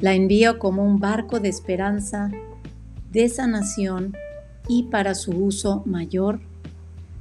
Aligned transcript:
La 0.00 0.14
envío 0.14 0.58
como 0.58 0.82
un 0.82 0.98
barco 0.98 1.40
de 1.40 1.50
esperanza, 1.50 2.30
de 3.10 3.28
sanación 3.28 4.16
y 4.66 4.84
para 4.84 5.14
su 5.14 5.32
uso 5.32 5.82
mayor, 5.84 6.40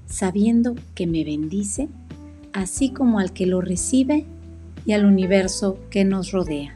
sabiendo 0.05 0.75
que 0.95 1.05
me 1.05 1.25
bendice, 1.25 1.89
así 2.53 2.93
como 2.93 3.19
al 3.19 3.33
que 3.33 3.47
lo 3.47 3.59
recibe 3.59 4.25
y 4.85 4.93
al 4.93 5.03
universo 5.03 5.77
que 5.89 6.05
nos 6.05 6.31
rodea. 6.31 6.73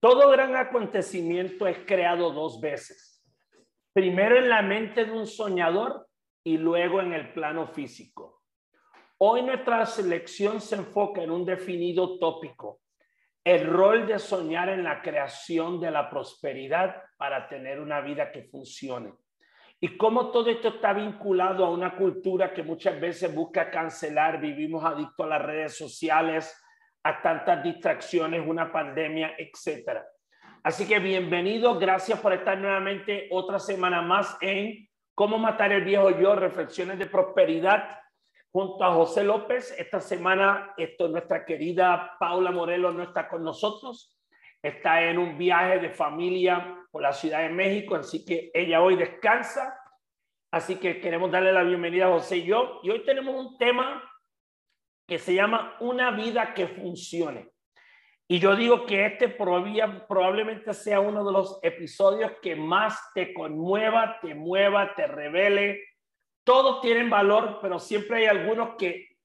Todo 0.00 0.30
gran 0.30 0.56
acontecimiento 0.56 1.66
es 1.66 1.76
creado 1.86 2.32
dos 2.32 2.62
veces. 2.62 3.22
Primero 3.92 4.38
en 4.38 4.48
la 4.48 4.62
mente 4.62 5.04
de 5.04 5.12
un 5.12 5.26
soñador 5.26 6.06
y 6.42 6.56
luego 6.56 7.02
en 7.02 7.12
el 7.12 7.34
plano 7.34 7.66
físico. 7.66 8.39
Hoy 9.22 9.42
nuestra 9.42 9.84
selección 9.84 10.62
se 10.62 10.76
enfoca 10.76 11.22
en 11.22 11.30
un 11.30 11.44
definido 11.44 12.18
tópico, 12.18 12.80
el 13.44 13.66
rol 13.66 14.06
de 14.06 14.18
soñar 14.18 14.70
en 14.70 14.82
la 14.82 15.02
creación 15.02 15.78
de 15.78 15.90
la 15.90 16.08
prosperidad 16.08 17.02
para 17.18 17.46
tener 17.46 17.80
una 17.80 18.00
vida 18.00 18.32
que 18.32 18.44
funcione. 18.44 19.12
Y 19.78 19.98
cómo 19.98 20.30
todo 20.30 20.48
esto 20.48 20.68
está 20.68 20.94
vinculado 20.94 21.66
a 21.66 21.70
una 21.70 21.96
cultura 21.96 22.54
que 22.54 22.62
muchas 22.62 22.98
veces 22.98 23.34
busca 23.34 23.70
cancelar, 23.70 24.40
vivimos 24.40 24.82
adictos 24.82 25.26
a 25.26 25.28
las 25.28 25.42
redes 25.42 25.76
sociales, 25.76 26.58
a 27.02 27.20
tantas 27.20 27.62
distracciones, 27.62 28.42
una 28.46 28.72
pandemia, 28.72 29.34
etcétera. 29.36 30.02
Así 30.62 30.88
que 30.88 30.98
bienvenido, 30.98 31.78
gracias 31.78 32.18
por 32.20 32.32
estar 32.32 32.56
nuevamente 32.56 33.28
otra 33.30 33.58
semana 33.58 34.00
más 34.00 34.38
en 34.40 34.88
Cómo 35.14 35.36
matar 35.36 35.70
el 35.72 35.84
viejo 35.84 36.18
yo, 36.18 36.34
reflexiones 36.34 36.98
de 36.98 37.04
prosperidad 37.04 38.00
junto 38.52 38.84
a 38.84 38.94
José 38.94 39.24
López. 39.24 39.74
Esta 39.78 40.00
semana 40.00 40.74
esto, 40.76 41.08
nuestra 41.08 41.44
querida 41.44 42.16
Paula 42.18 42.50
Morelos 42.50 42.94
no 42.94 43.02
está 43.02 43.28
con 43.28 43.44
nosotros. 43.44 44.16
Está 44.62 45.02
en 45.04 45.18
un 45.18 45.38
viaje 45.38 45.78
de 45.78 45.90
familia 45.90 46.76
por 46.90 47.02
la 47.02 47.12
Ciudad 47.12 47.40
de 47.40 47.48
México, 47.48 47.94
así 47.94 48.24
que 48.24 48.50
ella 48.52 48.82
hoy 48.82 48.96
descansa. 48.96 49.76
Así 50.52 50.76
que 50.76 51.00
queremos 51.00 51.30
darle 51.30 51.52
la 51.52 51.62
bienvenida 51.62 52.06
a 52.06 52.10
José 52.10 52.38
y 52.38 52.44
yo. 52.44 52.80
Y 52.82 52.90
hoy 52.90 53.04
tenemos 53.04 53.34
un 53.34 53.56
tema 53.56 54.02
que 55.06 55.18
se 55.18 55.34
llama 55.34 55.76
Una 55.80 56.10
vida 56.10 56.54
que 56.54 56.66
funcione. 56.66 57.50
Y 58.28 58.38
yo 58.38 58.54
digo 58.54 58.86
que 58.86 59.06
este 59.06 59.28
probablemente 59.28 60.72
sea 60.72 61.00
uno 61.00 61.24
de 61.24 61.32
los 61.32 61.58
episodios 61.62 62.32
que 62.40 62.54
más 62.54 62.96
te 63.12 63.34
conmueva, 63.34 64.20
te 64.20 64.34
mueva, 64.34 64.94
te 64.94 65.06
revele. 65.06 65.82
Todos 66.44 66.80
tienen 66.80 67.10
valor, 67.10 67.58
pero 67.60 67.78
siempre 67.78 68.18
hay 68.18 68.26
algunos 68.26 68.76
que, 68.76 69.16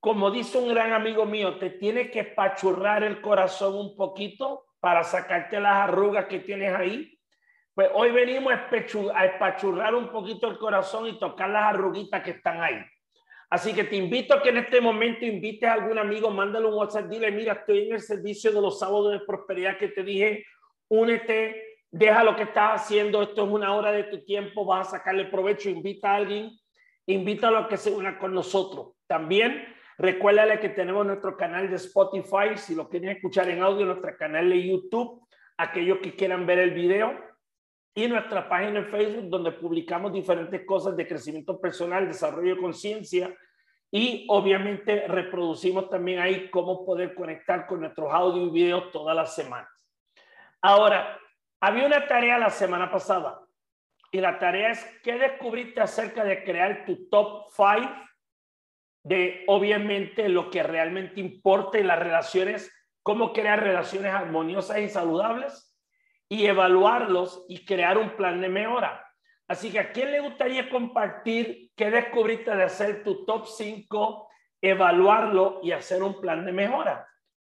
como 0.00 0.30
dice 0.30 0.58
un 0.58 0.68
gran 0.68 0.92
amigo 0.92 1.24
mío, 1.24 1.58
te 1.58 1.70
tiene 1.70 2.10
que 2.10 2.24
pachurrar 2.24 3.02
el 3.04 3.20
corazón 3.20 3.74
un 3.74 3.96
poquito 3.96 4.66
para 4.80 5.04
sacarte 5.04 5.60
las 5.60 5.88
arrugas 5.88 6.26
que 6.26 6.40
tienes 6.40 6.74
ahí. 6.74 7.18
Pues 7.74 7.90
hoy 7.94 8.10
venimos 8.10 8.52
a 8.52 9.24
espachurrar 9.24 9.94
un 9.94 10.10
poquito 10.10 10.48
el 10.48 10.58
corazón 10.58 11.06
y 11.06 11.18
tocar 11.18 11.50
las 11.50 11.74
arruguitas 11.74 12.22
que 12.22 12.32
están 12.32 12.60
ahí. 12.60 12.80
Así 13.50 13.72
que 13.72 13.84
te 13.84 13.96
invito 13.96 14.34
a 14.34 14.42
que 14.42 14.50
en 14.50 14.58
este 14.58 14.80
momento 14.80 15.24
invites 15.24 15.68
a 15.68 15.74
algún 15.74 15.98
amigo, 15.98 16.30
mándale 16.30 16.66
un 16.66 16.74
WhatsApp, 16.74 17.06
dile, 17.06 17.30
mira, 17.30 17.54
estoy 17.54 17.86
en 17.86 17.94
el 17.94 18.00
servicio 18.00 18.52
de 18.52 18.60
los 18.60 18.78
sábados 18.78 19.12
de 19.12 19.20
prosperidad 19.20 19.78
que 19.78 19.88
te 19.88 20.02
dije, 20.02 20.44
únete, 20.88 21.67
deja 21.90 22.24
lo 22.24 22.36
que 22.36 22.44
estás 22.44 22.82
haciendo, 22.82 23.22
esto 23.22 23.44
es 23.44 23.50
una 23.50 23.74
hora 23.74 23.92
de 23.92 24.04
tu 24.04 24.24
tiempo, 24.24 24.64
vas 24.64 24.88
a 24.88 24.98
sacarle 24.98 25.26
provecho, 25.26 25.70
invita 25.70 26.12
a 26.12 26.16
alguien, 26.16 26.50
invítalo 27.06 27.58
a 27.58 27.68
que 27.68 27.76
se 27.76 27.90
una 27.90 28.18
con 28.18 28.34
nosotros. 28.34 28.94
También 29.06 29.64
recuérdale 29.96 30.60
que 30.60 30.68
tenemos 30.68 31.06
nuestro 31.06 31.36
canal 31.36 31.68
de 31.70 31.76
Spotify, 31.76 32.56
si 32.56 32.74
lo 32.74 32.88
quieren 32.88 33.10
escuchar 33.10 33.48
en 33.48 33.62
audio, 33.62 33.86
nuestro 33.86 34.16
canal 34.16 34.48
de 34.50 34.66
YouTube, 34.66 35.26
aquellos 35.56 35.98
que 35.98 36.14
quieran 36.14 36.46
ver 36.46 36.58
el 36.58 36.70
video 36.72 37.14
y 37.94 38.06
nuestra 38.06 38.48
página 38.48 38.80
en 38.80 38.86
Facebook 38.86 39.28
donde 39.28 39.52
publicamos 39.52 40.12
diferentes 40.12 40.64
cosas 40.64 40.96
de 40.96 41.08
crecimiento 41.08 41.60
personal, 41.60 42.06
desarrollo 42.06 42.54
de 42.54 42.60
conciencia 42.60 43.34
y 43.90 44.26
obviamente 44.28 45.08
reproducimos 45.08 45.88
también 45.88 46.20
ahí 46.20 46.50
cómo 46.50 46.84
poder 46.84 47.14
conectar 47.14 47.66
con 47.66 47.80
nuestros 47.80 48.12
audio 48.12 48.46
y 48.46 48.50
videos 48.50 48.92
todas 48.92 49.16
las 49.16 49.34
semanas. 49.34 49.68
Ahora, 50.60 51.18
había 51.60 51.86
una 51.86 52.06
tarea 52.06 52.38
la 52.38 52.50
semana 52.50 52.90
pasada 52.90 53.40
y 54.10 54.20
la 54.20 54.38
tarea 54.38 54.70
es 54.70 54.84
qué 55.02 55.18
descubriste 55.18 55.80
acerca 55.80 56.24
de 56.24 56.44
crear 56.44 56.84
tu 56.84 57.08
top 57.08 57.50
five 57.52 57.90
de 59.04 59.44
obviamente 59.46 60.28
lo 60.28 60.50
que 60.50 60.62
realmente 60.62 61.20
importa 61.20 61.78
en 61.78 61.86
las 61.86 61.98
relaciones, 61.98 62.72
cómo 63.02 63.32
crear 63.32 63.62
relaciones 63.62 64.12
armoniosas 64.12 64.78
y 64.78 64.88
saludables 64.88 65.76
y 66.28 66.46
evaluarlos 66.46 67.44
y 67.48 67.64
crear 67.64 67.98
un 67.98 68.10
plan 68.16 68.40
de 68.40 68.48
mejora. 68.48 69.04
Así 69.48 69.72
que 69.72 69.78
a 69.78 69.92
quién 69.92 70.12
le 70.12 70.20
gustaría 70.20 70.68
compartir 70.68 71.70
qué 71.74 71.90
descubriste 71.90 72.54
de 72.54 72.64
hacer 72.64 73.02
tu 73.02 73.24
top 73.24 73.46
5, 73.46 74.28
evaluarlo 74.60 75.60
y 75.62 75.72
hacer 75.72 76.02
un 76.02 76.20
plan 76.20 76.44
de 76.44 76.52
mejora. 76.52 77.08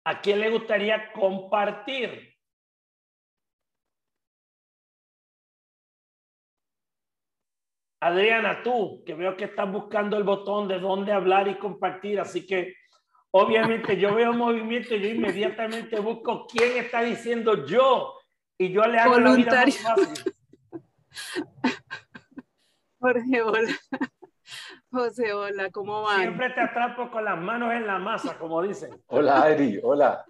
¿A 0.05 0.19
quién 0.21 0.39
le 0.39 0.49
gustaría 0.49 1.11
compartir? 1.11 2.32
Adriana, 8.05 8.61
tú, 8.63 9.01
que 9.05 9.13
veo 9.13 9.37
que 9.37 9.45
estás 9.45 9.71
buscando 9.71 10.17
el 10.17 10.23
botón 10.23 10.67
de 10.67 10.77
dónde 10.79 11.13
hablar 11.13 11.47
y 11.47 11.57
compartir, 11.57 12.19
así 12.19 12.45
que 12.45 12.75
obviamente 13.31 13.97
yo 13.97 14.13
veo 14.13 14.33
movimiento 14.33 14.93
y 14.95 15.01
yo 15.01 15.09
inmediatamente 15.09 15.99
busco 15.99 16.45
quién 16.45 16.77
está 16.77 17.01
diciendo 17.01 17.65
yo 17.65 18.13
y 18.57 18.73
yo 18.73 18.85
le 18.87 18.99
hago 18.99 19.19
la 19.19 19.35
vida 19.35 19.65
más 19.65 19.77
fácil. 19.77 20.35
Jorge, 22.99 23.41
hola. 23.41 23.75
José, 24.91 25.33
hola, 25.33 25.71
¿cómo 25.71 26.01
van? 26.03 26.21
Siempre 26.21 26.49
te 26.51 26.61
atrapo 26.61 27.09
con 27.09 27.23
las 27.23 27.39
manos 27.39 27.73
en 27.73 27.87
la 27.87 27.99
masa, 27.99 28.37
como 28.37 28.61
dicen. 28.61 29.01
Hola, 29.07 29.43
Ari, 29.43 29.79
hola. 29.81 30.25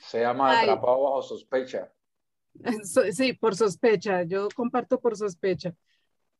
Se 0.00 0.20
llama 0.20 0.60
atrapado 0.60 1.02
bajo 1.02 1.22
sospecha. 1.22 1.90
Sí, 3.12 3.32
por 3.32 3.56
sospecha. 3.56 4.22
Yo 4.22 4.48
comparto 4.54 5.00
por 5.00 5.16
sospecha. 5.16 5.74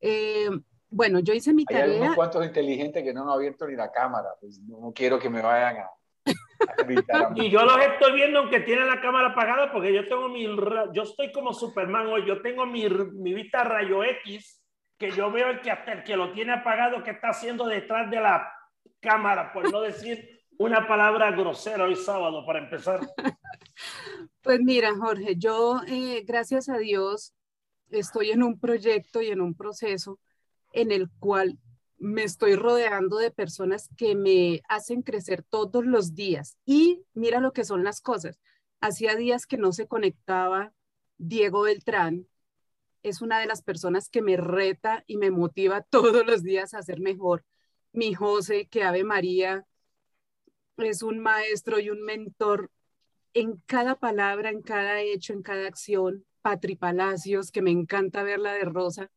Eh, 0.06 0.50
bueno, 0.91 1.20
yo 1.20 1.32
hice 1.32 1.54
mi 1.54 1.65
tarea. 1.65 1.94
Hay 1.94 2.00
unos 2.00 2.15
cuantos 2.15 2.44
inteligentes 2.44 3.03
que 3.03 3.15
no 3.15 3.22
han 3.22 3.31
abierto 3.31 3.66
ni 3.66 3.75
la 3.75 3.91
cámara. 3.91 4.28
Pues 4.38 4.60
no 4.60 4.92
quiero 4.94 5.19
que 5.19 5.31
me 5.31 5.41
vayan 5.41 5.78
a, 5.78 5.91
y 7.34 7.50
yo 7.50 7.65
los 7.65 7.78
estoy 7.78 8.12
viendo 8.12 8.41
aunque 8.41 8.60
tienen 8.60 8.87
la 8.87 9.00
cámara 9.00 9.28
apagada 9.28 9.70
porque 9.70 9.92
yo 9.92 10.09
tengo 10.09 10.28
mi, 10.28 10.44
yo 10.92 11.03
estoy 11.03 11.31
como 11.32 11.53
Superman 11.53 12.06
hoy, 12.06 12.26
yo 12.26 12.41
tengo 12.41 12.65
mi, 12.65 12.88
mi 12.88 13.34
vista 13.34 13.65
rayo 13.65 14.03
X 14.04 14.62
que 14.98 15.10
yo 15.10 15.31
veo 15.31 15.50
el 15.50 15.60
que 15.60 15.70
el 15.70 16.04
que 16.04 16.16
lo 16.16 16.32
tiene 16.32 16.53
apagado 16.53 17.03
que 17.03 17.10
está 17.10 17.28
haciendo 17.28 17.66
detrás 17.66 18.10
de 18.10 18.21
la 18.21 18.50
cámara, 19.00 19.53
por 19.53 19.71
no 19.71 19.81
decir 19.81 20.41
una 20.59 20.86
palabra 20.86 21.30
grosera 21.33 21.84
hoy 21.84 21.97
sábado 21.97 22.45
para 22.45 22.60
empezar. 22.60 23.01
Pues 24.41 24.60
mira, 24.60 24.95
Jorge, 24.95 25.36
yo 25.36 25.80
eh, 25.89 26.22
gracias 26.27 26.68
a 26.68 26.77
Dios 26.77 27.33
estoy 27.91 28.31
en 28.31 28.42
un 28.42 28.59
proyecto 28.59 29.22
y 29.22 29.28
en 29.28 29.41
un 29.41 29.54
proceso 29.54 30.19
en 30.72 30.91
el 30.92 31.10
cual 31.19 31.59
me 31.98 32.25
estoy 32.25 32.57
rodeando 32.57 33.19
de 33.19 33.31
personas 33.31 33.89
que 33.97 34.15
me 34.15 34.63
hacen 34.69 35.03
crecer 35.03 35.42
todos 35.42 35.86
los 35.86 36.15
días. 36.15 36.59
Y 36.65 37.03
mira 37.15 37.41
lo 37.41 37.53
que 37.53 37.65
son 37.65 37.84
las 37.84 38.01
cosas. 38.01 38.41
Hacía 38.81 39.15
días 39.16 39.47
que 39.47 39.57
no 39.57 39.72
se 39.72 39.86
conectaba 39.86 40.72
Diego 41.16 41.63
Beltrán. 41.63 42.27
Es 43.03 43.22
una 43.22 43.39
de 43.39 43.47
las 43.47 43.63
personas 43.63 44.09
que 44.09 44.22
me 44.22 44.37
reta 44.37 45.04
y 45.07 45.16
me 45.16 45.30
motiva 45.30 45.83
todos 45.91 46.27
los 46.27 46.42
días 46.42 46.75
a 46.75 46.83
ser 46.83 47.01
mejor. 47.01 47.45
Mi 47.92 48.13
José, 48.13 48.66
que 48.66 48.83
Ave 48.83 49.04
María, 49.04 49.66
es 50.77 51.03
un 51.03 51.21
maestro 51.21 51.78
y 51.78 51.91
un 51.91 52.03
mentor 52.03 52.71
en 53.33 53.63
cada 53.66 53.97
palabra, 53.97 54.51
en 54.51 54.63
cada 54.63 55.01
hecho, 55.01 55.33
en 55.33 55.42
cada 55.42 55.66
acción. 55.66 56.25
Patri 56.44 56.76
Palacios, 56.76 57.50
que 57.52 57.62
me 57.62 57.72
encanta 57.72 58.22
verla 58.24 58.54
de 58.54 58.64
rosa 58.66 59.10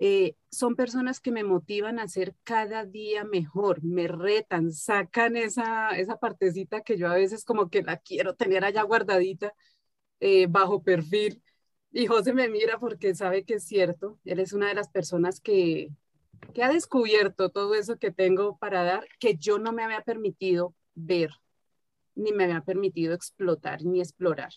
Eh, 0.00 0.36
son 0.50 0.76
personas 0.76 1.20
que 1.20 1.32
me 1.32 1.44
motivan 1.44 1.98
a 1.98 2.08
ser 2.08 2.34
cada 2.44 2.84
día 2.86 3.24
mejor, 3.24 3.82
me 3.84 4.06
retan, 4.08 4.72
sacan 4.72 5.36
esa, 5.36 5.90
esa 5.90 6.16
partecita 6.18 6.82
que 6.82 6.96
yo 6.98 7.08
a 7.08 7.14
veces 7.16 7.44
como 7.44 7.68
que 7.70 7.82
la 7.82 7.96
quiero 7.98 8.34
tener 8.34 8.64
allá 8.64 8.82
guardadita 8.84 9.54
eh, 10.20 10.46
bajo 10.48 10.82
perfil. 10.82 11.42
Y 11.92 12.06
José 12.06 12.34
me 12.34 12.48
mira 12.48 12.78
porque 12.78 13.14
sabe 13.14 13.44
que 13.44 13.54
es 13.56 13.64
cierto, 13.66 14.18
él 14.24 14.40
es 14.40 14.52
una 14.52 14.68
de 14.68 14.74
las 14.74 14.88
personas 14.90 15.40
que, 15.40 15.90
que 16.54 16.62
ha 16.64 16.70
descubierto 16.72 17.50
todo 17.50 17.74
eso 17.76 17.98
que 17.98 18.12
tengo 18.12 18.58
para 18.58 18.84
dar, 18.84 19.08
que 19.20 19.36
yo 19.36 19.58
no 19.58 19.72
me 19.72 19.84
había 19.84 20.02
permitido 20.02 20.74
ver, 20.94 21.30
ni 22.16 22.32
me 22.32 22.44
había 22.44 22.62
permitido 22.62 23.14
explotar, 23.14 23.84
ni 23.84 24.00
explorar. 24.00 24.52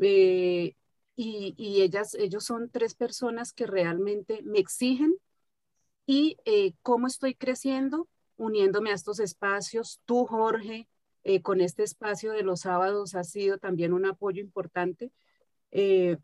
Eh, 0.00 0.74
y, 1.16 1.80
ellas, 1.80 2.14
ellos 2.14 2.44
son 2.44 2.68
tres 2.68 2.94
personas 2.94 3.52
que 3.52 3.66
realmente 3.66 4.42
me 4.42 4.58
exigen 4.58 5.16
y 6.06 6.36
eh, 6.44 6.74
cómo 6.82 7.06
estoy 7.06 7.34
creciendo 7.34 8.06
uniéndome 8.36 8.90
a 8.90 8.94
estos 8.94 9.18
espacios. 9.18 10.00
Tú, 10.04 10.26
Jorge, 10.26 10.88
eh, 11.24 11.40
con 11.40 11.62
este 11.62 11.82
espacio 11.82 12.32
de 12.32 12.42
los 12.42 12.60
sábados 12.60 13.14
ha 13.14 13.24
sido 13.24 13.56
también 13.58 13.94
un 13.94 14.04
apoyo 14.04 14.42
importante. 14.42 15.10
Eh, 15.72 16.18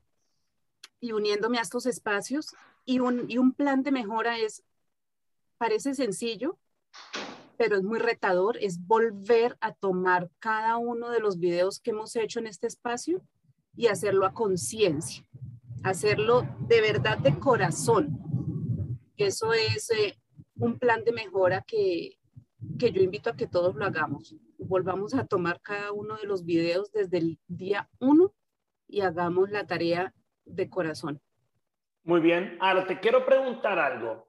y 1.01 1.13
uniéndome 1.13 1.59
a 1.59 1.63
estos 1.63 1.87
espacios 1.87 2.55
y 2.85 3.01
un, 3.01 3.29
y 3.29 3.39
un 3.39 3.53
plan 3.55 3.83
de 3.83 3.91
mejora 3.91 4.39
es, 4.39 4.63
parece 5.59 5.95
sencillo, 5.95 6.59
pero 7.57 7.77
es 7.77 7.83
muy 7.83 7.99
retador, 7.99 8.57
es 8.59 8.87
volver 8.87 9.57
a 9.61 9.73
tomar 9.73 10.31
cada 10.39 10.77
uno 10.77 11.11
de 11.11 11.19
los 11.19 11.39
videos 11.39 11.81
que 11.81 11.91
hemos 11.91 12.15
hecho 12.15 12.39
en 12.39 12.47
este 12.47 12.67
espacio 12.69 13.23
y 13.75 13.87
hacerlo 13.87 14.27
a 14.27 14.33
conciencia, 14.33 15.25
hacerlo 15.83 16.43
de 16.61 16.81
verdad 16.81 17.19
de 17.19 17.39
corazón. 17.39 18.19
Eso 19.17 19.53
es 19.53 19.91
eh, 19.91 20.19
un 20.57 20.79
plan 20.79 21.05
de 21.05 21.13
mejora 21.13 21.65
que, 21.67 22.19
que 22.79 22.93
yo 22.93 23.03
invito 23.03 23.31
a 23.31 23.37
que 23.37 23.47
todos 23.47 23.75
lo 23.75 23.85
hagamos. 23.85 24.37
Volvamos 24.59 25.15
a 25.15 25.27
tomar 25.27 25.61
cada 25.61 25.93
uno 25.93 26.17
de 26.17 26.27
los 26.27 26.45
videos 26.45 26.91
desde 26.93 27.19
el 27.19 27.39
día 27.49 27.89
uno 27.99 28.35
y 28.89 29.01
hagamos 29.01 29.51
la 29.51 29.67
tarea 29.67 30.15
de 30.45 30.69
corazón. 30.69 31.21
Muy 32.05 32.21
bien. 32.21 32.57
Ahora 32.61 32.87
te 32.87 32.99
quiero 33.01 33.25
preguntar 33.25 33.79
algo. 33.79 34.29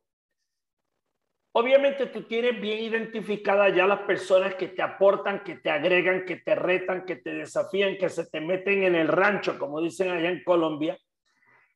Obviamente 1.56 2.08
tú 2.08 2.24
tienes 2.24 2.60
bien 2.60 2.80
identificadas 2.80 3.76
ya 3.76 3.86
las 3.86 4.00
personas 4.02 4.56
que 4.56 4.70
te 4.70 4.82
aportan, 4.82 5.44
que 5.44 5.56
te 5.56 5.70
agregan, 5.70 6.26
que 6.26 6.38
te 6.38 6.56
retan, 6.56 7.06
que 7.06 7.18
te 7.18 7.32
desafían, 7.32 7.96
que 7.98 8.10
se 8.10 8.26
te 8.26 8.42
meten 8.42 8.84
en 8.84 8.96
el 8.96 9.08
rancho, 9.08 9.60
como 9.60 9.80
dicen 9.80 10.10
allá 10.10 10.30
en 10.30 10.44
Colombia. 10.44 10.98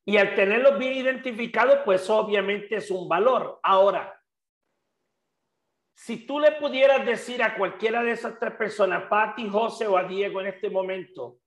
Y 0.03 0.17
al 0.17 0.33
tenerlos 0.33 0.79
bien 0.79 0.93
identificados, 0.93 1.79
pues 1.85 2.09
obviamente 2.09 2.77
es 2.77 2.89
un 2.89 3.07
valor. 3.07 3.59
Ahora, 3.61 4.19
si 5.93 6.25
tú 6.25 6.39
le 6.39 6.53
pudieras 6.53 7.05
decir 7.05 7.43
a 7.43 7.55
cualquiera 7.55 8.01
de 8.01 8.13
esas 8.13 8.39
tres 8.39 8.53
personas, 8.53 9.03
Patti, 9.03 9.47
José 9.47 9.85
o 9.85 9.95
a 9.95 10.05
Diego 10.05 10.41
en 10.41 10.47
este 10.47 10.71
momento, 10.71 11.37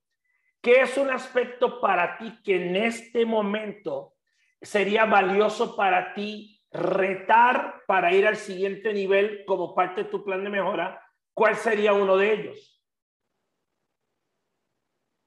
¿qué 0.61 0.83
es 0.83 0.97
un 0.97 1.11
aspecto 1.11 1.81
para 1.81 2.17
ti 2.17 2.41
que 2.45 2.65
en 2.65 2.77
este 2.77 3.27
momento 3.27 4.15
sería 4.63 5.05
valioso 5.05 5.75
para 5.75 6.15
ti 6.15 6.60
retar 6.73 7.83
para 7.87 8.13
ir 8.15 8.27
al 8.27 8.37
siguiente 8.37 8.93
nivel 8.93 9.45
como 9.45 9.75
parte 9.75 10.05
de 10.05 10.11
tu 10.11 10.25
plan 10.25 10.45
de 10.45 10.51
mejora, 10.51 11.03
¿cuál 11.35 11.57
sería 11.57 11.93
uno 11.93 12.17
de 12.17 12.33
ellos? 12.33 12.81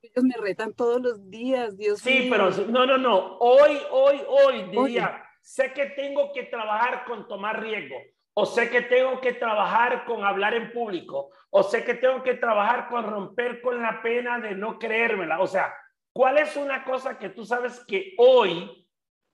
Ellos 0.01 0.23
me 0.23 0.35
retan 0.37 0.73
todos 0.73 1.01
los 1.01 1.29
días, 1.29 1.77
Dios 1.77 1.99
Sí, 1.99 2.27
pero 2.29 2.49
no, 2.67 2.85
no, 2.85 2.97
no. 2.97 3.37
Hoy, 3.39 3.77
hoy, 3.91 4.21
hoy 4.27 4.63
diría, 4.69 5.23
sé 5.41 5.73
que 5.73 5.87
tengo 5.87 6.31
que 6.33 6.43
trabajar 6.43 7.05
con 7.05 7.27
tomar 7.27 7.61
riesgo, 7.61 7.97
o 8.33 8.45
sé 8.45 8.69
que 8.69 8.81
tengo 8.81 9.21
que 9.21 9.33
trabajar 9.33 10.05
con 10.05 10.23
hablar 10.23 10.55
en 10.55 10.71
público, 10.71 11.29
o 11.49 11.63
sé 11.63 11.83
que 11.83 11.93
tengo 11.95 12.21
que 12.23 12.35
trabajar 12.35 12.89
con 12.89 13.09
romper 13.09 13.61
con 13.61 13.81
la 13.81 14.01
pena 14.01 14.39
de 14.39 14.55
no 14.55 14.77
creérmela. 14.77 15.39
O 15.39 15.47
sea, 15.47 15.73
¿cuál 16.13 16.37
es 16.37 16.55
una 16.57 16.83
cosa 16.83 17.17
que 17.17 17.29
tú 17.29 17.45
sabes 17.45 17.83
que 17.85 18.13
hoy 18.17 18.82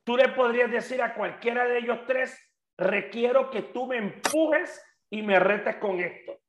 Tú 0.10 0.18
le 0.18 0.30
podrías 0.30 0.72
decir 0.72 1.04
a 1.04 1.14
cualquiera 1.14 1.68
de 1.68 1.78
ellos 1.78 2.00
tres, 2.08 2.36
requiero 2.76 3.52
que 3.52 3.62
tú 3.62 3.86
me 3.86 3.98
empujes 3.98 4.82
y 5.12 5.22
me 5.22 5.38
retes 5.38 5.76
con 5.76 6.00
esto. 6.00 6.42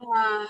Ah. 0.00 0.48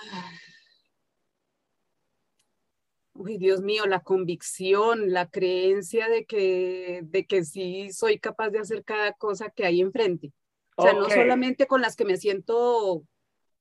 Uy, 3.13 3.37
Dios 3.37 3.61
mío, 3.61 3.85
la 3.85 3.99
convicción, 3.99 5.13
la 5.13 5.29
creencia 5.29 6.09
de 6.09 6.25
que, 6.25 7.01
de 7.03 7.27
que 7.27 7.43
sí 7.43 7.91
soy 7.91 8.17
capaz 8.17 8.49
de 8.49 8.57
hacer 8.57 8.83
cada 8.83 9.13
cosa 9.13 9.51
que 9.51 9.67
hay 9.67 9.79
enfrente. 9.79 10.33
O 10.75 10.81
sea, 10.81 10.93
no 10.93 11.07
solamente 11.07 11.67
con 11.67 11.81
las 11.81 11.95
que 11.95 12.05
me 12.05 12.17
siento 12.17 13.03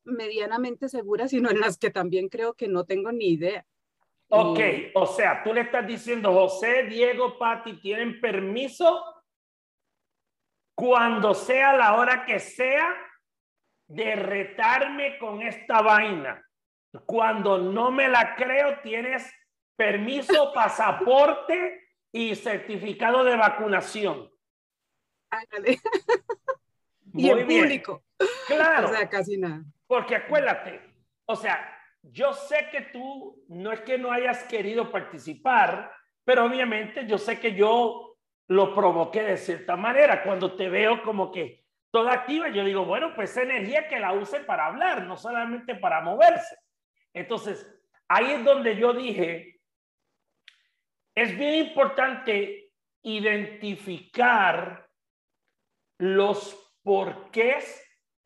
medianamente 0.04 0.88
segura, 0.88 1.28
sino 1.28 1.50
en 1.50 1.60
las 1.60 1.76
que 1.76 1.90
también 1.90 2.30
creo 2.30 2.54
que 2.54 2.68
no 2.68 2.86
tengo 2.86 3.12
ni 3.12 3.32
idea. 3.32 3.66
Ok, 4.34 4.58
o 4.94 5.06
sea, 5.06 5.42
tú 5.42 5.52
le 5.52 5.60
estás 5.60 5.86
diciendo, 5.86 6.32
José, 6.32 6.84
Diego, 6.84 7.38
Pati, 7.38 7.78
tienen 7.82 8.18
permiso 8.18 9.04
cuando 10.74 11.34
sea 11.34 11.76
la 11.76 11.96
hora 11.96 12.24
que 12.24 12.40
sea 12.40 12.96
de 13.88 14.16
retarme 14.16 15.18
con 15.18 15.42
esta 15.42 15.82
vaina. 15.82 16.42
Cuando 17.04 17.58
no 17.58 17.90
me 17.90 18.08
la 18.08 18.34
creo, 18.34 18.80
tienes 18.80 19.30
permiso, 19.76 20.50
pasaporte 20.54 21.90
y 22.10 22.34
certificado 22.34 23.24
de 23.24 23.36
vacunación. 23.36 24.30
Ándale. 25.28 25.78
y 27.12 27.28
en 27.28 27.46
público. 27.46 28.02
Claro. 28.46 28.88
O 28.88 28.92
sea, 28.94 29.10
casi 29.10 29.36
nada. 29.36 29.62
Porque 29.86 30.16
acuérdate, 30.16 30.80
o 31.26 31.36
sea, 31.36 31.81
yo 32.02 32.32
sé 32.32 32.68
que 32.70 32.82
tú 32.82 33.44
no 33.48 33.72
es 33.72 33.80
que 33.80 33.96
no 33.96 34.10
hayas 34.10 34.44
querido 34.44 34.90
participar, 34.90 35.92
pero 36.24 36.44
obviamente 36.44 37.06
yo 37.06 37.16
sé 37.18 37.38
que 37.38 37.54
yo 37.54 38.16
lo 38.48 38.74
provoqué 38.74 39.22
de 39.22 39.36
cierta 39.36 39.76
manera. 39.76 40.22
Cuando 40.22 40.56
te 40.56 40.68
veo 40.68 41.02
como 41.02 41.30
que 41.30 41.64
toda 41.90 42.12
activa, 42.12 42.48
yo 42.48 42.64
digo, 42.64 42.84
bueno, 42.84 43.14
pues 43.14 43.36
energía 43.36 43.86
que 43.88 44.00
la 44.00 44.12
use 44.12 44.40
para 44.40 44.66
hablar, 44.66 45.04
no 45.04 45.16
solamente 45.16 45.74
para 45.76 46.00
moverse. 46.00 46.56
Entonces, 47.14 47.66
ahí 48.08 48.32
es 48.32 48.44
donde 48.44 48.76
yo 48.76 48.92
dije, 48.92 49.60
es 51.14 51.36
bien 51.36 51.66
importante 51.66 52.72
identificar 53.02 54.88
los 55.98 56.74
porqués 56.82 57.80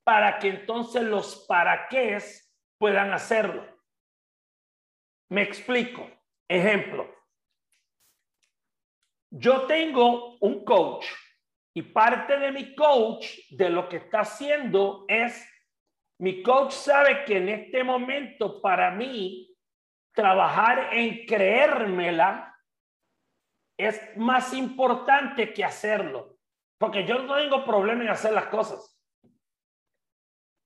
para 0.04 0.38
que 0.38 0.48
entonces 0.48 1.02
los 1.02 1.44
para 1.46 1.88
qué 1.88 2.14
puedan 2.78 3.12
hacerlo. 3.12 3.66
Me 5.28 5.42
explico. 5.42 6.10
Ejemplo. 6.48 7.12
Yo 9.30 9.66
tengo 9.66 10.36
un 10.38 10.64
coach 10.64 11.06
y 11.74 11.82
parte 11.82 12.38
de 12.38 12.52
mi 12.52 12.74
coach 12.74 13.26
de 13.50 13.68
lo 13.68 13.88
que 13.88 13.96
está 13.96 14.20
haciendo 14.20 15.04
es, 15.08 15.46
mi 16.18 16.42
coach 16.42 16.72
sabe 16.72 17.24
que 17.24 17.36
en 17.36 17.48
este 17.48 17.84
momento 17.84 18.62
para 18.62 18.90
mí 18.92 19.54
trabajar 20.14 20.94
en 20.94 21.26
creérmela 21.26 22.56
es 23.76 24.16
más 24.16 24.54
importante 24.54 25.52
que 25.52 25.64
hacerlo, 25.64 26.38
porque 26.78 27.04
yo 27.04 27.18
no 27.18 27.36
tengo 27.36 27.64
problema 27.66 28.04
en 28.04 28.08
hacer 28.08 28.32
las 28.32 28.46
cosas. 28.46 28.95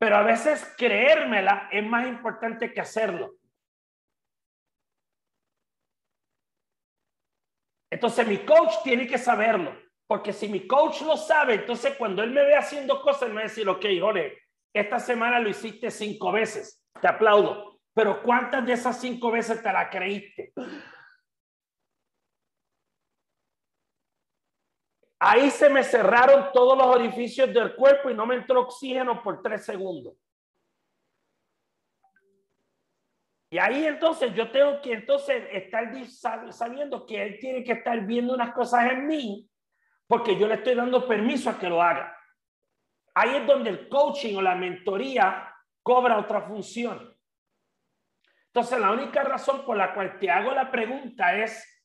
Pero 0.01 0.17
a 0.17 0.23
veces 0.23 0.75
creérmela 0.79 1.69
es 1.71 1.85
más 1.85 2.07
importante 2.07 2.73
que 2.73 2.81
hacerlo. 2.81 3.35
Entonces 7.93 8.27
mi 8.27 8.39
coach 8.39 8.73
tiene 8.83 9.07
que 9.07 9.19
saberlo, 9.19 9.77
porque 10.07 10.33
si 10.33 10.49
mi 10.49 10.67
coach 10.67 11.03
lo 11.03 11.19
sabe, 11.19 11.55
entonces 11.55 11.97
cuando 11.99 12.23
él 12.23 12.31
me 12.31 12.43
ve 12.45 12.57
haciendo 12.57 13.03
cosas, 13.03 13.29
me 13.29 13.35
va 13.35 13.41
a 13.41 13.45
decir, 13.45 13.69
ok, 13.69 13.85
Jorge, 14.01 14.39
esta 14.73 14.99
semana 14.99 15.39
lo 15.39 15.51
hiciste 15.51 15.91
cinco 15.91 16.33
veces, 16.33 16.83
te 16.99 17.09
aplaudo, 17.09 17.81
pero 17.93 18.23
¿cuántas 18.23 18.65
de 18.65 18.73
esas 18.73 18.99
cinco 18.99 19.31
veces 19.31 19.63
te 19.63 19.71
la 19.71 19.91
creíste? 19.91 20.55
Ahí 25.23 25.51
se 25.51 25.69
me 25.69 25.85
cerraron 25.85 26.51
todos 26.51 26.79
los 26.79 26.87
orificios 26.87 27.53
del 27.53 27.77
cuerpo 27.77 28.09
y 28.09 28.15
no 28.15 28.25
me 28.25 28.37
entró 28.37 28.63
oxígeno 28.63 29.23
por 29.23 29.43
tres 29.43 29.67
segundos. 29.67 30.15
Y 33.51 33.59
ahí 33.59 33.85
entonces 33.85 34.33
yo 34.35 34.51
tengo 34.51 34.81
que 34.81 34.95
entonces 34.95 35.45
estar 35.53 36.53
sabiendo 36.53 37.05
que 37.05 37.23
él 37.23 37.39
tiene 37.39 37.63
que 37.63 37.73
estar 37.73 38.01
viendo 38.07 38.33
unas 38.33 38.55
cosas 38.55 38.93
en 38.93 39.07
mí 39.07 39.47
porque 40.07 40.39
yo 40.39 40.49
le 40.49 40.55
estoy 40.55 40.75
dando 40.75 41.07
permiso 41.07 41.51
a 41.51 41.59
que 41.59 41.69
lo 41.69 41.83
haga. 41.83 42.17
Ahí 43.15 43.37
es 43.37 43.47
donde 43.47 43.71
el 43.71 43.89
coaching 43.89 44.37
o 44.37 44.43
la 44.43 44.55
mentoría 44.55 45.55
cobra 45.83 46.19
otra 46.19 46.43
función. 46.43 47.15
Entonces 48.47 48.81
la 48.81 48.91
única 48.91 49.23
razón 49.23 49.67
por 49.67 49.77
la 49.77 49.93
cual 49.93 50.19
te 50.19 50.31
hago 50.31 50.53
la 50.53 50.71
pregunta 50.71 51.37
es 51.37 51.80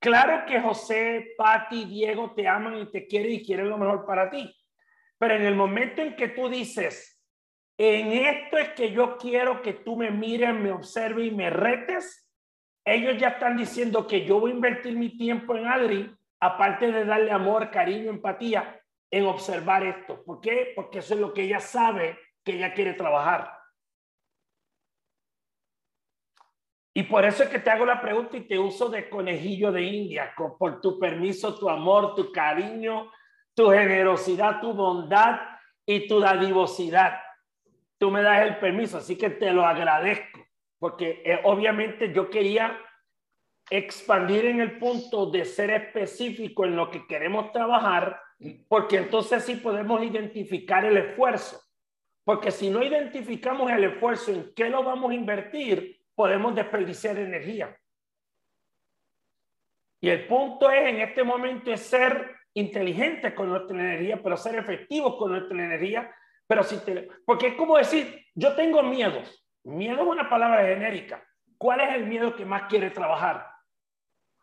Claro 0.00 0.46
que 0.46 0.60
José, 0.60 1.34
Pati, 1.36 1.84
Diego 1.84 2.32
te 2.34 2.46
aman 2.46 2.78
y 2.78 2.90
te 2.90 3.06
quieren 3.06 3.32
y 3.32 3.44
quieren 3.44 3.68
lo 3.68 3.78
mejor 3.78 4.06
para 4.06 4.30
ti. 4.30 4.54
Pero 5.18 5.34
en 5.34 5.42
el 5.42 5.56
momento 5.56 6.00
en 6.00 6.14
que 6.14 6.28
tú 6.28 6.48
dices, 6.48 7.20
en 7.76 8.12
esto 8.12 8.58
es 8.58 8.70
que 8.70 8.92
yo 8.92 9.16
quiero 9.16 9.60
que 9.60 9.72
tú 9.72 9.96
me 9.96 10.10
mires, 10.10 10.54
me 10.54 10.70
observes 10.70 11.26
y 11.26 11.30
me 11.32 11.50
retes, 11.50 12.28
ellos 12.84 13.18
ya 13.18 13.28
están 13.28 13.56
diciendo 13.56 14.06
que 14.06 14.24
yo 14.24 14.40
voy 14.40 14.52
a 14.52 14.54
invertir 14.54 14.96
mi 14.96 15.16
tiempo 15.16 15.56
en 15.56 15.66
Adri, 15.66 16.14
aparte 16.40 16.92
de 16.92 17.04
darle 17.04 17.32
amor, 17.32 17.70
cariño, 17.70 18.10
empatía, 18.10 18.80
en 19.10 19.26
observar 19.26 19.84
esto. 19.84 20.24
¿Por 20.24 20.40
qué? 20.40 20.72
Porque 20.76 21.00
eso 21.00 21.14
es 21.14 21.20
lo 21.20 21.34
que 21.34 21.42
ella 21.42 21.60
sabe 21.60 22.18
que 22.44 22.52
ella 22.52 22.72
quiere 22.72 22.94
trabajar. 22.94 23.57
Y 26.98 27.04
por 27.04 27.24
eso 27.24 27.44
es 27.44 27.48
que 27.48 27.60
te 27.60 27.70
hago 27.70 27.86
la 27.86 28.00
pregunta 28.00 28.36
y 28.36 28.40
te 28.40 28.58
uso 28.58 28.88
de 28.88 29.08
conejillo 29.08 29.70
de 29.70 29.84
India, 29.84 30.34
por 30.58 30.80
tu 30.80 30.98
permiso, 30.98 31.56
tu 31.56 31.70
amor, 31.70 32.16
tu 32.16 32.32
cariño, 32.32 33.12
tu 33.54 33.70
generosidad, 33.70 34.60
tu 34.60 34.72
bondad 34.72 35.38
y 35.86 36.08
tu 36.08 36.18
dadivosidad. 36.18 37.20
Tú 37.98 38.10
me 38.10 38.20
das 38.20 38.48
el 38.48 38.56
permiso, 38.58 38.98
así 38.98 39.14
que 39.14 39.30
te 39.30 39.52
lo 39.52 39.64
agradezco, 39.64 40.44
porque 40.80 41.22
eh, 41.24 41.38
obviamente 41.44 42.12
yo 42.12 42.28
quería 42.28 42.76
expandir 43.70 44.46
en 44.46 44.60
el 44.60 44.80
punto 44.80 45.30
de 45.30 45.44
ser 45.44 45.70
específico 45.70 46.64
en 46.64 46.74
lo 46.74 46.90
que 46.90 47.06
queremos 47.06 47.52
trabajar, 47.52 48.20
porque 48.66 48.96
entonces 48.96 49.44
sí 49.44 49.54
podemos 49.54 50.02
identificar 50.02 50.84
el 50.84 50.96
esfuerzo. 50.96 51.62
Porque 52.24 52.50
si 52.50 52.70
no 52.70 52.82
identificamos 52.82 53.70
el 53.70 53.84
esfuerzo 53.84 54.32
en 54.32 54.52
qué 54.56 54.68
lo 54.68 54.82
vamos 54.82 55.12
a 55.12 55.14
invertir, 55.14 55.97
podemos 56.18 56.52
desperdiciar 56.52 57.16
energía. 57.16 57.78
Y 60.00 60.08
el 60.08 60.26
punto 60.26 60.68
es 60.68 60.88
en 60.88 61.00
este 61.00 61.22
momento 61.22 61.72
es 61.72 61.80
ser 61.80 62.34
inteligentes 62.54 63.34
con 63.34 63.48
nuestra 63.48 63.78
energía, 63.78 64.20
pero 64.20 64.36
ser 64.36 64.56
efectivos 64.56 65.14
con 65.14 65.30
nuestra 65.30 65.56
energía. 65.56 66.12
Pero 66.48 66.64
si 66.64 66.84
te, 66.84 67.08
porque 67.24 67.46
es 67.48 67.54
como 67.54 67.76
decir, 67.76 68.26
yo 68.34 68.56
tengo 68.56 68.82
miedos. 68.82 69.46
Miedo 69.62 70.02
es 70.02 70.08
una 70.08 70.28
palabra 70.28 70.66
genérica. 70.66 71.24
¿Cuál 71.56 71.82
es 71.82 71.94
el 71.94 72.06
miedo 72.08 72.34
que 72.34 72.44
más 72.44 72.64
quiere 72.64 72.90
trabajar? 72.90 73.46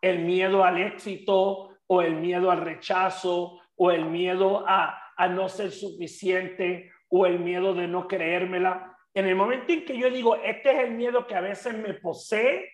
El 0.00 0.20
miedo 0.20 0.64
al 0.64 0.78
éxito 0.78 1.76
o 1.86 2.00
el 2.00 2.14
miedo 2.14 2.50
al 2.50 2.62
rechazo 2.62 3.60
o 3.76 3.90
el 3.90 4.06
miedo 4.06 4.66
a, 4.66 5.12
a 5.14 5.28
no 5.28 5.50
ser 5.50 5.70
suficiente 5.72 6.90
o 7.10 7.26
el 7.26 7.38
miedo 7.38 7.74
de 7.74 7.86
no 7.86 8.08
creérmela 8.08 8.95
en 9.16 9.24
el 9.24 9.34
momento 9.34 9.72
en 9.72 9.82
que 9.86 9.96
yo 9.96 10.10
digo, 10.10 10.36
este 10.36 10.72
es 10.72 10.84
el 10.84 10.90
miedo 10.90 11.26
que 11.26 11.34
a 11.34 11.40
veces 11.40 11.74
me 11.74 11.94
posee, 11.94 12.70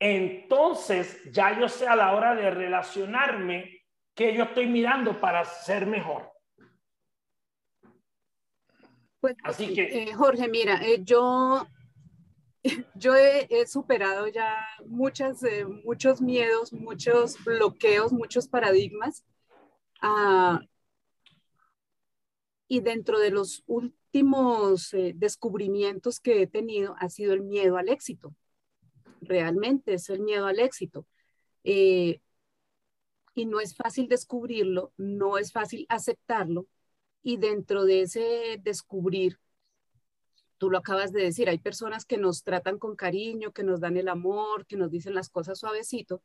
entonces 0.00 1.20
ya 1.30 1.60
yo 1.60 1.68
sé 1.68 1.86
a 1.86 1.94
la 1.94 2.14
hora 2.14 2.34
de 2.34 2.50
relacionarme 2.50 3.82
que 4.14 4.34
yo 4.34 4.44
estoy 4.44 4.66
mirando 4.66 5.20
para 5.20 5.44
ser 5.44 5.84
mejor. 5.86 6.32
Pues, 9.20 9.36
Así 9.44 9.74
que... 9.74 10.02
Eh, 10.02 10.14
Jorge, 10.14 10.48
mira, 10.48 10.80
eh, 10.82 11.02
yo, 11.04 11.66
yo 12.94 13.14
he, 13.14 13.66
superado 13.66 14.28
ya 14.28 14.66
muchas, 14.86 15.42
eh, 15.42 15.66
muchos 15.84 16.22
miedos, 16.22 16.72
muchos 16.72 17.36
bloqueos, 17.44 18.14
muchos 18.14 18.48
paradigmas. 18.48 19.26
Ah, 20.00 20.58
y 22.66 22.80
dentro 22.80 23.18
de 23.18 23.30
los 23.30 23.62
últimos 24.12 24.92
eh, 24.92 25.14
descubrimientos 25.16 26.20
que 26.20 26.42
he 26.42 26.46
tenido 26.46 26.94
ha 26.98 27.08
sido 27.08 27.32
el 27.32 27.40
miedo 27.40 27.78
al 27.78 27.88
éxito. 27.88 28.34
Realmente 29.22 29.94
es 29.94 30.10
el 30.10 30.20
miedo 30.20 30.46
al 30.46 30.58
éxito. 30.58 31.06
Eh, 31.64 32.20
y 33.34 33.46
no 33.46 33.58
es 33.60 33.74
fácil 33.74 34.08
descubrirlo, 34.08 34.92
no 34.98 35.38
es 35.38 35.52
fácil 35.52 35.86
aceptarlo. 35.88 36.66
Y 37.22 37.38
dentro 37.38 37.84
de 37.84 38.02
ese 38.02 38.60
descubrir, 38.62 39.38
tú 40.58 40.68
lo 40.68 40.76
acabas 40.76 41.12
de 41.12 41.22
decir, 41.22 41.48
hay 41.48 41.58
personas 41.58 42.04
que 42.04 42.18
nos 42.18 42.42
tratan 42.42 42.78
con 42.78 42.96
cariño, 42.96 43.52
que 43.52 43.62
nos 43.62 43.80
dan 43.80 43.96
el 43.96 44.08
amor, 44.08 44.66
que 44.66 44.76
nos 44.76 44.90
dicen 44.90 45.14
las 45.14 45.30
cosas 45.30 45.58
suavecito. 45.58 46.22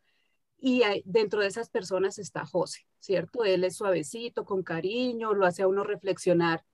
Y 0.60 0.82
dentro 1.06 1.40
de 1.40 1.48
esas 1.48 1.70
personas 1.70 2.20
está 2.20 2.46
José, 2.46 2.86
¿cierto? 3.00 3.46
Él 3.46 3.64
es 3.64 3.78
suavecito, 3.78 4.44
con 4.44 4.62
cariño, 4.62 5.34
lo 5.34 5.46
hace 5.46 5.62
a 5.64 5.68
uno 5.70 5.86
reflexionar 5.86 6.66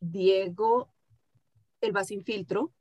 Diego, 0.00 0.92
él 1.80 1.96
va 1.96 2.04
sin 2.04 2.24
filtro 2.24 2.72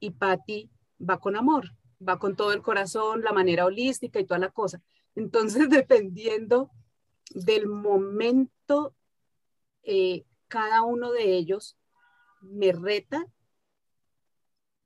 y 0.00 0.10
Patti 0.10 0.70
va 0.98 1.18
con 1.18 1.36
amor, 1.36 1.70
va 2.06 2.18
con 2.18 2.36
todo 2.36 2.52
el 2.52 2.62
corazón, 2.62 3.22
la 3.22 3.32
manera 3.32 3.64
holística 3.64 4.20
y 4.20 4.24
toda 4.24 4.40
la 4.40 4.50
cosa. 4.50 4.82
Entonces, 5.14 5.68
dependiendo 5.70 6.70
del 7.34 7.66
momento, 7.66 8.94
eh, 9.82 10.24
cada 10.48 10.82
uno 10.82 11.12
de 11.12 11.36
ellos 11.36 11.76
me 12.40 12.72
reta 12.72 13.26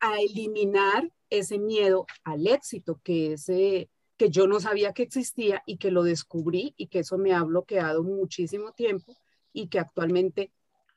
a 0.00 0.20
eliminar 0.20 1.10
ese 1.30 1.58
miedo 1.58 2.06
al 2.22 2.46
éxito 2.46 3.00
que 3.02 3.32
ese 3.32 3.90
que 4.16 4.30
yo 4.30 4.46
no 4.46 4.60
sabía 4.60 4.92
que 4.92 5.02
existía 5.02 5.62
y 5.66 5.76
que 5.76 5.90
lo 5.90 6.02
descubrí 6.02 6.74
y 6.76 6.86
que 6.86 7.00
eso 7.00 7.18
me 7.18 7.34
ha 7.34 7.42
bloqueado 7.42 8.02
muchísimo 8.02 8.72
tiempo 8.72 9.16
y 9.52 9.68
que 9.68 9.78
actualmente 9.78 10.52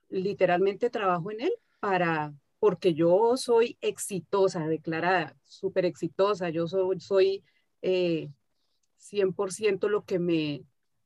literalmente 0.10 0.90
trabajo 0.90 1.32
en 1.32 1.42
él 1.42 1.54
para, 1.80 2.34
porque 2.60 2.94
yo 2.94 3.38
soy 3.38 3.78
exitosa, 3.82 4.68
declarada, 4.68 5.36
súper 5.44 5.86
exitosa, 5.86 6.50
yo 6.50 6.68
soy, 6.68 7.00
soy 7.00 7.44
100% 8.98 9.88
eh, 9.88 9.90
lo 9.90 10.04
que, 10.04 10.20
me, 10.20 10.64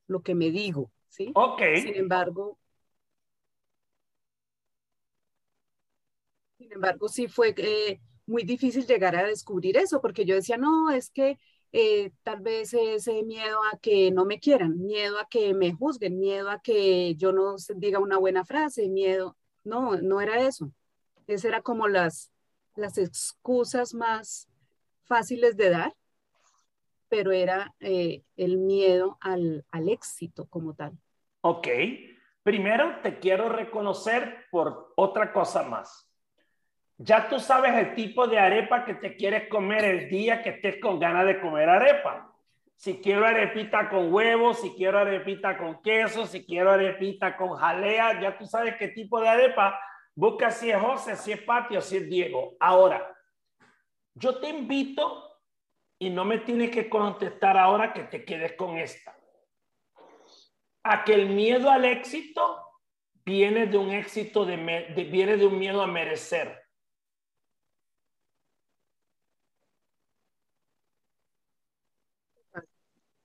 lo 0.08 0.22
que 0.22 0.36
me 0.36 0.50
digo, 0.52 0.92
¿sí? 1.10 1.32
Ok. 1.36 1.62
Sin 1.82 1.96
embargo, 1.96 2.58
sin 6.58 6.72
embargo, 6.72 7.08
sí 7.08 7.28
fue 7.28 7.54
eh, 7.58 8.00
muy 8.26 8.44
difícil 8.44 8.86
llegar 8.86 9.16
a 9.16 9.28
descubrir 9.28 9.78
eso, 9.78 10.02
porque 10.02 10.26
yo 10.26 10.36
decía, 10.36 10.58
no, 10.58 10.92
es 10.92 11.10
que 11.10 11.38
eh, 11.76 12.12
tal 12.22 12.40
vez 12.42 12.74
ese 12.74 13.24
miedo 13.24 13.60
a 13.74 13.78
que 13.80 14.12
no 14.12 14.26
me 14.26 14.40
quieran, 14.40 14.80
miedo 14.80 15.20
a 15.20 15.28
que 15.28 15.56
me 15.56 15.74
juzguen, 15.74 16.20
miedo 16.20 16.52
a 16.52 16.62
que 16.62 17.16
yo 17.16 17.32
no 17.34 17.56
diga 17.76 17.98
una 17.98 18.18
buena 18.20 18.46
frase, 18.46 18.88
miedo. 18.90 19.36
No, 19.64 19.98
no 19.98 20.22
era 20.22 20.40
eso. 20.42 20.72
Esas 21.26 21.46
eran 21.46 21.64
como 21.64 21.88
las, 21.88 22.32
las 22.76 23.00
excusas 23.00 23.96
más 23.96 24.48
fáciles 25.04 25.58
de 25.58 25.72
dar, 25.72 25.96
pero 27.10 27.32
era 27.32 27.74
eh, 27.80 28.24
el 28.38 28.58
miedo 28.60 29.18
al, 29.20 29.66
al 29.72 29.90
éxito 29.90 30.46
como 30.46 30.76
tal. 30.76 30.94
Ok. 31.42 31.68
Primero 32.44 33.00
te 33.02 33.20
quiero 33.20 33.50
reconocer 33.50 34.46
por 34.52 34.94
otra 34.96 35.34
cosa 35.34 35.64
más. 35.64 36.08
Ya 37.04 37.28
tú 37.28 37.38
sabes 37.38 37.74
el 37.74 37.96
tipo 37.96 38.28
de 38.28 38.40
arepa 38.40 38.86
que 38.86 38.94
te 38.94 39.18
quieres 39.18 39.50
comer 39.50 39.84
el 39.84 40.10
día 40.10 40.42
que 40.42 40.52
estés 40.52 40.80
con 40.80 41.00
ganas 41.00 41.26
de 41.26 41.42
comer 41.42 41.68
arepa. 41.68 42.34
Si 42.78 43.02
quiero 43.02 43.26
arepita 43.26 43.90
con 43.90 44.14
huevos, 44.14 44.62
si 44.62 44.70
quiero 44.70 45.00
arepita 45.00 45.58
con 45.58 45.82
queso, 45.82 46.26
si 46.26 46.46
quiero 46.46 46.72
arepita 46.72 47.36
con 47.36 47.58
jalea, 47.58 48.22
ya 48.22 48.38
tú 48.38 48.46
sabes 48.46 48.76
qué 48.78 48.88
tipo 48.88 49.20
de 49.20 49.28
arepa. 49.28 49.78
Busca 50.16 50.50
si 50.50 50.72
es 50.72 50.78
José, 50.78 51.18
si 51.18 51.34
es 51.34 51.42
Patio, 51.42 51.82
si 51.82 51.98
es 51.98 52.10
Diego. 52.10 52.56
Ahora, 52.58 53.06
yo 54.16 54.40
te 54.40 54.48
invito 54.48 55.42
y 56.00 56.10
no 56.10 56.24
me 56.24 56.38
tienes 56.38 56.72
que 56.72 56.88
contestar 56.88 57.58
ahora 57.58 57.92
que 57.92 58.04
te 58.04 58.24
quedes 58.24 58.54
con 58.54 58.78
esta. 58.78 59.14
A 60.84 61.04
que 61.04 61.16
el 61.16 61.28
miedo 61.28 61.70
al 61.70 61.84
éxito 61.84 62.64
viene 63.26 63.68
de 63.68 63.78
un 63.78 63.92
éxito 63.92 64.46
de, 64.46 64.56
viene 65.12 65.36
de 65.36 65.46
un 65.46 65.60
miedo 65.60 65.82
a 65.82 65.88
merecer. 65.88 66.63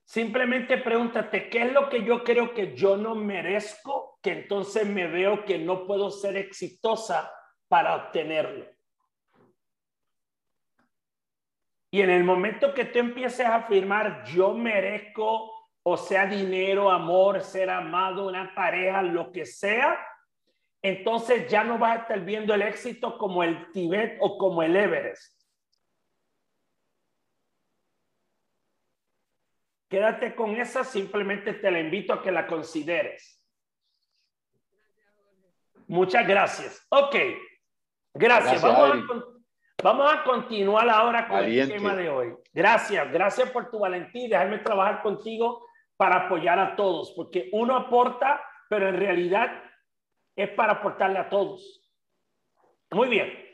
Simplemente 0.09 0.79
pregúntate, 0.79 1.51
¿qué 1.51 1.61
es 1.61 1.71
lo 1.71 1.87
que 1.87 2.03
yo 2.03 2.23
creo 2.23 2.55
que 2.55 2.75
yo 2.75 2.97
no 2.97 3.13
merezco? 3.13 4.17
Que 4.23 4.31
entonces 4.31 4.87
me 4.87 5.05
veo 5.05 5.45
que 5.45 5.59
no 5.59 5.85
puedo 5.85 6.09
ser 6.09 6.35
exitosa 6.35 7.31
para 7.67 7.95
obtenerlo. 7.95 8.65
Y 11.91 12.01
en 12.01 12.09
el 12.09 12.23
momento 12.23 12.73
que 12.73 12.85
tú 12.85 12.97
empieces 12.97 13.45
a 13.45 13.57
afirmar, 13.57 14.23
yo 14.25 14.55
merezco, 14.55 15.53
o 15.83 15.95
sea, 15.95 16.25
dinero, 16.25 16.89
amor, 16.89 17.41
ser 17.41 17.69
amado, 17.69 18.29
una 18.29 18.55
pareja, 18.55 19.03
lo 19.03 19.31
que 19.31 19.45
sea, 19.45 19.95
entonces 20.81 21.47
ya 21.51 21.63
no 21.63 21.77
vas 21.77 21.99
a 21.99 22.01
estar 22.01 22.19
viendo 22.21 22.55
el 22.55 22.63
éxito 22.63 23.15
como 23.15 23.43
el 23.43 23.71
Tibet 23.73 24.17
o 24.21 24.39
como 24.39 24.63
el 24.63 24.75
Everest 24.75 25.38
Quédate 29.89 30.35
con 30.35 30.55
esa, 30.55 30.83
simplemente 30.83 31.53
te 31.53 31.71
la 31.71 31.79
invito 31.79 32.13
a 32.13 32.21
que 32.21 32.31
la 32.31 32.45
consideres. 32.45 33.43
Muchas 35.87 36.27
gracias. 36.27 36.85
Ok, 36.89 37.15
gracias. 38.13 38.61
vamos, 38.61 39.03
Vamos 39.81 40.13
a 40.13 40.23
continuar 40.23 40.87
ahora 40.89 41.27
con 41.27 41.43
el 41.43 41.67
tema 41.67 41.95
de 41.95 42.09
hoy. 42.09 42.35
Gracias, 42.53 43.11
gracias 43.11 43.49
por 43.49 43.71
tu 43.71 43.79
valentía 43.79 44.25
y 44.25 44.29
dejarme 44.29 44.59
trabajar 44.59 45.01
contigo 45.01 45.65
para 45.97 46.25
apoyar 46.27 46.59
a 46.59 46.75
todos, 46.75 47.13
porque 47.15 47.49
uno 47.53 47.75
aporta, 47.75 48.43
pero 48.69 48.89
en 48.89 48.97
realidad 48.97 49.63
es 50.35 50.49
para 50.49 50.73
aportarle 50.73 51.19
a 51.19 51.29
todos. 51.29 51.81
Muy 52.91 53.07
bien. 53.07 53.48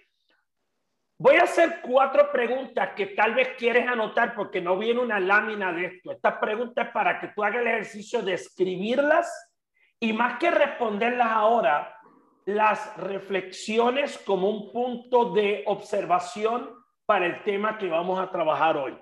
Voy 1.18 1.38
a 1.38 1.44
hacer 1.44 1.80
cuatro 1.82 2.30
preguntas 2.30 2.90
que 2.94 3.08
tal 3.08 3.36
vez 3.36 3.50
quieres 3.58 3.88
anotar 3.88 4.36
porque 4.36 4.60
no 4.60 4.78
viene 4.78 5.00
una 5.00 5.18
lámina 5.18 5.72
de 5.72 5.86
esto. 5.86 6.12
Estas 6.12 6.40
preguntas 6.40 6.90
para 6.94 7.22
que 7.22 7.30
tú 7.30 7.42
hagas 7.42 7.62
el 7.62 7.68
ejercicio 7.68 8.22
de 8.22 8.34
escribirlas 8.34 9.54
y 9.98 10.12
más 10.12 10.38
que 10.40 10.52
responderlas 10.52 11.28
ahora, 11.32 11.98
las 12.44 12.98
reflexiones 12.98 14.18
como 14.20 14.50
un 14.50 14.74
punto 14.74 15.32
de 15.32 15.64
observación 15.68 16.70
para 17.06 17.26
el 17.26 17.44
tema 17.44 17.78
que 17.78 17.88
vamos 17.88 18.20
a 18.20 18.30
trabajar 18.30 18.76
hoy. 18.76 18.98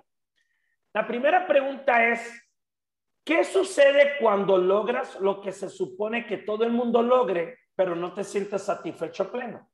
La 0.94 1.08
primera 1.08 1.48
pregunta 1.48 2.08
es, 2.10 2.48
¿qué 3.26 3.44
sucede 3.44 4.18
cuando 4.20 4.58
logras 4.58 5.20
lo 5.20 5.42
que 5.42 5.52
se 5.52 5.68
supone 5.68 6.28
que 6.28 6.38
todo 6.38 6.64
el 6.64 6.72
mundo 6.72 7.02
logre, 7.02 7.58
pero 7.76 7.96
no 7.96 8.14
te 8.14 8.24
sientes 8.24 8.62
satisfecho 8.62 9.32
pleno? 9.32 9.73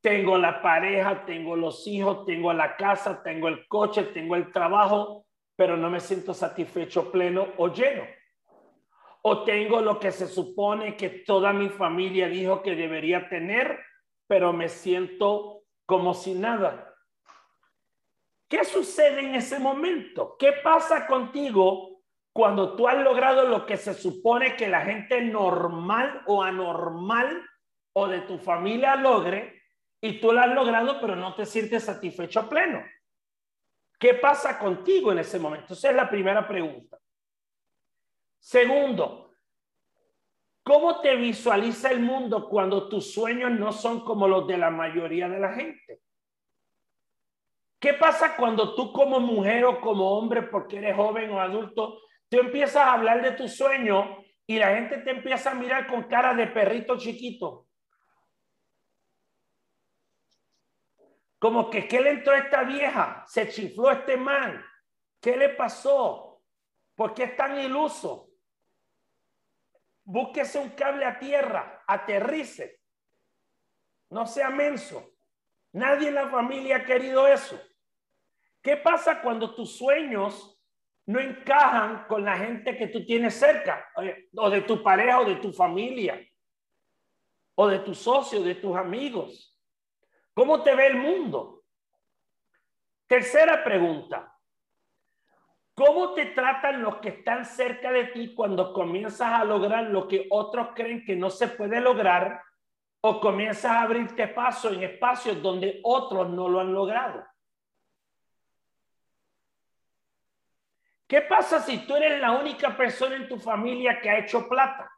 Tengo 0.00 0.38
la 0.38 0.62
pareja, 0.62 1.24
tengo 1.26 1.56
los 1.56 1.86
hijos, 1.86 2.24
tengo 2.24 2.52
la 2.52 2.76
casa, 2.76 3.22
tengo 3.22 3.48
el 3.48 3.66
coche, 3.68 4.04
tengo 4.04 4.34
el 4.36 4.50
trabajo, 4.50 5.26
pero 5.56 5.76
no 5.76 5.90
me 5.90 6.00
siento 6.00 6.32
satisfecho 6.32 7.12
pleno 7.12 7.48
o 7.58 7.68
lleno 7.68 8.04
o 9.22 9.44
tengo 9.44 9.80
lo 9.80 9.98
que 9.98 10.12
se 10.12 10.26
supone 10.26 10.96
que 10.96 11.10
toda 11.10 11.52
mi 11.52 11.68
familia 11.68 12.28
dijo 12.28 12.62
que 12.62 12.74
debería 12.74 13.28
tener, 13.28 13.78
pero 14.26 14.52
me 14.52 14.68
siento 14.68 15.64
como 15.86 16.14
si 16.14 16.34
nada. 16.34 16.94
¿Qué 18.48 18.64
sucede 18.64 19.20
en 19.20 19.34
ese 19.34 19.58
momento? 19.58 20.36
¿Qué 20.38 20.52
pasa 20.64 21.06
contigo 21.06 22.02
cuando 22.32 22.74
tú 22.74 22.88
has 22.88 22.98
logrado 22.98 23.46
lo 23.46 23.66
que 23.66 23.76
se 23.76 23.94
supone 23.94 24.56
que 24.56 24.68
la 24.68 24.82
gente 24.82 25.20
normal 25.20 26.22
o 26.26 26.42
anormal 26.42 27.44
o 27.92 28.08
de 28.08 28.20
tu 28.20 28.38
familia 28.38 28.96
logre 28.96 29.59
y 30.00 30.20
tú 30.20 30.32
lo 30.32 30.40
has 30.40 30.54
logrado 30.54 31.00
pero 31.00 31.16
no 31.16 31.34
te 31.34 31.46
sientes 31.46 31.84
satisfecho 31.84 32.48
pleno? 32.48 32.82
¿Qué 33.98 34.14
pasa 34.14 34.58
contigo 34.58 35.12
en 35.12 35.18
ese 35.18 35.38
momento? 35.38 35.74
Esa 35.74 35.90
es 35.90 35.96
la 35.96 36.08
primera 36.08 36.48
pregunta. 36.48 36.98
Segundo, 38.38 39.34
¿cómo 40.62 41.02
te 41.02 41.14
visualiza 41.16 41.90
el 41.90 42.00
mundo 42.00 42.48
cuando 42.48 42.88
tus 42.88 43.12
sueños 43.12 43.50
no 43.50 43.72
son 43.72 44.00
como 44.00 44.26
los 44.26 44.46
de 44.46 44.56
la 44.56 44.70
mayoría 44.70 45.28
de 45.28 45.38
la 45.38 45.52
gente? 45.52 46.00
¿Qué 47.78 47.94
pasa 47.94 48.36
cuando 48.36 48.74
tú 48.74 48.92
como 48.92 49.20
mujer 49.20 49.64
o 49.64 49.80
como 49.80 50.18
hombre, 50.18 50.42
porque 50.42 50.78
eres 50.78 50.96
joven 50.96 51.30
o 51.30 51.40
adulto, 51.40 52.00
tú 52.28 52.38
empiezas 52.38 52.76
a 52.76 52.92
hablar 52.94 53.22
de 53.22 53.32
tu 53.32 53.48
sueño 53.48 54.18
y 54.46 54.58
la 54.58 54.74
gente 54.76 54.98
te 54.98 55.10
empieza 55.10 55.50
a 55.50 55.54
mirar 55.54 55.86
con 55.86 56.04
cara 56.04 56.34
de 56.34 56.46
perrito 56.46 56.96
chiquito? 56.96 57.69
Como 61.40 61.68
que, 61.70 61.88
¿qué 61.88 62.00
le 62.00 62.10
entró 62.10 62.34
a 62.34 62.38
esta 62.38 62.62
vieja? 62.62 63.24
Se 63.26 63.48
chifló 63.48 63.90
este 63.90 64.16
man. 64.16 64.64
¿Qué 65.20 65.36
le 65.36 65.48
pasó? 65.48 66.40
¿Por 66.94 67.14
qué 67.14 67.24
es 67.24 67.36
tan 67.36 67.58
iluso? 67.58 68.30
búsquese 70.10 70.58
un 70.58 70.70
cable 70.70 71.04
a 71.04 71.18
tierra, 71.18 71.84
aterrice, 71.86 72.80
no 74.10 74.26
sea 74.26 74.50
menso. 74.50 75.12
Nadie 75.72 76.08
en 76.08 76.16
la 76.16 76.28
familia 76.28 76.78
ha 76.78 76.84
querido 76.84 77.28
eso. 77.28 77.60
¿Qué 78.60 78.76
pasa 78.76 79.22
cuando 79.22 79.54
tus 79.54 79.76
sueños 79.76 80.60
no 81.06 81.20
encajan 81.20 82.06
con 82.08 82.24
la 82.24 82.36
gente 82.36 82.76
que 82.76 82.88
tú 82.88 83.06
tienes 83.06 83.34
cerca, 83.34 83.88
o 84.36 84.50
de 84.50 84.62
tu 84.62 84.82
pareja, 84.82 85.20
o 85.20 85.24
de 85.24 85.36
tu 85.36 85.52
familia, 85.52 86.20
o 87.54 87.68
de 87.68 87.78
tus 87.78 87.98
socios, 87.98 88.44
de 88.44 88.56
tus 88.56 88.76
amigos? 88.76 89.49
¿Cómo 90.34 90.62
te 90.62 90.74
ve 90.74 90.86
el 90.86 90.96
mundo? 90.96 91.64
Tercera 93.06 93.64
pregunta. 93.64 94.36
¿Cómo 95.74 96.12
te 96.12 96.26
tratan 96.26 96.82
los 96.82 96.96
que 96.96 97.08
están 97.08 97.44
cerca 97.44 97.90
de 97.90 98.04
ti 98.06 98.34
cuando 98.34 98.72
comienzas 98.72 99.32
a 99.32 99.44
lograr 99.44 99.84
lo 99.84 100.06
que 100.06 100.26
otros 100.30 100.68
creen 100.74 101.04
que 101.04 101.16
no 101.16 101.30
se 101.30 101.48
puede 101.48 101.80
lograr 101.80 102.42
o 103.00 103.18
comienzas 103.18 103.72
a 103.72 103.82
abrirte 103.82 104.28
paso 104.28 104.70
en 104.70 104.82
espacios 104.82 105.42
donde 105.42 105.80
otros 105.82 106.28
no 106.30 106.48
lo 106.48 106.60
han 106.60 106.72
logrado? 106.72 107.26
¿Qué 111.08 111.22
pasa 111.22 111.60
si 111.60 111.86
tú 111.86 111.96
eres 111.96 112.20
la 112.20 112.32
única 112.32 112.76
persona 112.76 113.16
en 113.16 113.28
tu 113.28 113.38
familia 113.38 114.00
que 114.00 114.10
ha 114.10 114.18
hecho 114.18 114.48
plata? 114.48 114.88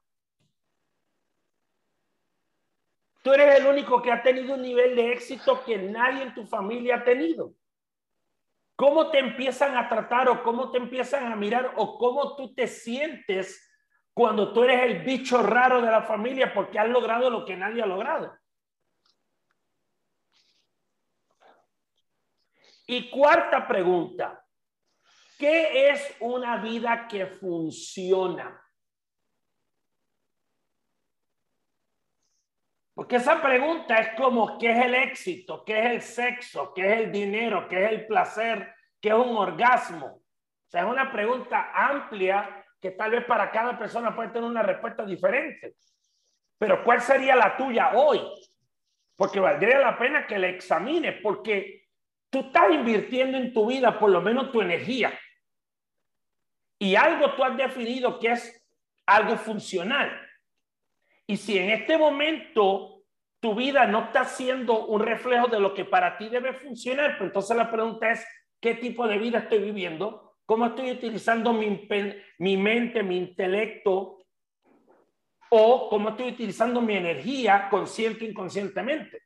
Tú 3.23 3.33
eres 3.33 3.61
el 3.61 3.67
único 3.67 4.03
que 4.03 4.11
ha 4.11 4.23
tenido 4.23 4.55
un 4.55 4.63
nivel 4.63 4.97
de 4.97 5.13
éxito 5.13 5.65
que 5.65 5.79
nadie 5.79 6.25
en 6.25 6.35
tu 6.35 6.47
familia 6.47 6.97
ha 6.97 7.05
tenido 7.05 7.55
cómo 8.77 9.13
te 9.13 9.21
empiezan 9.21 9.77
a 9.77 9.89
tratar 9.89 10.29
o 10.29 10.43
cómo 10.43 10.73
te 10.73 10.79
empiezan 10.79 11.31
a 11.31 11.37
mirar 11.37 11.75
o 11.77 11.99
cómo 11.99 12.35
tú 12.35 12.53
te 12.55 12.67
sientes 12.67 13.71
cuando 14.13 14.53
tú 14.53 14.65
eres 14.65 14.83
el 14.83 15.05
bicho 15.05 15.43
raro 15.43 15.81
de 15.81 15.91
la 15.91 16.03
familia 16.03 16.53
porque 16.53 16.79
has 16.79 16.89
logrado 16.89 17.31
lo 17.31 17.45
que 17.45 17.57
nadie 17.57 17.83
ha 17.83 17.87
logrado. 17.87 18.37
Y 22.87 23.09
cuarta 23.09 23.67
pregunta, 23.67 24.45
¿qué 25.39 25.91
es 25.91 26.17
una 26.19 26.57
vida 26.57 27.07
que 27.07 27.27
funciona? 27.27 28.62
Porque 33.03 33.17
esa 33.17 33.43
pregunta 33.43 33.97
es 33.97 34.17
como, 34.17 34.57
¿qué 34.59 34.71
es 34.71 34.85
el 34.85 34.95
éxito? 34.95 35.65
¿Qué 35.65 35.77
es 35.77 35.87
el 35.87 36.03
sexo? 36.03 36.73
¿Qué 36.73 36.87
es 36.87 37.01
el 37.01 37.11
dinero? 37.11 37.67
¿Qué 37.67 37.85
es 37.85 37.91
el 37.91 38.07
placer? 38.07 38.73
¿Qué 39.01 39.09
es 39.09 39.15
un 39.17 39.37
orgasmo? 39.37 40.07
O 40.07 40.69
sea, 40.69 40.83
es 40.83 40.87
una 40.87 41.11
pregunta 41.11 41.73
amplia 41.75 42.65
que 42.81 42.93
tal 42.93 43.11
vez 43.11 43.25
para 43.25 43.51
cada 43.51 43.77
persona 43.77 44.15
puede 44.15 44.29
tener 44.29 44.49
una 44.49 44.63
respuesta 44.63 45.05
diferente. 45.05 45.75
Pero 46.57 46.85
¿cuál 46.85 47.01
sería 47.01 47.35
la 47.35 47.57
tuya 47.57 47.91
hoy? 47.97 48.21
Porque 49.17 49.41
valdría 49.41 49.81
la 49.81 49.99
pena 49.99 50.25
que 50.25 50.39
la 50.39 50.47
examines, 50.47 51.21
porque 51.25 51.89
tú 52.31 52.39
estás 52.39 52.71
invirtiendo 52.71 53.37
en 53.37 53.53
tu 53.53 53.67
vida 53.67 53.99
por 53.99 54.11
lo 54.11 54.21
menos 54.21 54.53
tu 54.53 54.61
energía. 54.61 55.13
Y 56.79 56.95
algo 56.95 57.35
tú 57.35 57.43
has 57.43 57.57
definido 57.57 58.21
que 58.21 58.29
es 58.29 58.65
algo 59.07 59.37
funcional. 59.37 60.21
Y 61.27 61.37
si 61.37 61.59
en 61.59 61.71
este 61.71 61.99
momento 61.99 62.92
tu 63.43 63.57
vida 63.57 63.87
no 63.89 64.05
está 64.05 64.25
siendo 64.25 64.87
un 64.87 65.03
reflejo 65.03 65.49
de 65.49 65.59
lo 65.59 65.75
que 65.75 65.85
para 65.85 66.17
ti 66.17 66.29
debe 66.29 66.53
funcionar, 66.53 67.19
pues 67.19 67.27
entonces 67.27 67.57
la 67.57 67.69
pregunta 67.69 68.13
es, 68.13 68.25
¿qué 68.61 68.77
tipo 68.77 69.09
de 69.09 69.19
vida 69.19 69.41
estoy 69.41 69.59
viviendo? 69.59 70.37
¿Cómo 70.47 70.67
estoy 70.67 70.93
utilizando 70.93 71.53
mi, 71.53 71.89
mi 72.39 72.57
mente, 72.57 73.03
mi 73.03 73.19
intelecto? 73.19 74.19
¿O 75.51 75.89
cómo 75.91 76.11
estoy 76.11 76.29
utilizando 76.29 76.81
mi 76.81 76.97
energía 76.97 77.69
consciente 77.69 78.25
o 78.25 78.29
inconscientemente? 78.29 79.25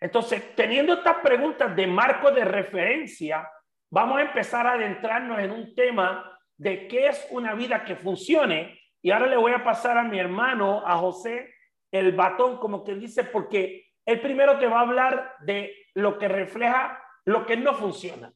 Entonces, 0.00 0.56
teniendo 0.56 0.94
estas 0.94 1.18
preguntas 1.18 1.76
de 1.76 1.86
marco 1.86 2.32
de 2.32 2.44
referencia, 2.44 3.48
vamos 3.92 4.18
a 4.18 4.22
empezar 4.22 4.66
a 4.66 4.72
adentrarnos 4.72 5.38
en 5.38 5.52
un 5.52 5.72
tema 5.76 6.36
de 6.56 6.88
qué 6.88 7.06
es 7.06 7.28
una 7.30 7.54
vida 7.54 7.84
que 7.84 7.94
funcione 7.94 8.76
y 9.00 9.12
ahora 9.12 9.28
le 9.28 9.36
voy 9.36 9.52
a 9.52 9.62
pasar 9.62 9.96
a 9.98 10.02
mi 10.02 10.18
hermano, 10.18 10.82
a 10.84 10.96
José, 10.96 11.54
el 11.92 12.12
batón, 12.12 12.58
como 12.58 12.84
que 12.84 12.94
dice, 12.94 13.24
porque 13.24 13.88
el 14.04 14.20
primero 14.20 14.58
te 14.58 14.66
va 14.66 14.78
a 14.78 14.82
hablar 14.82 15.36
de 15.40 15.74
lo 15.94 16.18
que 16.18 16.28
refleja 16.28 17.02
lo 17.24 17.44
que 17.44 17.56
no 17.56 17.74
funciona. 17.74 18.32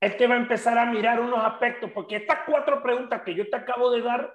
Él 0.00 0.16
te 0.16 0.26
va 0.26 0.34
a 0.34 0.38
empezar 0.38 0.78
a 0.78 0.86
mirar 0.86 1.20
unos 1.20 1.44
aspectos, 1.44 1.90
porque 1.92 2.16
estas 2.16 2.40
cuatro 2.46 2.82
preguntas 2.82 3.22
que 3.22 3.34
yo 3.34 3.48
te 3.48 3.56
acabo 3.56 3.90
de 3.90 4.00
dar, 4.00 4.34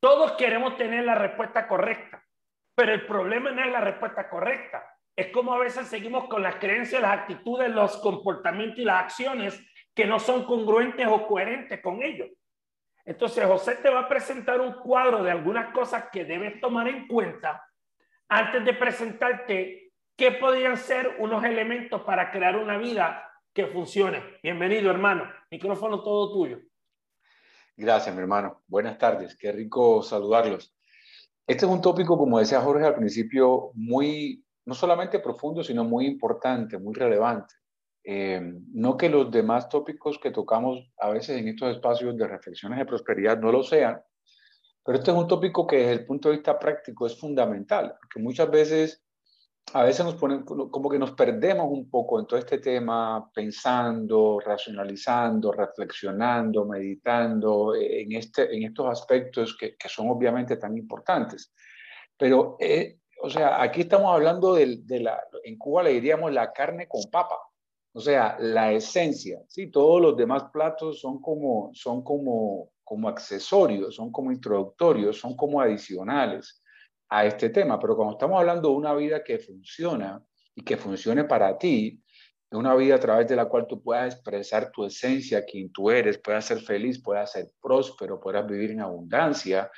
todos 0.00 0.32
queremos 0.32 0.76
tener 0.76 1.04
la 1.04 1.14
respuesta 1.14 1.66
correcta, 1.66 2.22
pero 2.74 2.92
el 2.92 3.06
problema 3.06 3.50
no 3.50 3.64
es 3.64 3.72
la 3.72 3.80
respuesta 3.80 4.28
correcta. 4.28 4.84
Es 5.16 5.28
como 5.28 5.52
a 5.52 5.58
veces 5.58 5.88
seguimos 5.88 6.28
con 6.28 6.42
las 6.42 6.56
creencias, 6.56 7.02
las 7.02 7.20
actitudes, 7.20 7.70
los 7.70 7.96
comportamientos 7.98 8.78
y 8.78 8.84
las 8.84 9.04
acciones 9.04 9.60
que 9.94 10.06
no 10.06 10.20
son 10.20 10.44
congruentes 10.44 11.06
o 11.08 11.26
coherentes 11.26 11.80
con 11.80 12.02
ellos. 12.02 12.28
Entonces, 13.08 13.42
José 13.46 13.76
te 13.76 13.88
va 13.88 14.00
a 14.00 14.08
presentar 14.08 14.60
un 14.60 14.74
cuadro 14.74 15.22
de 15.22 15.30
algunas 15.30 15.72
cosas 15.72 16.10
que 16.12 16.26
debes 16.26 16.60
tomar 16.60 16.88
en 16.88 17.08
cuenta 17.08 17.64
antes 18.28 18.62
de 18.62 18.74
presentarte 18.74 19.92
qué 20.14 20.32
podrían 20.32 20.76
ser 20.76 21.16
unos 21.18 21.42
elementos 21.42 22.02
para 22.02 22.30
crear 22.30 22.58
una 22.58 22.76
vida 22.76 23.26
que 23.54 23.66
funcione. 23.68 24.22
Bienvenido, 24.42 24.90
hermano. 24.90 25.24
Micrófono 25.50 26.02
todo 26.02 26.34
tuyo. 26.34 26.58
Gracias, 27.78 28.14
mi 28.14 28.20
hermano. 28.20 28.60
Buenas 28.66 28.98
tardes. 28.98 29.34
Qué 29.38 29.52
rico 29.52 30.02
saludarlos. 30.02 30.76
Este 31.46 31.64
es 31.64 31.72
un 31.72 31.80
tópico, 31.80 32.18
como 32.18 32.38
decía 32.38 32.60
Jorge 32.60 32.84
al 32.84 32.96
principio, 32.96 33.70
muy, 33.72 34.44
no 34.66 34.74
solamente 34.74 35.18
profundo, 35.18 35.64
sino 35.64 35.82
muy 35.82 36.04
importante, 36.04 36.76
muy 36.76 36.92
relevante. 36.92 37.54
Eh, 38.10 38.40
no 38.72 38.96
que 38.96 39.10
los 39.10 39.30
demás 39.30 39.68
tópicos 39.68 40.18
que 40.18 40.30
tocamos 40.30 40.78
a 40.98 41.10
veces 41.10 41.38
en 41.38 41.48
estos 41.48 41.72
espacios 41.72 42.16
de 42.16 42.26
reflexiones 42.26 42.78
de 42.78 42.86
prosperidad 42.86 43.38
no 43.38 43.52
lo 43.52 43.62
sean, 43.62 44.00
pero 44.82 44.96
este 44.98 45.10
es 45.10 45.16
un 45.18 45.28
tópico 45.28 45.66
que 45.66 45.76
desde 45.76 45.92
el 45.92 46.06
punto 46.06 46.30
de 46.30 46.36
vista 46.36 46.58
práctico 46.58 47.06
es 47.06 47.20
fundamental, 47.20 47.96
porque 48.00 48.18
muchas 48.20 48.50
veces, 48.50 49.04
a 49.74 49.82
veces 49.82 50.06
nos 50.06 50.14
ponen, 50.14 50.42
como 50.42 50.88
que 50.88 50.98
nos 50.98 51.12
perdemos 51.12 51.66
un 51.70 51.90
poco 51.90 52.18
en 52.18 52.26
todo 52.26 52.38
este 52.38 52.56
tema, 52.60 53.30
pensando, 53.34 54.40
racionalizando, 54.40 55.52
reflexionando, 55.52 56.64
meditando 56.64 57.74
en, 57.74 58.12
este, 58.12 58.56
en 58.56 58.62
estos 58.62 58.86
aspectos 58.88 59.54
que, 59.54 59.76
que 59.76 59.88
son 59.90 60.08
obviamente 60.08 60.56
tan 60.56 60.78
importantes. 60.78 61.52
Pero, 62.16 62.56
eh, 62.58 63.00
o 63.20 63.28
sea, 63.28 63.60
aquí 63.60 63.82
estamos 63.82 64.14
hablando 64.14 64.54
de, 64.54 64.78
de 64.78 65.00
la, 65.00 65.22
en 65.44 65.58
Cuba 65.58 65.82
le 65.82 65.90
diríamos 65.90 66.32
la 66.32 66.50
carne 66.54 66.88
con 66.88 67.02
papa. 67.10 67.36
O 67.92 68.00
sea, 68.00 68.36
la 68.38 68.72
esencia, 68.72 69.40
¿sí? 69.48 69.70
Todos 69.70 70.00
los 70.00 70.16
demás 70.16 70.44
platos 70.52 71.00
son 71.00 71.20
como, 71.20 71.70
son 71.72 72.02
como, 72.02 72.70
como 72.84 73.08
accesorios, 73.08 73.94
son 73.94 74.12
como 74.12 74.30
introductorios, 74.30 75.18
son 75.18 75.36
como 75.36 75.60
adicionales 75.60 76.62
a 77.08 77.24
este 77.24 77.50
tema. 77.50 77.78
Pero 77.78 77.96
cuando 77.96 78.12
estamos 78.12 78.38
hablando 78.38 78.68
de 78.68 78.76
una 78.76 78.94
vida 78.94 79.24
que 79.24 79.38
funciona 79.38 80.22
y 80.54 80.62
que 80.62 80.76
funcione 80.76 81.24
para 81.24 81.56
ti, 81.56 82.02
una 82.50 82.74
vida 82.74 82.94
a 82.94 83.00
través 83.00 83.28
de 83.28 83.36
la 83.36 83.46
cual 83.46 83.66
tú 83.66 83.82
puedas 83.82 84.14
expresar 84.14 84.70
tu 84.70 84.84
esencia, 84.84 85.44
quien 85.44 85.70
tú 85.70 85.90
eres, 85.90 86.18
puedas 86.18 86.46
ser 86.46 86.60
feliz, 86.60 87.02
puedas 87.02 87.32
ser 87.32 87.50
próspero, 87.60 88.20
puedas 88.20 88.46
vivir 88.46 88.70
en 88.70 88.80
abundancia, 88.80 89.70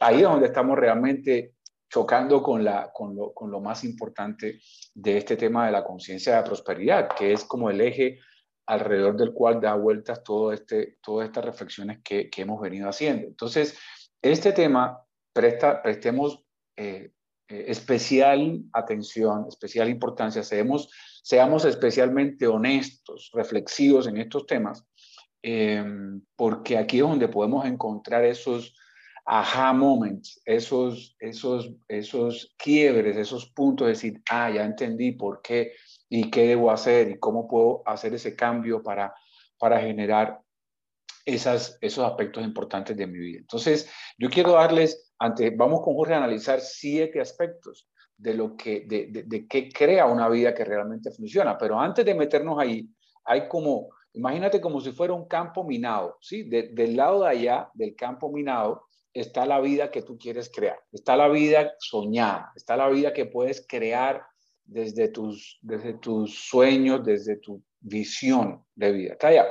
ahí 0.00 0.16
es 0.16 0.22
donde 0.22 0.46
estamos 0.46 0.76
realmente 0.76 1.52
chocando 1.88 2.42
con, 2.42 2.64
la, 2.64 2.90
con, 2.92 3.16
lo, 3.16 3.32
con 3.32 3.50
lo 3.50 3.60
más 3.60 3.84
importante 3.84 4.60
de 4.94 5.18
este 5.18 5.36
tema 5.36 5.66
de 5.66 5.72
la 5.72 5.84
conciencia 5.84 6.36
de 6.36 6.42
prosperidad, 6.42 7.08
que 7.16 7.32
es 7.32 7.44
como 7.44 7.70
el 7.70 7.80
eje 7.80 8.18
alrededor 8.66 9.16
del 9.16 9.32
cual 9.32 9.60
da 9.60 9.74
vueltas 9.74 10.22
todo 10.24 10.52
este, 10.52 10.98
todas 11.00 11.28
estas 11.28 11.44
reflexiones 11.44 12.00
que, 12.02 12.28
que 12.28 12.42
hemos 12.42 12.60
venido 12.60 12.88
haciendo. 12.88 13.26
Entonces, 13.26 13.78
este 14.20 14.52
tema, 14.52 15.00
presta, 15.32 15.82
prestemos 15.82 16.44
eh, 16.76 17.12
eh, 17.48 17.64
especial 17.68 18.64
atención, 18.72 19.46
especial 19.48 19.88
importancia, 19.88 20.42
seamos, 20.42 20.90
seamos 21.22 21.64
especialmente 21.64 22.46
honestos, 22.48 23.30
reflexivos 23.32 24.08
en 24.08 24.16
estos 24.16 24.46
temas, 24.46 24.84
eh, 25.44 25.84
porque 26.34 26.76
aquí 26.76 26.96
es 26.96 27.02
donde 27.04 27.28
podemos 27.28 27.64
encontrar 27.66 28.24
esos 28.24 28.76
aha 29.26 29.72
moments, 29.72 30.40
esos, 30.44 31.16
esos, 31.18 31.72
esos 31.88 32.54
quiebres, 32.56 33.16
esos 33.16 33.46
puntos 33.50 33.86
de 33.86 33.92
decir, 33.92 34.22
ah, 34.30 34.50
ya 34.50 34.64
entendí 34.64 35.12
por 35.12 35.42
qué 35.42 35.72
y 36.08 36.30
qué 36.30 36.46
debo 36.48 36.70
hacer 36.70 37.10
y 37.10 37.18
cómo 37.18 37.48
puedo 37.48 37.82
hacer 37.86 38.14
ese 38.14 38.36
cambio 38.36 38.82
para, 38.84 39.12
para 39.58 39.80
generar 39.80 40.40
esas, 41.24 41.76
esos 41.80 42.04
aspectos 42.04 42.44
importantes 42.44 42.96
de 42.96 43.06
mi 43.08 43.18
vida. 43.18 43.40
Entonces, 43.40 43.90
yo 44.16 44.30
quiero 44.30 44.52
darles, 44.52 45.12
ante, 45.18 45.50
vamos 45.50 45.80
con 45.82 45.94
Jorge 45.94 46.14
a 46.14 46.18
analizar 46.18 46.60
siete 46.60 47.20
aspectos 47.20 47.90
de 48.16 48.32
lo 48.32 48.56
que, 48.56 48.84
de, 48.86 49.08
de, 49.08 49.24
de 49.24 49.48
qué 49.48 49.68
crea 49.68 50.06
una 50.06 50.28
vida 50.28 50.54
que 50.54 50.64
realmente 50.64 51.10
funciona. 51.10 51.58
Pero 51.58 51.80
antes 51.80 52.04
de 52.04 52.14
meternos 52.14 52.60
ahí, 52.60 52.88
hay 53.24 53.48
como, 53.48 53.88
imagínate 54.12 54.60
como 54.60 54.80
si 54.80 54.92
fuera 54.92 55.14
un 55.14 55.26
campo 55.26 55.64
minado, 55.64 56.16
¿sí? 56.20 56.44
del 56.44 56.94
lado 56.96 57.24
de 57.24 57.28
allá, 57.28 57.70
del 57.74 57.96
campo 57.96 58.30
minado, 58.30 58.86
está 59.20 59.46
la 59.46 59.60
vida 59.60 59.90
que 59.90 60.02
tú 60.02 60.18
quieres 60.18 60.50
crear, 60.54 60.78
está 60.92 61.16
la 61.16 61.28
vida 61.28 61.72
soñada, 61.78 62.52
está 62.54 62.76
la 62.76 62.88
vida 62.88 63.12
que 63.12 63.26
puedes 63.26 63.66
crear 63.66 64.22
desde 64.64 65.08
tus, 65.08 65.58
desde 65.62 65.94
tus 65.94 66.34
sueños, 66.48 67.04
desde 67.04 67.36
tu 67.36 67.62
visión 67.80 68.64
de 68.74 68.92
vida. 68.92 69.12
Está 69.12 69.28
allá. 69.28 69.46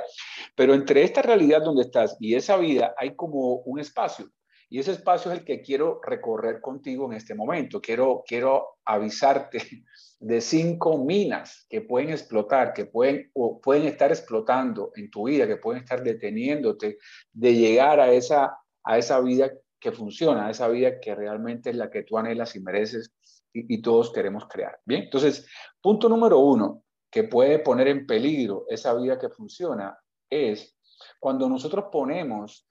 Pero 0.54 0.74
entre 0.74 1.02
esta 1.02 1.22
realidad 1.22 1.62
donde 1.62 1.82
estás 1.82 2.16
y 2.20 2.34
esa 2.34 2.56
vida 2.56 2.94
hay 2.96 3.16
como 3.16 3.56
un 3.56 3.80
espacio. 3.80 4.30
Y 4.68 4.80
ese 4.80 4.92
espacio 4.92 5.32
es 5.32 5.38
el 5.38 5.44
que 5.44 5.62
quiero 5.62 6.00
recorrer 6.02 6.60
contigo 6.60 7.06
en 7.06 7.16
este 7.16 7.34
momento. 7.34 7.80
Quiero, 7.80 8.24
quiero 8.26 8.78
avisarte 8.84 9.58
de 10.20 10.40
cinco 10.40 10.98
minas 10.98 11.66
que 11.68 11.82
pueden 11.82 12.10
explotar, 12.10 12.72
que 12.72 12.86
pueden, 12.86 13.30
o 13.34 13.60
pueden 13.60 13.86
estar 13.86 14.10
explotando 14.10 14.90
en 14.96 15.10
tu 15.10 15.28
vida, 15.28 15.46
que 15.46 15.56
pueden 15.56 15.82
estar 15.82 16.02
deteniéndote 16.02 16.98
de 17.32 17.54
llegar 17.54 18.00
a 18.00 18.10
esa 18.12 18.58
a 18.86 18.96
esa 18.96 19.20
vida 19.20 19.52
que 19.78 19.92
funciona, 19.92 20.46
a 20.46 20.50
esa 20.50 20.68
vida 20.68 21.00
que 21.00 21.14
realmente 21.14 21.70
es 21.70 21.76
la 21.76 21.90
que 21.90 22.04
tú 22.04 22.16
anhelas 22.16 22.56
y 22.56 22.60
mereces 22.60 23.12
y, 23.52 23.82
todos 23.82 24.12
queremos 24.12 24.46
crear. 24.48 24.78
Bien, 24.84 25.04
entonces, 25.04 25.46
punto 25.80 26.08
número 26.08 26.38
uno 26.38 26.84
que 27.10 27.24
puede 27.24 27.58
poner 27.58 27.88
en 27.88 28.06
peligro 28.06 28.64
esa 28.68 28.94
vida 28.94 29.18
que 29.18 29.30
funciona 29.30 29.98
es 30.30 30.76
cuando 31.18 31.48
nosotros 31.48 31.86
ponemos 31.90 32.68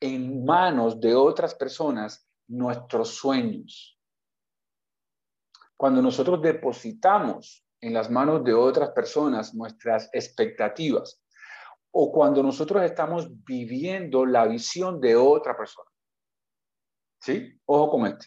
en 0.00 0.44
manos 0.44 1.00
de 1.00 1.14
otras 1.14 1.54
personas 1.54 2.28
nuestros 2.48 3.10
sueños. 3.10 3.98
Cuando 5.76 6.02
nosotros 6.02 6.42
depositamos 6.42 7.64
en 7.80 7.94
las 7.94 8.10
manos 8.10 8.44
de 8.44 8.52
otras 8.52 8.90
personas 8.90 9.54
nuestras 9.54 10.10
expectativas, 10.12 11.22
o 11.92 12.12
cuando 12.12 12.42
nosotros 12.42 12.82
estamos 12.84 13.28
viviendo 13.44 14.24
la 14.24 14.46
visión 14.46 15.00
de 15.00 15.16
otra 15.16 15.56
persona. 15.56 15.88
¿Sí? 17.20 17.60
Ojo 17.66 17.90
con 17.90 18.06
este. 18.06 18.26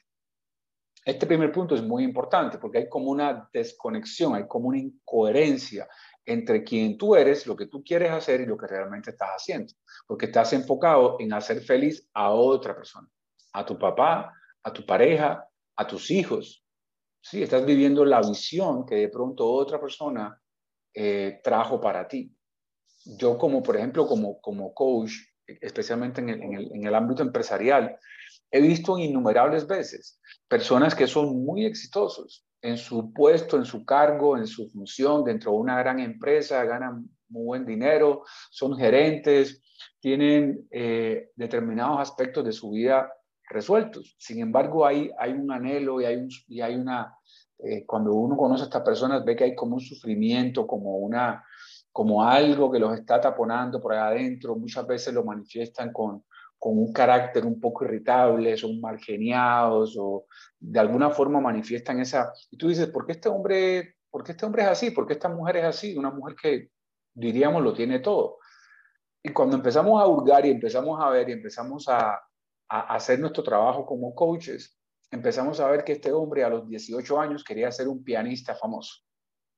Este 1.05 1.25
primer 1.25 1.51
punto 1.51 1.75
es 1.75 1.81
muy 1.81 2.03
importante 2.03 2.57
porque 2.57 2.79
hay 2.79 2.89
como 2.89 3.11
una 3.11 3.49
desconexión, 3.51 4.35
hay 4.35 4.47
como 4.47 4.69
una 4.69 4.77
incoherencia 4.77 5.87
entre 6.25 6.63
quien 6.63 6.97
tú 6.97 7.15
eres, 7.15 7.45
lo 7.45 7.55
que 7.55 7.67
tú 7.67 7.83
quieres 7.83 8.11
hacer 8.11 8.39
y 8.41 8.45
lo 8.45 8.57
que 8.57 8.67
realmente 8.67 9.11
estás 9.11 9.29
haciendo. 9.31 9.73
Porque 10.07 10.27
estás 10.27 10.53
enfocado 10.53 11.17
en 11.19 11.33
hacer 11.33 11.61
feliz 11.61 12.09
a 12.13 12.31
otra 12.31 12.73
persona, 12.73 13.09
a 13.51 13.65
tu 13.65 13.77
papá, 13.77 14.31
a 14.63 14.71
tu 14.71 14.85
pareja, 14.85 15.45
a 15.75 15.87
tus 15.87 16.09
hijos. 16.11 16.65
Sí, 17.21 17.43
estás 17.43 17.65
viviendo 17.65 18.05
la 18.05 18.21
visión 18.21 18.85
que 18.85 18.95
de 18.95 19.09
pronto 19.09 19.45
otra 19.45 19.81
persona 19.81 20.39
eh, 20.93 21.41
trajo 21.43 21.81
para 21.81 22.07
ti 22.07 22.33
yo 23.05 23.37
como, 23.37 23.61
por 23.63 23.77
ejemplo, 23.77 24.07
como, 24.07 24.39
como 24.41 24.73
coach, 24.73 25.11
especialmente 25.45 26.21
en 26.21 26.29
el, 26.29 26.41
en, 26.41 26.53
el, 26.53 26.71
en 26.73 26.87
el 26.87 26.95
ámbito 26.95 27.21
empresarial, 27.21 27.97
he 28.51 28.61
visto 28.61 28.97
innumerables 28.97 29.67
veces 29.67 30.19
personas 30.47 30.95
que 30.95 31.07
son 31.07 31.43
muy 31.43 31.65
exitosos 31.65 32.45
en 32.61 32.77
su 32.77 33.11
puesto, 33.11 33.57
en 33.57 33.65
su 33.65 33.85
cargo, 33.85 34.37
en 34.37 34.47
su 34.47 34.69
función 34.69 35.23
dentro 35.23 35.51
de 35.51 35.57
una 35.57 35.77
gran 35.79 35.99
empresa, 35.99 36.63
ganan 36.63 37.09
muy 37.27 37.45
buen 37.45 37.65
dinero, 37.65 38.23
son 38.51 38.77
gerentes, 38.77 39.61
tienen 39.99 40.67
eh, 40.71 41.31
determinados 41.35 41.99
aspectos 41.99 42.45
de 42.45 42.51
su 42.51 42.71
vida 42.71 43.11
resueltos. 43.49 44.15
Sin 44.17 44.39
embargo, 44.39 44.85
hay, 44.85 45.11
hay 45.19 45.31
un 45.33 45.51
anhelo 45.51 45.99
y 45.99 46.05
hay, 46.05 46.15
un, 46.15 46.29
y 46.47 46.61
hay 46.61 46.75
una, 46.75 47.15
eh, 47.59 47.85
cuando 47.85 48.13
uno 48.13 48.37
conoce 48.37 48.63
a 48.63 48.65
estas 48.65 48.83
personas, 48.83 49.25
ve 49.25 49.35
que 49.35 49.43
hay 49.43 49.55
como 49.55 49.75
un 49.75 49.81
sufrimiento, 49.81 50.65
como 50.65 50.97
una, 50.97 51.43
como 51.93 52.23
algo 52.23 52.71
que 52.71 52.79
los 52.79 52.97
está 52.97 53.21
taponando 53.21 53.79
por 53.79 53.93
ahí 53.93 53.99
adentro, 53.99 54.55
muchas 54.55 54.85
veces 54.87 55.13
lo 55.13 55.23
manifiestan 55.23 55.93
con, 55.93 56.25
con 56.57 56.77
un 56.79 56.91
carácter 56.91 57.45
un 57.45 57.61
poco 57.61 57.85
irritable, 57.85 58.57
son 58.57 58.81
mal 58.81 58.99
geniados 58.99 59.95
o 59.99 60.25
de 60.59 60.79
alguna 60.79 61.11
forma 61.11 61.39
manifiestan 61.39 61.99
esa... 61.99 62.33
Y 62.49 62.57
tú 62.57 62.67
dices, 62.67 62.87
¿por 62.87 63.05
qué 63.05 63.11
este 63.11 63.29
hombre, 63.29 63.97
por 64.09 64.23
qué 64.23 64.31
este 64.31 64.45
hombre 64.45 64.63
es 64.63 64.69
así? 64.69 64.89
¿Por 64.89 65.05
qué 65.05 65.13
esta 65.13 65.29
mujer 65.29 65.57
es 65.57 65.65
así? 65.65 65.95
Una 65.95 66.09
mujer 66.09 66.35
que 66.41 66.69
diríamos 67.13 67.61
lo 67.61 67.73
tiene 67.73 67.99
todo. 67.99 68.39
Y 69.21 69.29
cuando 69.29 69.55
empezamos 69.55 70.01
a 70.01 70.07
hurgar 70.07 70.47
y 70.47 70.49
empezamos 70.49 70.99
a 70.99 71.09
ver 71.09 71.29
y 71.29 71.33
empezamos 71.33 71.87
a, 71.89 72.13
a 72.69 72.95
hacer 72.95 73.19
nuestro 73.19 73.43
trabajo 73.43 73.85
como 73.85 74.15
coaches, 74.15 74.79
empezamos 75.11 75.59
a 75.59 75.67
ver 75.69 75.83
que 75.83 75.91
este 75.91 76.11
hombre 76.11 76.43
a 76.43 76.49
los 76.49 76.67
18 76.67 77.19
años 77.21 77.43
quería 77.43 77.71
ser 77.71 77.87
un 77.87 78.03
pianista 78.03 78.55
famoso 78.55 79.03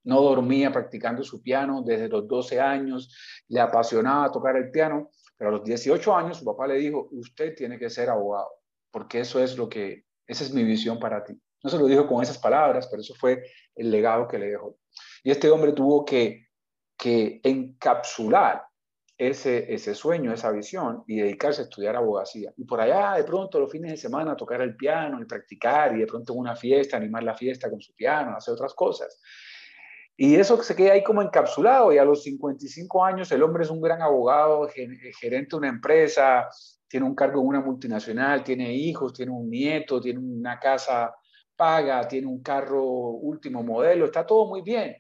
no 0.06 0.22
dormía 0.22 0.72
practicando 0.72 1.24
su 1.24 1.42
piano 1.42 1.84
desde 1.84 2.08
los 2.08 2.28
12 2.28 2.60
años, 2.60 3.14
le 3.48 3.60
apasionaba 3.60 4.32
tocar 4.32 4.56
el 4.56 4.72
piano, 4.72 5.12
pero 5.38 5.50
a 5.50 5.54
los 5.54 5.64
18 5.64 6.16
años 6.16 6.38
su 6.38 6.46
papá 6.46 6.68
le 6.68 6.76
dijo, 6.76 7.10
usted 7.12 7.56
tiene 7.56 7.78
que 7.78 7.90
ser 7.90 8.10
abogado, 8.10 8.50
porque 8.92 9.20
eso 9.20 9.44
es 9.44 9.58
lo 9.58 9.68
que, 9.68 10.06
esa 10.28 10.44
es 10.44 10.54
mi 10.54 10.64
visión 10.64 11.00
para 11.00 11.24
ti. 11.24 11.34
No 11.64 11.70
se 11.70 11.78
lo 11.78 11.88
dijo 11.88 12.08
con 12.08 12.22
esas 12.22 12.38
palabras, 12.38 12.88
pero 12.90 13.02
eso 13.02 13.16
fue 13.16 13.44
el 13.76 13.90
legado 13.90 14.28
que 14.28 14.38
le 14.38 14.48
dejó. 14.48 14.78
Y 15.24 15.32
este 15.32 15.50
hombre 15.50 15.74
tuvo 15.74 16.06
que, 16.06 16.48
que 16.96 17.42
encapsular 17.44 18.64
ese, 19.18 19.74
ese 19.74 19.96
sueño, 19.96 20.32
esa 20.32 20.52
visión 20.52 21.04
y 21.08 21.18
dedicarse 21.18 21.62
a 21.62 21.64
estudiar 21.64 21.96
abogacía. 21.96 22.54
Y 22.58 22.66
por 22.66 22.80
allá, 22.82 23.14
de 23.14 23.24
pronto, 23.24 23.60
los 23.60 23.72
fines 23.72 23.92
de 23.92 23.98
semana, 23.98 24.36
tocar 24.36 24.62
el 24.62 24.76
piano 24.76 25.20
y 25.20 25.26
practicar, 25.26 25.96
y 25.96 26.02
de 26.02 26.08
pronto 26.08 26.34
en 26.34 26.40
una 26.40 26.56
fiesta, 26.56 26.98
animar 26.98 27.24
la 27.24 27.36
fiesta 27.36 27.70
con 27.70 27.82
su 27.82 27.96
piano, 27.96 28.36
hacer 28.36 28.54
otras 28.54 28.74
cosas. 28.74 29.20
Y 30.18 30.36
eso 30.36 30.62
se 30.64 30.76
queda 30.76 30.94
ahí 30.94 31.04
como 31.04 31.22
encapsulado 31.22 31.92
y 31.92 31.98
a 31.98 32.06
los 32.06 32.24
55 32.24 33.04
años 33.04 33.32
el 33.32 33.44
hombre 33.44 33.64
es 33.64 33.70
un 33.70 33.82
gran 33.82 34.02
abogado, 34.02 34.68
gerente 34.70 35.50
de 35.52 35.58
una 35.58 35.68
empresa, 35.68 36.48
tiene 36.88 37.06
un 37.06 37.16
cargo 37.16 37.42
en 37.42 37.48
una 37.48 37.62
multinacional, 37.62 38.44
tiene 38.44 38.74
hijos, 38.74 39.12
tiene 39.12 39.34
un 39.34 39.50
nieto, 39.50 40.00
tiene 40.00 40.20
una 40.20 40.58
casa 40.58 41.14
paga, 41.54 42.08
tiene 42.08 42.28
un 42.28 42.42
carro 42.42 42.84
último 42.84 43.62
modelo, 43.62 44.06
está 44.06 44.26
todo 44.26 44.48
muy 44.48 44.62
bien. 44.62 44.96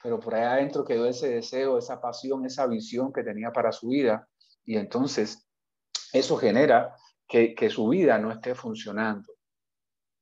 Pero 0.00 0.20
por 0.20 0.34
ahí 0.36 0.44
adentro 0.44 0.84
quedó 0.84 1.06
ese 1.06 1.28
deseo, 1.28 1.76
esa 1.76 2.00
pasión, 2.00 2.44
esa 2.46 2.66
visión 2.68 3.12
que 3.12 3.24
tenía 3.24 3.50
para 3.50 3.72
su 3.72 3.88
vida. 3.88 4.28
Y 4.64 4.76
entonces 4.76 5.48
eso 6.12 6.36
genera 6.36 6.94
que, 7.26 7.54
que 7.54 7.68
su 7.68 7.88
vida 7.88 8.18
no 8.18 8.30
esté 8.30 8.54
funcionando 8.54 9.39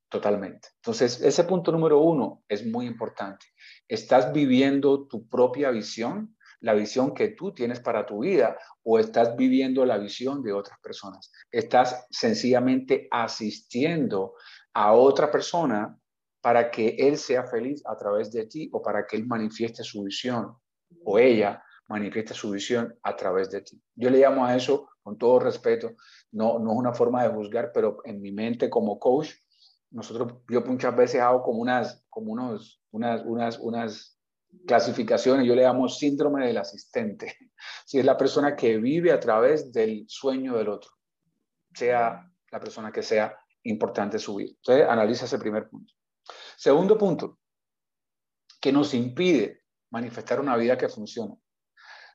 totalmente. 0.09 0.69
Entonces, 0.77 1.21
ese 1.21 1.45
punto 1.45 1.73
número 1.73 2.01
uno 2.01 2.43
es 2.49 2.67
muy 2.67 2.87
importante. 2.87 3.47
¿Estás 3.87 4.33
viviendo 4.33 5.07
tu 5.07 5.29
propia 5.29 5.71
visión? 5.71 6.35
la 6.61 6.75
visión 6.75 7.15
que 7.15 7.29
tú 7.29 7.53
tienes 7.53 7.81
para 7.81 8.05
tu 8.05 8.21
vida 8.21 8.59
o 8.83 8.99
estás 8.99 9.37
viviendo 9.37 9.85
la 9.85 9.99
visión 9.99 10.43
de 10.43 10.53
otras 10.53 10.79
personas. 10.81 11.31
Estás 11.51 12.07
sencillamente 12.11 13.07
asistiendo 13.11 14.35
a 14.75 14.93
otra 14.93 15.31
persona 15.31 15.97
para 16.41 16.71
que 16.71 16.97
él 16.99 17.17
sea 17.17 17.45
feliz 17.45 17.83
a 17.87 17.97
través 17.97 18.33
de 18.33 18.47
ti 18.47 18.69
o 18.73 18.83
para 18.83 19.07
que 19.07 19.17
él 19.17 19.27
manifieste 19.27 19.85
su 19.85 20.05
visión 20.05 20.57
o 21.05 21.19
ella 21.19 21.63
manifieste 21.89 22.35
su 22.35 22.51
visión 22.51 22.95
a 23.03 23.17
través 23.17 23.51
de 23.51 23.63
ti. 23.63 23.81
Yo 23.95 24.11
le 24.11 24.19
llamo 24.19 24.45
a 24.45 24.55
eso, 24.55 24.91
con 25.03 25.17
todo 25.17 25.41
respeto, 25.41 25.93
no, 26.33 26.59
no 26.59 26.73
es 26.73 26.79
una 26.79 26.93
forma 26.93 27.23
de 27.23 27.31
juzgar, 27.31 27.71
pero 27.73 27.99
en 28.05 28.21
mi 28.21 28.31
mente 28.31 28.69
como 28.69 28.99
coach, 28.99 29.31
nosotros, 29.91 30.35
yo 30.49 30.61
muchas 30.63 30.95
veces 30.97 31.21
hago 31.21 31.43
como 31.43 31.61
unas, 31.61 32.05
como 32.11 32.33
unos, 32.33 32.83
unas, 32.91 33.23
unas, 33.25 33.59
unas 33.59 34.19
clasificaciones, 34.67 35.47
yo 35.47 35.55
le 35.55 35.63
llamo 35.63 35.89
síndrome 35.89 36.47
del 36.47 36.59
asistente. 36.59 37.37
Si 37.85 37.99
es 37.99 38.05
la 38.05 38.17
persona 38.17 38.55
que 38.55 38.77
vive 38.79 39.11
a 39.11 39.19
través 39.19 39.73
del 39.73 40.05
sueño 40.07 40.57
del 40.57 40.69
otro, 40.69 40.91
sea 41.75 42.31
la 42.53 42.61
persona 42.61 42.93
que 42.93 43.03
sea 43.03 43.37
importante 43.65 44.19
su 44.19 44.37
vida. 44.37 44.51
Entonces, 44.51 44.87
analiza 44.89 45.25
ese 45.25 45.39
primer 45.39 45.69
punto. 45.69 45.93
Segundo 46.57 46.97
punto, 46.97 47.39
que 48.61 48.73
nos 48.73 48.95
impide 48.95 49.63
manifestar 49.91 50.39
una 50.39 50.57
vida 50.57 50.79
que 50.79 50.89
funcione. 50.89 51.37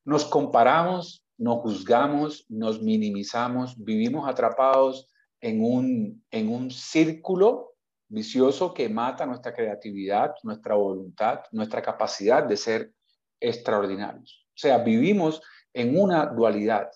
Nos 0.05 0.25
comparamos, 0.25 1.25
nos 1.37 1.61
juzgamos, 1.61 2.45
nos 2.49 2.81
minimizamos, 2.81 3.75
vivimos 3.77 4.29
atrapados 4.29 5.12
en 5.43 5.61
un, 5.61 6.23
en 6.31 6.47
un 6.47 6.71
círculo 6.71 7.73
vicioso 8.07 8.73
que 8.73 8.87
mata 8.87 9.25
nuestra 9.25 9.53
creatividad, 9.53 10.35
nuestra 10.43 10.75
voluntad, 10.75 11.41
nuestra 11.51 11.81
capacidad 11.81 12.43
de 12.43 12.55
ser 12.55 12.93
extraordinarios. 13.41 14.47
O 14.47 14.57
sea, 14.57 14.77
vivimos 14.77 15.41
en 15.73 15.99
una 15.99 16.27
dualidad, 16.27 16.89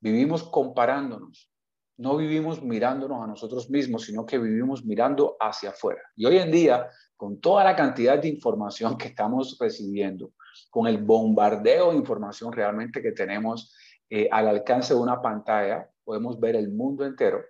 vivimos 0.00 0.44
comparándonos, 0.44 1.50
no 1.96 2.16
vivimos 2.16 2.62
mirándonos 2.62 3.20
a 3.20 3.26
nosotros 3.26 3.68
mismos, 3.68 4.04
sino 4.04 4.24
que 4.24 4.38
vivimos 4.38 4.84
mirando 4.84 5.36
hacia 5.40 5.70
afuera. 5.70 6.02
Y 6.14 6.24
hoy 6.24 6.38
en 6.38 6.52
día, 6.52 6.88
con 7.16 7.40
toda 7.40 7.64
la 7.64 7.74
cantidad 7.74 8.16
de 8.16 8.28
información 8.28 8.96
que 8.96 9.08
estamos 9.08 9.56
recibiendo, 9.58 10.30
con 10.70 10.86
el 10.86 10.98
bombardeo 10.98 11.90
de 11.90 11.96
información 11.96 12.52
realmente 12.52 13.02
que 13.02 13.10
tenemos 13.10 13.74
eh, 14.08 14.28
al 14.30 14.46
alcance 14.46 14.94
de 14.94 15.00
una 15.00 15.20
pantalla, 15.20 15.90
podemos 16.04 16.38
ver 16.38 16.54
el 16.54 16.70
mundo 16.70 17.04
entero, 17.04 17.42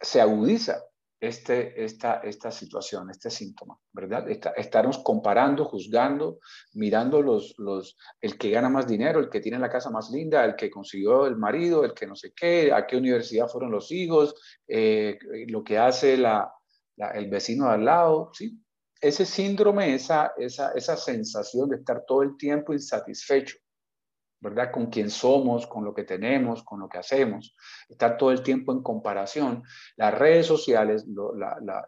Se 0.00 0.20
agudiza 0.20 0.82
este, 1.20 1.84
esta, 1.84 2.14
esta 2.24 2.50
situación, 2.50 3.10
este 3.10 3.28
síntoma, 3.30 3.78
¿verdad? 3.92 4.24
estarnos 4.56 4.98
comparando, 4.98 5.66
juzgando, 5.66 6.38
mirando 6.72 7.20
los, 7.20 7.54
los, 7.58 7.98
el 8.22 8.38
que 8.38 8.50
gana 8.50 8.70
más 8.70 8.86
dinero, 8.86 9.20
el 9.20 9.28
que 9.28 9.40
tiene 9.40 9.58
la 9.58 9.68
casa 9.68 9.90
más 9.90 10.10
linda, 10.10 10.44
el 10.44 10.56
que 10.56 10.70
consiguió 10.70 11.26
el 11.26 11.36
marido, 11.36 11.84
el 11.84 11.92
que 11.92 12.06
no 12.06 12.16
sé 12.16 12.32
qué, 12.34 12.72
a 12.72 12.86
qué 12.86 12.96
universidad 12.96 13.48
fueron 13.48 13.70
los 13.70 13.92
hijos, 13.92 14.34
eh, 14.66 15.18
lo 15.48 15.62
que 15.62 15.76
hace 15.76 16.16
la, 16.16 16.50
el 17.14 17.28
vecino 17.28 17.66
de 17.66 17.74
al 17.74 17.84
lado, 17.84 18.30
¿sí? 18.32 18.58
Ese 18.98 19.24
síndrome, 19.24 19.94
esa, 19.94 20.32
esa, 20.38 20.72
esa 20.72 20.96
sensación 20.96 21.68
de 21.70 21.76
estar 21.76 22.04
todo 22.06 22.22
el 22.22 22.36
tiempo 22.36 22.72
insatisfecho, 22.72 23.56
¿verdad? 24.40 24.70
Con 24.72 24.86
quién 24.86 25.10
somos, 25.10 25.66
con 25.66 25.84
lo 25.84 25.94
que 25.94 26.04
tenemos, 26.04 26.62
con 26.64 26.80
lo 26.80 26.88
que 26.88 26.98
hacemos, 26.98 27.54
estar 27.88 28.16
todo 28.16 28.32
el 28.32 28.42
tiempo 28.42 28.72
en 28.72 28.82
comparación. 28.82 29.62
Las 29.96 30.14
redes 30.14 30.46
sociales, 30.46 31.06
la, 31.06 31.56
la, 31.60 31.86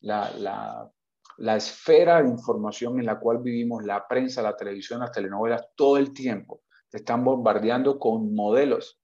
la, 0.00 0.90
la, 1.38 1.56
esfera 1.56 2.22
de 2.22 2.28
información 2.28 2.98
en 2.98 3.06
la 3.06 3.18
cual 3.18 3.38
vivimos, 3.38 3.84
la 3.84 4.06
prensa, 4.06 4.42
la 4.42 4.56
televisión, 4.56 5.00
las 5.00 5.12
telenovelas, 5.12 5.68
todo 5.74 5.96
el 5.96 6.12
tiempo 6.12 6.62
te 6.88 6.98
están 6.98 7.24
bombardeando 7.24 7.98
con 7.98 8.32
modelos, 8.32 9.00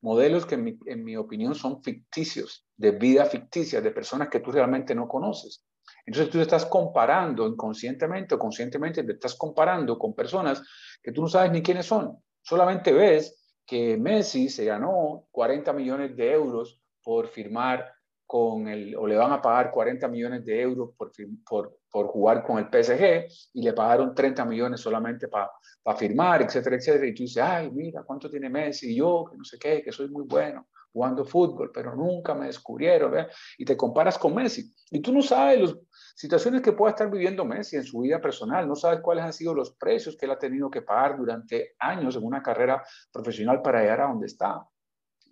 modelos 0.00 0.44
que 0.44 0.56
en 0.56 0.64
mi, 0.64 0.78
en 0.86 1.04
mi 1.04 1.16
opinión 1.16 1.54
son 1.54 1.82
ficticios, 1.82 2.66
de 2.76 2.90
vida 2.90 3.24
ficticia, 3.26 3.80
de 3.80 3.92
personas 3.92 4.28
que 4.28 4.40
tú 4.40 4.50
realmente 4.50 4.94
no 4.94 5.06
conoces. 5.06 5.64
Entonces 6.04 6.30
tú 6.30 6.40
estás 6.40 6.66
comparando 6.66 7.46
inconscientemente 7.46 8.34
o 8.34 8.38
conscientemente, 8.38 9.04
te 9.04 9.12
estás 9.12 9.34
comparando 9.34 9.98
con 9.98 10.14
personas 10.14 10.62
que 11.02 11.12
tú 11.12 11.22
no 11.22 11.28
sabes 11.28 11.52
ni 11.52 11.62
quiénes 11.62 11.86
son. 11.86 12.18
Solamente 12.42 12.92
ves 12.92 13.60
que 13.64 13.96
Messi 13.96 14.48
se 14.48 14.64
ganó 14.64 15.28
40 15.30 15.72
millones 15.72 16.16
de 16.16 16.32
euros 16.32 16.80
por 17.02 17.28
firmar 17.28 17.92
con 18.26 18.68
el, 18.68 18.96
o 18.96 19.06
le 19.06 19.16
van 19.16 19.32
a 19.32 19.42
pagar 19.42 19.70
40 19.70 20.08
millones 20.08 20.44
de 20.44 20.60
euros 20.60 20.90
por, 20.96 21.12
por, 21.46 21.78
por 21.90 22.06
jugar 22.06 22.42
con 22.42 22.58
el 22.58 22.66
PSG 22.66 23.50
y 23.54 23.62
le 23.62 23.72
pagaron 23.72 24.14
30 24.14 24.44
millones 24.44 24.80
solamente 24.80 25.28
para 25.28 25.50
firmar, 25.96 26.42
etcétera, 26.42 26.76
etcétera. 26.76 27.06
Y 27.06 27.14
tú 27.14 27.22
dices, 27.22 27.42
ay, 27.42 27.70
mira, 27.70 28.02
¿cuánto 28.04 28.30
tiene 28.30 28.48
Messi? 28.48 28.94
Yo, 28.94 29.24
que 29.30 29.36
no 29.36 29.44
sé 29.44 29.58
qué, 29.58 29.82
que 29.82 29.92
soy 29.92 30.08
muy 30.08 30.24
bueno 30.24 30.66
jugando 30.92 31.24
fútbol, 31.24 31.70
pero 31.72 31.94
nunca 31.96 32.34
me 32.34 32.46
descubrieron, 32.46 33.18
¿eh? 33.18 33.26
y 33.56 33.64
te 33.64 33.76
comparas 33.76 34.18
con 34.18 34.34
Messi. 34.34 34.74
Y 34.90 35.00
tú 35.00 35.12
no 35.12 35.22
sabes 35.22 35.60
las 35.60 35.74
situaciones 36.14 36.60
que 36.60 36.72
pueda 36.72 36.90
estar 36.90 37.10
viviendo 37.10 37.44
Messi 37.44 37.76
en 37.76 37.84
su 37.84 38.00
vida 38.00 38.20
personal, 38.20 38.68
no 38.68 38.76
sabes 38.76 39.00
cuáles 39.00 39.24
han 39.24 39.32
sido 39.32 39.54
los 39.54 39.72
precios 39.72 40.16
que 40.16 40.26
él 40.26 40.32
ha 40.32 40.38
tenido 40.38 40.70
que 40.70 40.82
pagar 40.82 41.16
durante 41.16 41.74
años 41.78 42.16
en 42.16 42.24
una 42.24 42.42
carrera 42.42 42.82
profesional 43.10 43.62
para 43.62 43.80
llegar 43.80 44.02
a 44.02 44.08
donde 44.08 44.26
está. 44.26 44.66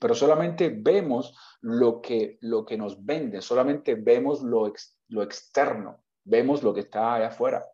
Pero 0.01 0.15
solamente 0.15 0.71
vemos 0.71 1.37
lo 1.61 2.01
que, 2.01 2.39
lo 2.41 2.65
que 2.65 2.79
nos 2.79 3.05
vende, 3.05 3.43
solamente 3.43 3.95
vemos 3.95 4.43
lo, 4.43 4.73
lo 5.09 5.23
externo, 5.23 6.03
vemos 6.25 6.63
lo 6.63 6.73
que 6.73 6.81
está 6.81 7.15
allá 7.15 7.29
afuera. 7.29 7.67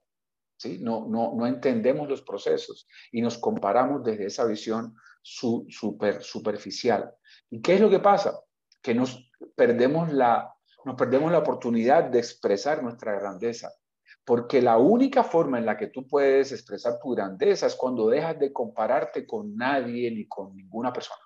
¿sí? 0.57 0.79
No, 0.83 1.07
no, 1.09 1.35
no 1.37 1.47
entendemos 1.47 2.09
los 2.09 2.23
procesos 2.23 2.89
y 3.13 3.23
nos 3.23 3.39
comparamos 3.39 4.03
desde 4.03 4.27
esa 4.27 4.45
visión 4.45 4.97
su, 5.23 5.67
super, 5.69 6.23
superficial. 6.23 7.15
¿Y 7.49 7.63
qué 7.63 7.75
es 7.75 7.81
lo 7.81 7.91
que 7.91 8.01
pasa? 8.01 8.41
Que 8.83 8.95
nos 8.95 9.31
perdemos 9.55 10.13
la, 10.13 10.53
nos 10.85 10.97
perdemos 10.97 11.31
la 11.31 11.39
oportunidad 11.39 12.05
de 12.05 12.19
expresar 12.19 12.83
nuestra 12.83 13.19
grandeza. 13.19 13.71
Porque 14.25 14.61
la 14.61 14.79
única 14.79 15.23
forma 15.23 15.59
en 15.59 15.67
la 15.67 15.77
que 15.77 15.89
tú 15.89 16.07
puedes 16.09 16.51
expresar 16.51 16.99
tu 17.01 17.11
grandeza 17.11 17.67
es 17.67 17.77
cuando 17.77 18.09
dejas 18.09 18.39
de 18.39 18.53
compararte 18.53 19.25
con 19.25 19.57
nadie 19.57 20.11
ni 20.11 20.27
con 20.27 20.55
ninguna 20.57 20.93
persona. 20.93 21.26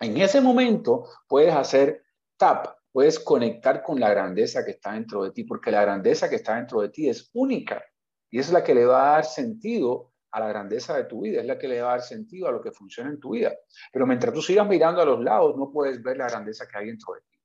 En 0.00 0.16
ese 0.18 0.40
momento 0.40 1.04
puedes 1.26 1.54
hacer 1.54 2.04
tap, 2.36 2.76
puedes 2.92 3.18
conectar 3.18 3.82
con 3.82 3.98
la 3.98 4.10
grandeza 4.10 4.64
que 4.64 4.72
está 4.72 4.92
dentro 4.92 5.24
de 5.24 5.30
ti, 5.30 5.44
porque 5.44 5.70
la 5.70 5.82
grandeza 5.82 6.28
que 6.28 6.36
está 6.36 6.56
dentro 6.56 6.80
de 6.80 6.90
ti 6.90 7.08
es 7.08 7.30
única 7.34 7.82
y 8.30 8.38
es 8.38 8.52
la 8.52 8.62
que 8.62 8.74
le 8.74 8.84
va 8.84 9.08
a 9.08 9.12
dar 9.16 9.24
sentido 9.24 10.12
a 10.32 10.40
la 10.40 10.48
grandeza 10.48 10.96
de 10.96 11.04
tu 11.04 11.22
vida, 11.22 11.40
es 11.40 11.46
la 11.46 11.58
que 11.58 11.68
le 11.68 11.80
va 11.80 11.88
a 11.88 11.92
dar 11.92 12.02
sentido 12.02 12.48
a 12.48 12.52
lo 12.52 12.60
que 12.60 12.72
funciona 12.72 13.08
en 13.08 13.18
tu 13.18 13.30
vida. 13.30 13.54
Pero 13.92 14.06
mientras 14.06 14.34
tú 14.34 14.42
sigas 14.42 14.68
mirando 14.68 15.00
a 15.00 15.06
los 15.06 15.22
lados, 15.22 15.56
no 15.56 15.70
puedes 15.70 16.02
ver 16.02 16.18
la 16.18 16.28
grandeza 16.28 16.66
que 16.66 16.76
hay 16.76 16.86
dentro 16.88 17.14
de 17.14 17.20
ti. 17.20 17.40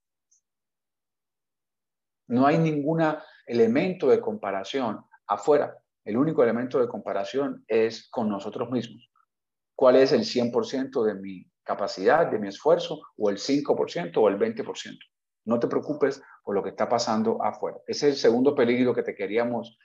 No 2.28 2.46
hay 2.46 2.58
ningún 2.58 3.02
elemento 3.46 4.10
de 4.10 4.20
comparación 4.20 5.04
afuera. 5.28 5.78
El 6.04 6.18
único 6.18 6.44
elemento 6.44 6.80
de 6.80 6.88
comparación 6.88 7.64
es 7.68 8.10
con 8.10 8.30
nosotros 8.30 8.70
mismos. 8.72 9.10
¿Cuál 9.76 9.98
es 9.98 10.12
el 10.12 10.22
100% 10.22 11.04
de 11.04 11.16
mi 11.16 11.51
capacidad, 11.72 12.28
de 12.28 12.40
mi 12.40 12.48
esfuerzo, 12.48 13.02
o 13.18 13.30
el 13.30 13.38
5% 13.38 14.18
o 14.18 14.28
el 14.28 14.38
20%? 14.38 14.98
No 15.46 15.60
te 15.60 15.68
preocupes 15.68 16.22
por 16.44 16.56
lo 16.56 16.64
que 16.64 16.70
está 16.70 16.88
pasando 16.88 17.44
afuera. 17.44 17.78
Ese 17.88 18.10
es 18.10 18.14
el 18.16 18.20
segundo 18.20 18.54
peligro 18.54 18.94
que 18.94 19.04
te 19.04 19.16
queríamos 19.16 19.78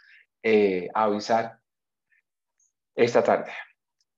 eh, 0.43 0.89
avisar 0.95 1.59
esta 2.95 3.23
tarde. 3.23 3.53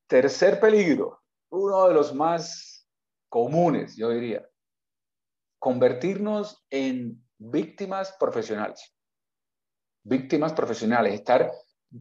Tercer 0.06 0.58
peligro, 0.58 1.22
uno 1.50 1.88
de 1.88 1.94
los 1.94 2.14
más 2.14 2.88
comunes, 3.28 3.96
yo 3.96 4.10
diría, 4.10 4.48
convertirnos 5.58 6.64
en 6.70 7.22
víctimas 7.38 8.16
profesionales. 8.18 8.94
Víctimas 10.04 10.52
profesionales, 10.52 11.14
estar 11.14 11.50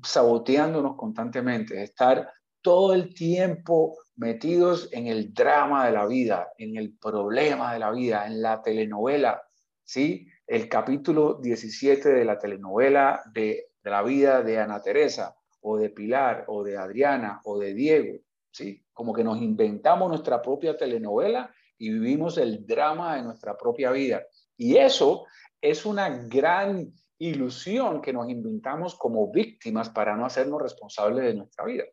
saboteándonos 0.04 0.96
constantemente, 0.96 1.82
estar 1.82 2.32
todo 2.62 2.94
el 2.94 3.14
tiempo 3.14 3.98
metidos 4.18 4.90
en 4.92 5.08
el 5.08 5.34
drama 5.34 5.86
de 5.86 5.94
la 5.94 6.06
vida, 6.06 6.52
en 6.58 6.76
el 6.76 6.98
problema 6.98 7.74
de 7.74 7.80
la 7.80 7.92
vida, 7.92 8.26
en 8.26 8.42
la 8.42 8.62
telenovela, 8.62 9.42
¿sí? 9.84 10.28
El 10.46 10.68
capítulo 10.68 11.36
17 11.36 12.10
de 12.10 12.26
la 12.26 12.38
telenovela 12.38 13.22
de, 13.32 13.72
la 13.84 14.04
vida 14.04 14.42
de 14.42 14.60
Ana 14.60 14.82
Teresa, 14.82 15.38
o 15.62 15.78
de 15.78 15.90
Pilar, 15.90 16.46
o 16.48 16.64
de 16.64 16.78
Adriana, 16.78 17.40
o 17.46 17.58
de 17.58 17.74
Diego, 17.74 18.20
¿sí? 18.52 18.84
Como 18.92 19.14
que 19.14 19.24
nos 19.24 19.42
inventamos 19.42 20.10
nuestra 20.10 20.42
propia 20.42 20.76
telenovela 20.76 21.54
y 21.78 21.92
vivimos 21.92 22.38
el 22.38 22.66
drama 22.66 23.16
de 23.16 23.24
nuestra 23.24 23.56
propia 23.56 23.92
vida. 23.92 24.26
Y 24.58 24.78
eso 24.78 25.26
es 25.62 25.86
una 25.86 26.10
gran 26.10 26.92
ilusión 27.20 28.02
que 28.02 28.14
nos 28.14 28.30
inventamos 28.30 28.96
como 28.96 29.32
víctimas 29.32 29.90
para 29.90 30.16
no 30.18 30.26
hacernos 30.26 30.62
responsables 30.62 31.24
de 31.24 31.36
nuestra 31.36 31.66
vida. 31.66 31.84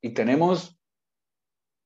Y 0.00 0.14
tenemos 0.14 0.79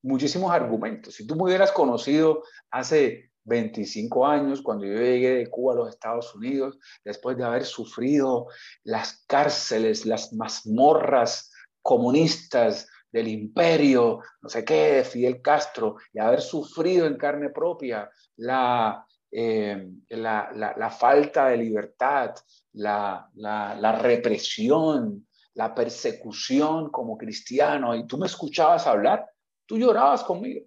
muchísimos 0.05 0.51
argumentos. 0.51 1.15
Si 1.15 1.25
tú 1.25 1.35
me 1.35 1.43
hubieras 1.43 1.71
conocido 1.71 2.43
hace 2.69 3.31
25 3.43 4.25
años, 4.25 4.61
cuando 4.61 4.85
yo 4.85 4.93
llegué 4.93 5.35
de 5.35 5.47
Cuba 5.47 5.73
a 5.73 5.77
los 5.77 5.89
Estados 5.89 6.33
Unidos, 6.35 6.77
después 7.03 7.37
de 7.37 7.43
haber 7.43 7.65
sufrido 7.65 8.47
las 8.83 9.25
cárceles, 9.27 10.05
las 10.05 10.31
mazmorras 10.33 11.51
comunistas 11.81 12.87
del 13.11 13.27
imperio, 13.27 14.19
no 14.41 14.49
sé 14.49 14.63
qué, 14.63 14.93
de 14.93 15.03
Fidel 15.03 15.41
Castro, 15.41 15.95
y 16.13 16.19
haber 16.19 16.41
sufrido 16.41 17.07
en 17.07 17.17
carne 17.17 17.49
propia 17.49 18.09
la, 18.37 19.05
eh, 19.31 19.89
la, 20.09 20.95
falta 20.97 21.47
de 21.47 21.57
libertad, 21.57 22.35
la, 22.73 23.99
represión, 24.01 25.27
la 25.53 25.73
persecución 25.73 26.89
como 26.91 27.17
cristiano, 27.17 27.95
y 27.95 28.05
tú 28.05 28.17
me 28.17 28.27
escuchabas 28.27 28.85
hablar, 28.85 29.25
tú 29.65 29.77
llorabas 29.77 30.23
conmigo, 30.23 30.65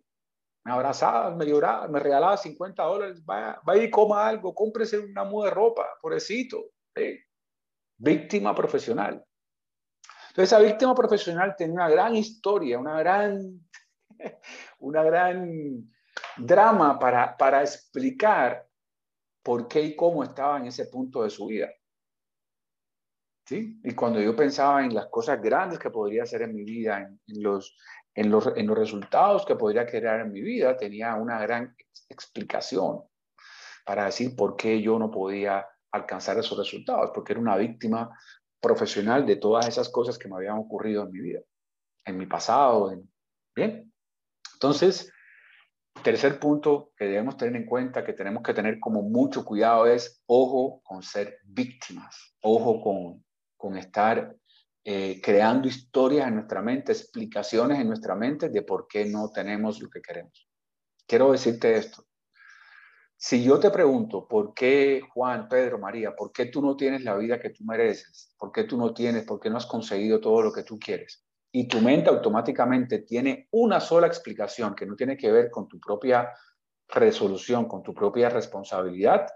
me 0.64 0.72
abrazabas, 0.72 1.34
me 1.37 1.46
llorabas, 1.46 1.90
me 1.90 2.00
regalabas 2.00 2.42
50 2.42 2.82
dólares, 2.82 3.24
vaya, 3.24 3.61
vaya 3.64 3.82
y 3.82 3.90
coma 3.90 4.28
algo, 4.28 4.54
cómprese 4.54 4.98
una 4.98 5.24
muda 5.24 5.48
de 5.48 5.54
ropa, 5.54 5.87
pobrecito, 6.00 6.72
víctima 7.96 8.54
profesional. 8.54 9.24
Entonces, 10.28 10.52
esa 10.52 10.58
víctima 10.58 10.94
profesional 10.94 11.54
tiene 11.56 11.72
una 11.72 11.88
gran 11.88 12.14
historia, 12.14 12.78
una 12.78 12.98
gran, 12.98 13.61
una 14.78 15.02
gran 15.02 15.90
drama 16.37 16.98
para, 16.98 17.37
para 17.37 17.62
explicar 17.62 18.68
por 19.42 19.66
qué 19.66 19.80
y 19.80 19.96
cómo 19.96 20.22
estaba 20.22 20.58
en 20.58 20.66
ese 20.66 20.87
punto 20.87 21.22
de 21.22 21.30
su 21.30 21.46
vida. 21.46 21.70
¿Sí? 23.46 23.80
Y 23.82 23.94
cuando 23.94 24.20
yo 24.20 24.37
pensaba 24.37 24.84
en 24.84 24.94
las 24.94 25.06
cosas 25.06 25.40
grandes 25.40 25.78
que 25.78 25.88
podría 25.88 26.24
hacer 26.24 26.42
en 26.42 26.54
mi 26.54 26.64
vida, 26.64 26.98
en, 26.98 27.42
los, 27.42 27.74
en, 28.14 28.31
los, 28.31 28.49
en 28.57 28.66
los 28.66 28.79
resultados 28.79 29.44
que 29.44 29.57
podría 29.57 29.87
crear 29.87 30.21
en 30.21 30.33
mi 30.33 30.40
vida, 30.40 30.77
tenía 30.77 31.14
una 31.14 31.40
gran 31.40 31.77
explicación 32.09 33.03
para 33.85 34.07
decir 34.07 34.35
por 34.37 34.57
qué 34.57 34.83
yo 34.83 34.99
no 34.99 35.11
podía 35.11 35.66
alcanzar 35.92 36.38
esos 36.38 36.59
resultados, 36.59 37.11
porque 37.14 37.33
era 37.33 37.40
una 37.40 37.57
víctima 37.57 38.11
profesional 38.61 39.25
de 39.25 39.37
todas 39.37 39.66
esas 39.68 39.88
cosas 39.88 40.18
que 40.18 40.29
me 40.29 40.37
habían 40.37 40.59
ocurrido 40.59 41.05
en 41.05 41.12
mi 41.12 41.21
vida, 41.21 41.40
en 42.05 42.18
mi 42.18 42.27
pasado. 42.27 42.92
Bien, 43.55 43.92
entonces, 44.55 45.12
tercer 46.03 46.38
punto 46.38 46.92
que 46.97 47.07
debemos 47.07 47.37
tener 47.37 47.57
en 47.57 47.66
cuenta, 47.66 48.05
que 48.05 48.12
tenemos 48.12 48.42
que 48.42 48.55
tener 48.55 48.79
como 48.81 49.03
mucho 49.03 49.44
cuidado 49.44 49.87
es, 49.87 50.23
ojo 50.27 50.81
con 50.83 51.03
ser 51.03 51.38
víctimas, 51.44 52.35
ojo 52.40 52.83
con, 52.83 53.25
con 53.57 53.77
estar 53.77 54.35
eh, 54.90 55.20
creando 55.22 55.68
historias 55.68 56.29
en 56.29 56.37
nuestra 56.37 56.62
mente, 56.62 56.92
explicaciones 56.92 57.79
en 57.79 57.88
nuestra 57.88 58.14
mente 58.14 58.48
de 58.48 58.62
por 58.62 58.88
qué 58.88 59.05
no 59.05 59.31
tenemos 59.31 59.83
lo 59.83 59.90
que 59.90 60.01
queremos. 60.01 60.48
Quiero 61.07 61.31
decirte 61.31 61.77
esto, 61.77 62.07
si 63.14 63.44
yo 63.44 63.61
te 63.61 63.70
pregunto, 63.70 64.27
¿por 64.27 64.55
qué 64.55 65.03
Juan, 65.12 65.46
Pedro, 65.46 65.79
María, 65.79 66.16
por 66.16 66.33
qué 66.33 66.46
tú 66.46 66.62
no 66.62 66.74
tienes 66.74 67.05
la 67.05 67.18
vida 67.18 67.38
que 67.38 67.51
tú 67.51 67.64
mereces? 67.64 68.35
¿Por 68.38 68.51
qué 68.51 68.64
tú 68.64 68.79
no 68.79 68.94
tienes, 68.94 69.27
por 69.27 69.38
qué 69.38 69.51
no 69.51 69.59
has 69.59 69.66
conseguido 69.66 70.20
todo 70.20 70.40
lo 70.40 70.51
que 70.51 70.62
tú 70.62 70.79
quieres? 70.79 71.22
Y 71.53 71.68
tu 71.68 71.83
mente 71.83 72.09
automáticamente 72.09 73.01
tiene 73.01 73.46
una 73.51 73.81
sola 73.81 74.07
explicación 74.07 74.74
que 74.74 74.87
no 74.87 74.96
tiene 74.96 75.18
que 75.18 75.31
ver 75.31 75.51
con 75.51 75.68
tu 75.68 75.79
propia 75.79 76.31
resolución, 76.88 77.68
con 77.68 77.83
tu 77.83 77.92
propia 77.92 78.31
responsabilidad. 78.31 79.27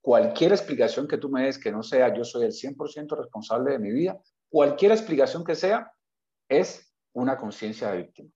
Cualquier 0.00 0.52
explicación 0.52 1.08
que 1.08 1.18
tú 1.18 1.30
me 1.30 1.46
des 1.46 1.58
que 1.58 1.72
no 1.72 1.82
sea 1.82 2.14
yo 2.14 2.22
soy 2.22 2.44
el 2.44 2.52
100% 2.52 3.16
responsable 3.16 3.72
de 3.72 3.80
mi 3.80 3.90
vida, 3.90 4.20
cualquier 4.54 4.92
explicación 4.92 5.42
que 5.42 5.56
sea, 5.56 5.92
es 6.48 6.94
una 7.12 7.36
conciencia 7.36 7.90
de 7.90 8.02
víctima. 8.02 8.30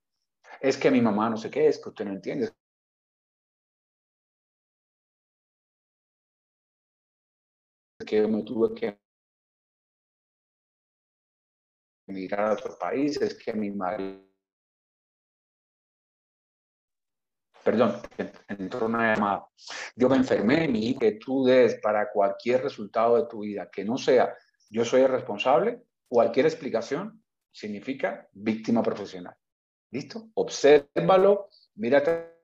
Es 0.61 0.76
que 0.76 0.90
mi 0.90 1.00
mamá 1.00 1.31
no 1.31 1.37
sé 1.37 1.48
qué, 1.48 1.68
es 1.68 1.81
que 1.81 1.90
usted 1.90 2.04
no 2.07 2.11
entiende, 2.11 2.50
que 8.04 8.26
me 8.26 8.42
tuve 8.42 8.74
que 8.74 8.98
emigrar 12.09 12.48
a 12.48 12.52
otros 12.54 12.74
países, 12.74 13.38
que 13.38 13.52
mi 13.52 13.70
marido... 13.70 14.26
Perdón, 17.62 18.02
entró 18.48 18.87
una 18.87 19.14
llamada. 19.14 19.48
Yo 19.94 20.09
me 20.09 20.16
enfermé, 20.16 20.66
mi 20.66 20.98
que 20.98 21.12
tú 21.12 21.44
des 21.44 21.76
para 21.81 22.11
cualquier 22.11 22.64
resultado 22.64 23.14
de 23.22 23.28
tu 23.28 23.40
vida 23.40 23.70
que 23.70 23.85
no 23.85 23.96
sea 23.96 24.35
yo 24.70 24.85
soy 24.85 25.02
el 25.02 25.09
responsable, 25.09 25.83
cualquier 26.09 26.47
explicación 26.47 27.23
significa 27.53 28.29
víctima 28.33 28.83
profesional. 28.83 29.35
¿Listo? 29.90 30.29
Obsérvalo, 30.35 31.49
mírate 31.77 32.35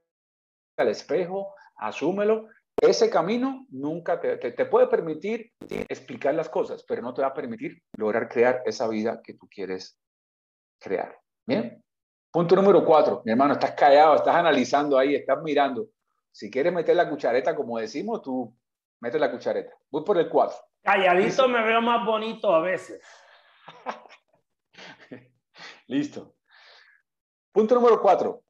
al 0.76 0.88
espejo, 0.88 1.54
asúmelo 1.76 2.48
ese 2.80 3.10
camino 3.10 3.66
nunca 3.70 4.20
te, 4.20 4.36
te, 4.36 4.66
puede 4.66 4.86
permitir 4.88 5.52
explicar 5.88 6.34
las 6.34 6.48
cosas, 6.48 6.84
pero 6.86 7.02
no 7.02 7.14
te 7.14 7.22
va 7.22 7.28
a 7.28 7.34
permitir 7.34 7.82
lograr 7.96 8.28
crear 8.28 8.62
esa 8.66 8.88
vida 8.88 9.20
que 9.22 9.34
tú 9.34 9.48
quieres 9.48 9.98
crear. 10.80 11.16
Bien. 11.46 11.82
Punto 12.30 12.56
número 12.56 12.84
cuatro. 12.84 13.22
Mi 13.24 13.32
hermano, 13.32 13.54
estás 13.54 13.72
callado, 13.72 14.16
estás 14.16 14.34
analizando 14.34 14.98
ahí, 14.98 15.14
estás 15.14 15.40
mirando. 15.42 15.88
Si 16.32 16.50
quieres 16.50 16.72
meter 16.72 16.96
la 16.96 17.08
cuchareta, 17.08 17.54
como 17.54 17.78
decimos, 17.78 18.22
tú 18.22 18.52
metes 19.00 19.20
la 19.20 19.30
cuchareta. 19.30 19.72
Voy 19.90 20.04
por 20.04 20.18
el 20.18 20.28
cuatro. 20.28 20.56
Calladito 20.82 21.48
me 21.48 21.62
veo 21.62 21.80
más 21.80 22.04
bonito 22.04 22.52
a 22.52 22.60
veces. 22.60 23.00
Listo. 25.86 26.36
Punto 27.52 27.74
número 27.74 28.00
cuatro. 28.00 28.42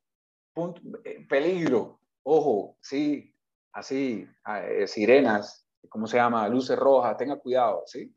Punto, 0.52 0.80
eh, 1.04 1.26
peligro. 1.28 2.00
Ojo, 2.22 2.78
sí, 2.80 3.34
así, 3.72 4.26
eh, 4.46 4.86
sirenas, 4.86 5.66
¿cómo 5.88 6.06
se 6.06 6.16
llama? 6.16 6.48
Luces 6.48 6.78
rojas, 6.78 7.16
tenga 7.16 7.36
cuidado, 7.36 7.82
¿sí? 7.86 8.14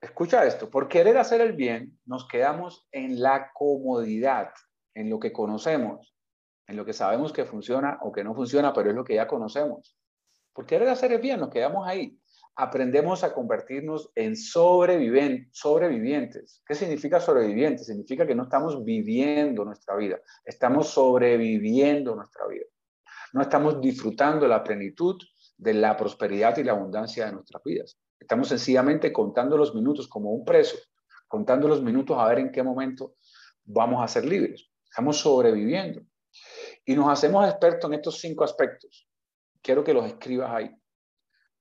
Escucha 0.00 0.44
esto, 0.44 0.68
por 0.68 0.88
querer 0.88 1.16
hacer 1.16 1.40
el 1.40 1.54
bien 1.54 1.98
nos 2.04 2.28
quedamos 2.28 2.86
en 2.92 3.20
la 3.22 3.50
comodidad, 3.54 4.52
en 4.94 5.08
lo 5.08 5.18
que 5.18 5.32
conocemos, 5.32 6.14
en 6.66 6.76
lo 6.76 6.84
que 6.84 6.92
sabemos 6.92 7.32
que 7.32 7.46
funciona 7.46 7.98
o 8.02 8.12
que 8.12 8.22
no 8.22 8.34
funciona, 8.34 8.72
pero 8.72 8.90
es 8.90 8.96
lo 8.96 9.04
que 9.04 9.14
ya 9.14 9.26
conocemos. 9.26 9.96
Por 10.52 10.66
querer 10.66 10.88
hacer 10.88 11.12
el 11.12 11.20
bien 11.20 11.40
nos 11.40 11.50
quedamos 11.50 11.86
ahí. 11.88 12.18
Aprendemos 12.56 13.22
a 13.22 13.34
convertirnos 13.34 14.10
en 14.14 14.34
sobrevivientes. 14.34 16.62
¿Qué 16.66 16.74
significa 16.74 17.20
sobrevivientes? 17.20 17.86
Significa 17.86 18.26
que 18.26 18.34
no 18.34 18.44
estamos 18.44 18.82
viviendo 18.84 19.64
nuestra 19.64 19.94
vida, 19.96 20.18
estamos 20.44 20.88
sobreviviendo 20.88 22.16
nuestra 22.16 22.46
vida 22.46 22.64
no 23.36 23.42
estamos 23.42 23.82
disfrutando 23.82 24.48
la 24.48 24.64
plenitud 24.64 25.20
de 25.58 25.74
la 25.74 25.94
prosperidad 25.94 26.56
y 26.56 26.64
la 26.64 26.72
abundancia 26.72 27.26
de 27.26 27.32
nuestras 27.32 27.62
vidas. 27.62 27.98
Estamos 28.18 28.48
sencillamente 28.48 29.12
contando 29.12 29.58
los 29.58 29.74
minutos 29.74 30.08
como 30.08 30.30
un 30.30 30.42
preso, 30.42 30.78
contando 31.28 31.68
los 31.68 31.82
minutos 31.82 32.16
a 32.18 32.26
ver 32.28 32.38
en 32.38 32.50
qué 32.50 32.62
momento 32.62 33.14
vamos 33.64 34.02
a 34.02 34.08
ser 34.08 34.24
libres. 34.24 34.70
Estamos 34.88 35.18
sobreviviendo. 35.18 36.00
Y 36.84 36.94
nos 36.94 37.08
hacemos 37.08 37.46
expertos 37.46 37.90
en 37.90 37.94
estos 37.94 38.20
cinco 38.20 38.42
aspectos. 38.42 39.06
Quiero 39.60 39.84
que 39.84 39.92
los 39.92 40.06
escribas 40.06 40.50
ahí. 40.50 40.70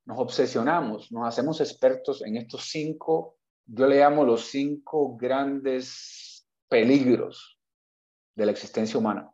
Nos 0.06 0.20
obsesionamos, 0.20 1.12
nos 1.12 1.28
hacemos 1.28 1.62
expertos 1.62 2.22
en 2.24 2.38
estos 2.38 2.70
cinco, 2.70 3.38
yo 3.66 3.88
le 3.88 4.00
llamo 4.00 4.24
los 4.24 4.46
cinco 4.46 5.18
grandes 5.18 6.48
peligros 6.70 7.60
de 8.36 8.46
la 8.46 8.52
existencia 8.52 9.00
humana. 9.00 9.32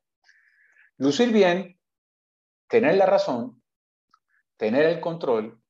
Lucir 0.98 1.32
bien 1.32 1.78
tener 2.70 2.96
la 2.96 3.06
razón, 3.06 3.62
tener 4.56 4.86
el 4.86 5.02
control, 5.02 5.62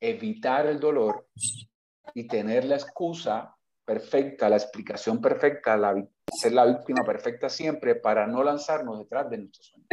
evitar 0.00 0.66
el 0.66 0.80
dolor 0.80 1.28
y 2.14 2.26
tener 2.26 2.64
la 2.64 2.76
excusa 2.76 3.54
perfecta, 3.84 4.48
la 4.48 4.56
explicación 4.56 5.20
perfecta, 5.20 5.76
la, 5.76 5.94
ser 6.32 6.52
la 6.52 6.64
víctima 6.64 7.04
perfecta 7.04 7.50
siempre 7.50 7.96
para 7.96 8.26
no 8.26 8.42
lanzarnos 8.42 8.98
detrás 9.00 9.28
de 9.28 9.38
nuestros 9.38 9.66
sueños. 9.66 9.88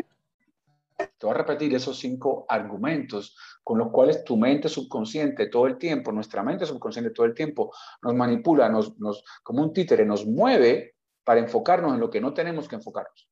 Te 0.98 1.26
voy 1.26 1.32
a 1.32 1.38
repetir 1.38 1.74
esos 1.76 2.00
cinco 2.00 2.46
argumentos 2.50 3.38
con 3.64 3.78
los 3.78 3.92
cuales 3.92 4.24
tu 4.24 4.36
mente 4.36 4.68
subconsciente 4.68 5.48
todo 5.48 5.68
el 5.68 5.78
tiempo, 5.78 6.12
nuestra 6.12 6.42
mente 6.44 6.66
subconsciente 6.66 7.12
todo 7.12 7.26
el 7.26 7.36
tiempo 7.36 7.72
nos 8.02 8.16
manipula, 8.16 8.70
nos, 8.70 8.96
como 9.44 9.62
un 9.62 9.74
títere, 9.74 10.06
nos 10.06 10.26
mueve 10.26 10.96
para 11.24 11.40
enfocarnos 11.40 11.94
en 11.94 12.00
lo 12.00 12.10
que 12.10 12.22
no 12.22 12.34
tenemos 12.34 12.68
que 12.68 12.76
enfocarnos. 12.76 13.30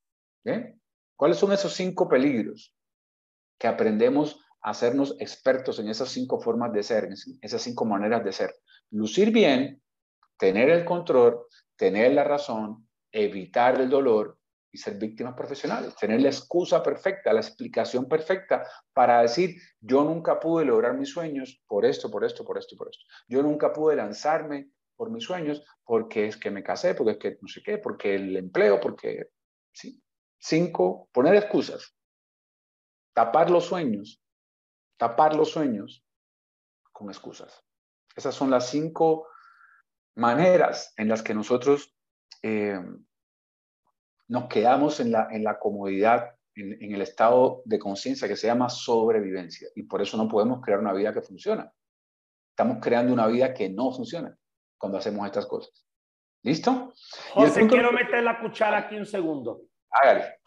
¿Cuáles 1.16 1.38
son 1.38 1.54
esos 1.54 1.74
cinco 1.74 2.08
peligros? 2.08 2.76
que 3.58 3.68
aprendemos 3.68 4.40
a 4.62 4.72
hacernos 4.72 5.16
expertos 5.20 5.80
en 5.80 5.90
esas 5.90 6.10
cinco 6.10 6.40
formas 6.40 6.74
de 6.74 6.84
ser, 6.84 7.06
en 7.06 7.14
esas 7.42 7.62
cinco 7.62 7.86
maneras 7.86 8.24
de 8.24 8.32
ser. 8.32 8.56
Lucir 8.92 9.32
bien, 9.32 9.82
tener 10.38 10.70
el 10.70 10.86
control, 10.86 11.46
tener 11.76 12.14
la 12.14 12.24
razón, 12.24 12.88
evitar 13.12 13.80
el 13.80 13.90
dolor 13.90 14.38
y 14.76 14.78
ser 14.78 14.98
víctimas 14.98 15.36
profesionales, 15.36 15.96
tener 15.96 16.20
la 16.20 16.28
excusa 16.28 16.84
perfecta, 16.84 17.32
la 17.32 17.40
explicación 17.40 18.10
perfecta 18.10 18.68
para 18.92 19.22
decir, 19.22 19.56
yo 19.80 20.04
nunca 20.04 20.38
pude 20.38 20.66
lograr 20.66 20.98
mis 20.98 21.12
sueños 21.12 21.64
por 21.66 21.86
esto, 21.86 22.12
por 22.12 22.26
esto, 22.26 22.44
por 22.44 22.58
esto, 22.58 22.76
por 22.76 22.90
esto. 22.90 23.06
Yo 23.30 23.42
nunca 23.42 23.72
pude 23.72 23.96
lanzarme 23.96 24.70
por 24.98 25.10
mis 25.12 25.24
sueños 25.24 25.64
porque 25.86 26.28
es 26.28 26.36
que 26.36 26.52
me 26.52 26.62
casé, 26.62 26.94
porque 26.94 27.12
es 27.12 27.18
que 27.18 27.38
no 27.42 27.48
sé 27.48 27.64
qué, 27.64 27.78
porque 27.78 28.16
el 28.16 28.36
empleo, 28.36 28.82
porque, 28.82 29.30
sí. 29.72 30.02
Cinco, 30.38 31.08
poner 31.14 31.36
excusas. 31.36 31.96
Tapar 33.14 33.50
los 33.50 33.64
sueños, 33.64 34.22
tapar 34.98 35.36
los 35.36 35.52
sueños 35.52 36.06
con 36.92 37.08
excusas. 37.10 37.64
Esas 38.14 38.36
son 38.36 38.52
las 38.52 38.70
cinco 38.70 39.30
maneras 40.16 40.94
en 40.98 41.08
las 41.08 41.24
que 41.24 41.34
nosotros 41.34 41.96
eh, 42.44 42.78
nos 44.28 44.48
quedamos 44.48 45.00
en 45.00 45.12
la, 45.12 45.28
en 45.32 45.44
la 45.44 45.60
comodidad, 45.60 46.36
en, 46.56 46.94
el 46.94 47.02
estado 47.02 47.62
de 47.66 47.80
conciencia 47.80 48.28
que 48.28 48.36
se 48.36 48.48
llama 48.48 48.70
sobrevivencia. 48.70 49.70
Y 49.76 49.84
por 49.84 50.02
eso 50.02 50.18
no 50.18 50.28
podemos 50.28 50.62
crear 50.62 50.80
una 50.80 50.94
vida 50.94 51.14
que 51.14 51.22
funciona. 51.22 51.72
Estamos 52.50 52.78
creando 52.82 53.14
una 53.14 53.28
vida 53.28 53.54
que 53.54 53.70
no 53.70 53.92
funciona 53.92 54.36
cuando 54.78 54.98
hacemos 54.98 55.26
estas 55.26 55.46
cosas. 55.46 55.86
¿Listo? 56.44 56.94
José, 57.34 57.68
quiero 57.68 57.92
meter 57.92 58.24
la 58.24 58.40
cuchara 58.40 58.78
aquí 58.78 58.96
un 58.96 59.06
segundo. 59.06 59.62
Hágale. 59.90 60.40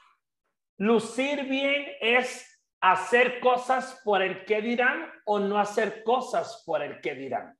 Lucir 0.78 1.44
bien 1.48 1.86
es 2.00 2.60
hacer 2.80 3.40
cosas 3.40 4.00
por 4.04 4.22
el 4.22 4.44
que 4.44 4.62
dirán 4.62 5.10
o 5.26 5.40
no 5.40 5.58
hacer 5.58 6.04
cosas 6.04 6.62
por 6.64 6.82
el 6.82 7.00
que 7.00 7.14
dirán. 7.14 7.58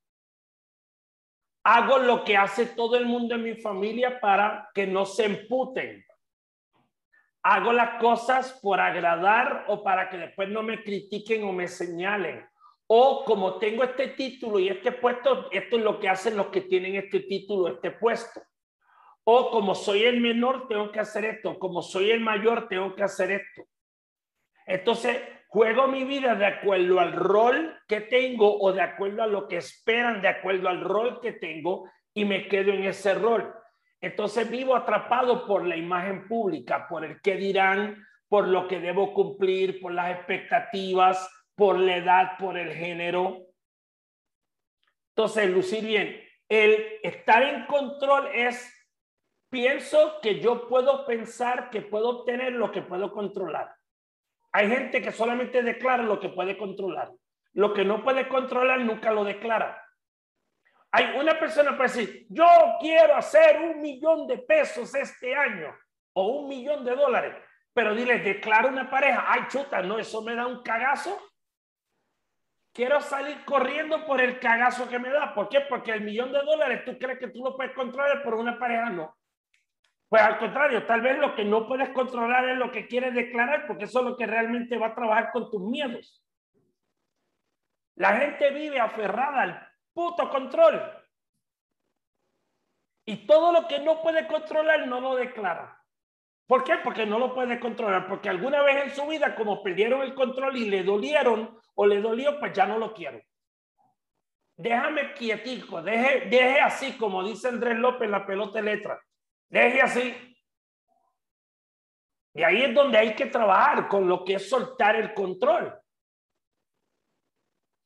Hago 1.65 1.99
lo 1.99 2.25
que 2.25 2.37
hace 2.37 2.67
todo 2.67 2.97
el 2.97 3.07
mundo 3.07 3.35
en 3.35 3.43
mi 3.43 3.57
familia 3.57 4.21
para 4.21 4.71
que 4.73 4.87
no 4.87 5.05
se 5.05 5.25
emputen 5.25 6.05
hago 7.43 7.73
las 7.73 8.01
cosas 8.01 8.59
por 8.63 8.81
agradar 8.81 9.65
o 9.69 9.83
para 9.83 10.11
que 10.11 10.19
después 10.19 10.49
no 10.49 10.63
me 10.63 10.83
critiquen 10.83 11.45
o 11.45 11.53
me 11.53 11.69
señalen. 11.69 12.47
O 12.87 13.25
como 13.25 13.59
tengo 13.59 13.85
este 13.85 14.09
título 14.09 14.59
y 14.59 14.69
este 14.69 14.93
puesto, 14.93 15.51
esto 15.51 15.77
es 15.77 15.83
lo 15.83 16.01
que 16.01 16.09
hacen 16.09 16.37
los 16.37 16.49
que 16.49 16.63
tienen 16.63 16.97
este 16.97 17.21
título, 17.21 17.69
este 17.69 17.91
puesto. 17.91 18.41
O 19.25 19.51
como 19.51 19.75
soy 19.75 20.05
el 20.05 20.21
menor, 20.21 20.69
tengo 20.69 20.91
que 20.91 21.01
hacer 21.01 21.27
esto. 21.27 21.59
Como 21.59 21.83
soy 21.83 22.11
el 22.11 22.21
mayor, 22.21 22.67
tengo 22.67 22.95
que 22.95 23.03
hacer 23.03 23.31
esto. 23.31 23.65
Entonces, 24.67 25.19
juego 25.49 25.87
mi 25.87 26.05
vida 26.05 26.35
de 26.35 26.47
acuerdo 26.47 27.01
al 27.01 27.13
rol 27.13 27.79
que 27.87 28.03
tengo 28.03 28.59
o 28.59 28.73
de 28.73 28.83
acuerdo 28.83 29.23
a 29.23 29.27
lo 29.27 29.49
que 29.49 29.59
esperan, 29.59 30.23
de 30.23 30.29
acuerdo 30.29 30.69
al 30.69 30.81
rol 30.81 31.21
que 31.21 31.33
tengo 31.33 31.91
y 32.15 32.25
me 32.25 32.49
quedo 32.49 32.73
en 32.73 32.85
ese 32.85 33.15
rol. 33.15 33.55
Entonces 34.01 34.49
vivo 34.51 34.77
atrapado 34.77 35.47
por 35.47 35.67
la 35.67 35.77
imagen 35.77 36.29
pública, 36.29 36.87
por 36.89 37.05
el 37.05 37.21
qué 37.21 37.37
dirán, 37.37 38.07
por 38.29 38.47
lo 38.47 38.69
que 38.69 38.81
debo 38.81 39.13
cumplir, 39.13 39.81
por 39.81 39.93
las 39.93 40.17
expectativas, 40.17 41.29
por 41.55 41.79
la 41.79 41.97
edad, 41.97 42.39
por 42.39 42.57
el 42.57 42.73
género. 42.73 43.47
Entonces, 45.17 45.51
lucir 45.51 45.85
bien, 45.85 46.23
el 46.49 47.01
estar 47.03 47.43
en 47.43 47.67
control 47.67 48.29
es, 48.33 48.73
pienso 49.51 50.21
que 50.23 50.39
yo 50.39 50.69
puedo 50.69 51.05
pensar 51.07 51.71
que 51.71 51.83
puedo 51.83 52.21
obtener 52.21 52.53
lo 52.53 52.71
que 52.71 52.83
puedo 52.83 53.13
controlar. 53.13 53.75
Hay 54.53 54.69
gente 54.69 55.03
que 55.03 55.11
solamente 55.11 55.63
declara 55.63 56.03
lo 56.03 56.21
que 56.21 56.29
puede 56.29 56.57
controlar. 56.57 57.11
Lo 57.53 57.75
que 57.75 57.85
no 57.85 58.05
puede 58.05 58.29
controlar 58.29 58.81
nunca 58.81 59.11
lo 59.11 59.25
declara. 59.25 59.83
Hay 60.91 61.19
una 61.19 61.39
persona 61.39 61.73
para 61.73 61.85
decir, 61.85 62.27
yo 62.31 62.47
quiero 62.81 63.15
hacer 63.15 63.61
un 63.61 63.81
millón 63.81 64.27
de 64.27 64.39
pesos 64.39 64.95
este 64.95 65.35
año 65.35 65.75
o 66.15 66.39
un 66.39 66.49
millón 66.49 66.85
de 66.85 66.95
dólares, 66.95 67.37
pero 67.75 67.95
dile, 67.95 68.19
declara 68.21 68.69
una 68.69 68.89
pareja, 68.89 69.25
ay 69.29 69.43
chuta, 69.49 69.83
no, 69.83 69.99
eso 69.99 70.23
me 70.23 70.35
da 70.35 70.47
un 70.47 70.63
cagazo. 70.63 71.17
Quiero 72.73 73.01
salir 73.01 73.45
corriendo 73.45 74.07
por 74.07 74.21
el 74.21 74.39
cagazo 74.39 74.89
que 74.89 74.99
me 74.99 75.11
da. 75.11 75.35
¿Por 75.35 75.49
qué? 75.49 75.61
Porque 75.63 75.93
el 75.93 76.03
millón 76.03 76.33
de 76.33 76.41
dólares 76.43 76.85
tú 76.85 76.97
crees 76.99 77.19
que 77.19 77.29
tú 77.29 77.45
lo 77.45 77.57
puedes 77.57 77.75
controlar, 77.75 78.23
por 78.23 78.35
una 78.35 78.59
pareja 78.59 78.91
no. 78.91 79.17
Pues 80.09 80.23
al 80.23 80.39
contrario, 80.39 80.87
tal 80.87 81.03
vez 81.03 81.19
lo 81.19 81.35
que 81.35 81.45
no 81.45 81.67
puedes 81.69 81.91
controlar 81.91 82.49
es 82.49 82.57
lo 82.57 82.73
que 82.73 82.87
quieres 82.87 83.15
declarar, 83.15 83.67
porque 83.67 83.85
eso 83.85 83.99
es 83.99 84.07
lo 84.07 84.17
que 84.17 84.27
realmente 84.27 84.79
va 84.79 84.89
a 84.89 84.95
trabajar 84.95 85.31
con 85.33 85.51
tus 85.51 85.61
miedos. 85.61 86.25
La 87.97 88.17
gente 88.17 88.51
vive 88.53 88.81
aferrada 88.81 89.43
al 89.43 89.68
puto 89.99 90.31
control. 90.31 90.81
Y 93.05 93.27
todo 93.27 93.51
lo 93.51 93.67
que 93.67 93.81
no 93.81 94.01
puede 94.01 94.29
controlar 94.29 94.87
no 94.87 95.01
lo 95.01 95.17
declara. 95.17 95.83
¿Por 96.47 96.63
qué? 96.63 96.77
Porque 96.85 97.05
no 97.05 97.19
lo 97.19 97.35
puede 97.35 97.59
controlar. 97.59 98.07
Porque 98.07 98.29
alguna 98.29 98.63
vez 98.63 98.85
en 98.85 98.95
su 98.95 99.05
vida, 99.09 99.35
como 99.35 99.61
perdieron 99.61 100.03
el 100.03 100.15
control 100.15 100.57
y 100.57 100.71
le 100.71 100.85
dolieron 100.85 101.59
o 101.75 101.85
le 101.85 102.01
dolió, 102.01 102.39
pues 102.39 102.53
ya 102.53 102.65
no 102.65 102.79
lo 102.79 102.95
quiero. 102.95 103.21
Déjame 104.57 105.15
quietico, 105.15 105.83
deje, 105.83 106.27
deje 106.27 106.61
así, 106.61 106.97
como 106.97 107.25
dice 107.25 107.49
Andrés 107.49 107.77
López, 107.77 108.09
la 108.09 108.25
pelota 108.25 108.61
de 108.61 108.77
letra. 108.77 109.01
Deje 109.49 109.83
así. 109.83 110.37
Y 112.35 112.43
ahí 112.45 112.63
es 112.63 112.73
donde 112.73 112.99
hay 112.99 113.17
que 113.17 113.27
trabajar 113.27 113.89
con 113.89 114.07
lo 114.07 114.25
que 114.25 114.35
es 114.35 114.49
soltar 114.49 114.95
el 114.95 115.13
control. 115.13 115.77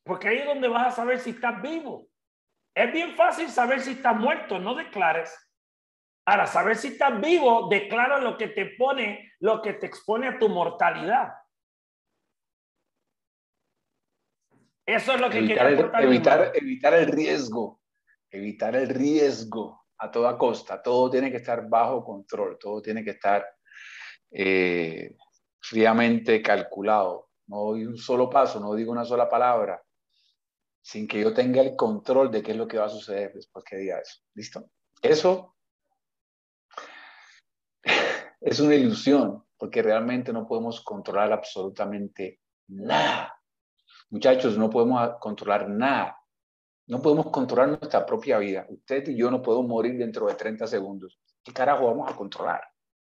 Porque 0.04 0.28
ahí 0.28 0.38
es 0.38 0.46
donde 0.46 0.68
vas 0.68 0.88
a 0.88 0.96
saber 0.96 1.18
si 1.20 1.30
estás 1.30 1.62
vivo. 1.62 2.08
Es 2.74 2.92
bien 2.92 3.14
fácil 3.14 3.48
saber 3.48 3.80
si 3.80 3.92
estás 3.92 4.16
muerto, 4.16 4.58
no 4.58 4.74
declares. 4.74 5.36
Ahora, 6.26 6.46
saber 6.46 6.76
si 6.76 6.88
estás 6.88 7.20
vivo, 7.20 7.68
declara 7.68 8.18
lo 8.18 8.36
que 8.36 8.48
te 8.48 8.66
pone, 8.78 9.32
lo 9.40 9.60
que 9.60 9.74
te 9.74 9.86
expone 9.86 10.28
a 10.28 10.38
tu 10.38 10.48
mortalidad. 10.48 11.32
Eso 14.86 15.12
es 15.14 15.20
lo 15.20 15.30
que 15.30 15.38
evitar, 15.38 15.66
el, 15.66 15.78
evitar, 16.04 16.52
evitar 16.54 16.94
el 16.94 17.06
riesgo, 17.06 17.80
evitar 18.30 18.74
el 18.74 18.88
riesgo 18.88 19.84
a 19.98 20.10
toda 20.10 20.36
costa. 20.36 20.82
Todo 20.82 21.10
tiene 21.10 21.30
que 21.30 21.36
estar 21.36 21.68
bajo 21.68 22.04
control, 22.04 22.58
todo 22.58 22.82
tiene 22.82 23.04
que 23.04 23.10
estar 23.10 23.46
eh, 24.30 25.14
fríamente 25.60 26.42
calculado. 26.42 27.30
No 27.46 27.58
doy 27.58 27.84
un 27.84 27.96
solo 27.96 28.28
paso, 28.28 28.58
no 28.58 28.74
digo 28.74 28.90
una 28.90 29.04
sola 29.04 29.28
palabra 29.28 29.80
sin 30.82 31.06
que 31.06 31.20
yo 31.20 31.32
tenga 31.32 31.62
el 31.62 31.76
control 31.76 32.30
de 32.30 32.42
qué 32.42 32.50
es 32.50 32.56
lo 32.56 32.66
que 32.66 32.78
va 32.78 32.86
a 32.86 32.90
suceder 32.90 33.32
después 33.32 33.64
que 33.64 33.76
diga 33.76 34.00
eso. 34.00 34.20
¿Listo? 34.34 34.70
Eso 35.00 35.56
es 38.40 38.60
una 38.60 38.74
ilusión, 38.74 39.44
porque 39.56 39.82
realmente 39.82 40.32
no 40.32 40.46
podemos 40.46 40.82
controlar 40.82 41.32
absolutamente 41.32 42.40
nada. 42.68 43.34
Muchachos, 44.10 44.58
no 44.58 44.68
podemos 44.68 45.14
controlar 45.20 45.68
nada. 45.70 46.18
No 46.88 47.00
podemos 47.00 47.30
controlar 47.30 47.68
nuestra 47.68 48.04
propia 48.04 48.38
vida. 48.38 48.66
Usted 48.68 49.08
y 49.08 49.16
yo 49.16 49.30
no 49.30 49.40
podemos 49.40 49.68
morir 49.68 49.96
dentro 49.96 50.26
de 50.26 50.34
30 50.34 50.66
segundos. 50.66 51.18
¿Qué 51.42 51.52
carajo 51.52 51.86
vamos 51.86 52.10
a 52.10 52.16
controlar? 52.16 52.62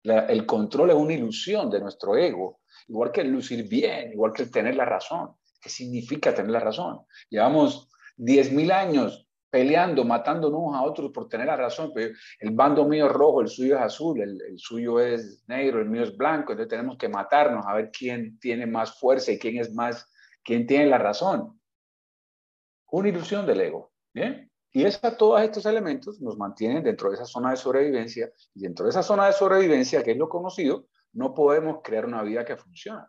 el 0.04 0.44
control 0.44 0.90
es 0.90 0.96
una 0.96 1.14
ilusión 1.14 1.70
de 1.70 1.80
nuestro 1.80 2.14
ego, 2.14 2.60
igual 2.88 3.10
que 3.10 3.22
el 3.22 3.30
lucir 3.30 3.66
bien, 3.66 4.12
igual 4.12 4.34
que 4.34 4.42
el 4.42 4.50
tener 4.50 4.76
la 4.76 4.84
razón. 4.84 5.34
¿Qué 5.64 5.70
significa 5.70 6.34
tener 6.34 6.50
la 6.50 6.60
razón? 6.60 7.06
Llevamos 7.30 7.88
10.000 8.18 8.70
años 8.70 9.26
peleando, 9.48 10.04
matándonos 10.04 10.74
a 10.74 10.82
otros 10.82 11.10
por 11.10 11.26
tener 11.26 11.46
la 11.46 11.56
razón. 11.56 11.90
Pero 11.94 12.14
el 12.40 12.50
bando 12.50 12.84
mío 12.84 13.06
es 13.06 13.12
rojo, 13.12 13.40
el 13.40 13.48
suyo 13.48 13.76
es 13.76 13.80
azul, 13.80 14.20
el, 14.20 14.58
suyo 14.58 15.00
es 15.00 15.42
negro, 15.46 15.80
el 15.80 15.88
mío 15.88 16.02
es 16.02 16.14
blanco. 16.14 16.52
Entonces 16.52 16.68
tenemos 16.68 16.98
que 16.98 17.08
matarnos 17.08 17.64
a 17.66 17.72
ver 17.72 17.90
quién 17.90 18.38
tiene 18.38 18.66
más 18.66 18.98
fuerza 18.98 19.32
y 19.32 19.38
quién 19.38 19.56
es 19.56 19.72
más, 19.72 20.06
quién 20.44 20.66
tiene 20.66 20.84
la 20.84 20.98
razón. 20.98 21.58
Una 22.90 23.08
ilusión 23.08 23.46
del 23.46 23.62
ego. 23.62 23.90
¿bien? 24.12 24.50
Y 24.70 24.84
esa, 24.84 25.16
todos 25.16 25.40
estos 25.40 25.64
elementos 25.64 26.20
nos 26.20 26.36
mantienen 26.36 26.84
dentro 26.84 27.08
de 27.08 27.14
esa 27.14 27.24
zona 27.24 27.52
de 27.52 27.56
sobrevivencia. 27.56 28.30
Y 28.52 28.60
dentro 28.60 28.84
de 28.84 28.90
esa 28.90 29.02
zona 29.02 29.28
de 29.28 29.32
sobrevivencia, 29.32 30.02
que 30.02 30.10
es 30.10 30.18
lo 30.18 30.28
conocido, 30.28 30.88
no 31.14 31.32
podemos 31.32 31.78
crear 31.82 32.04
una 32.04 32.22
vida 32.22 32.44
que 32.44 32.58
funcione 32.58 33.04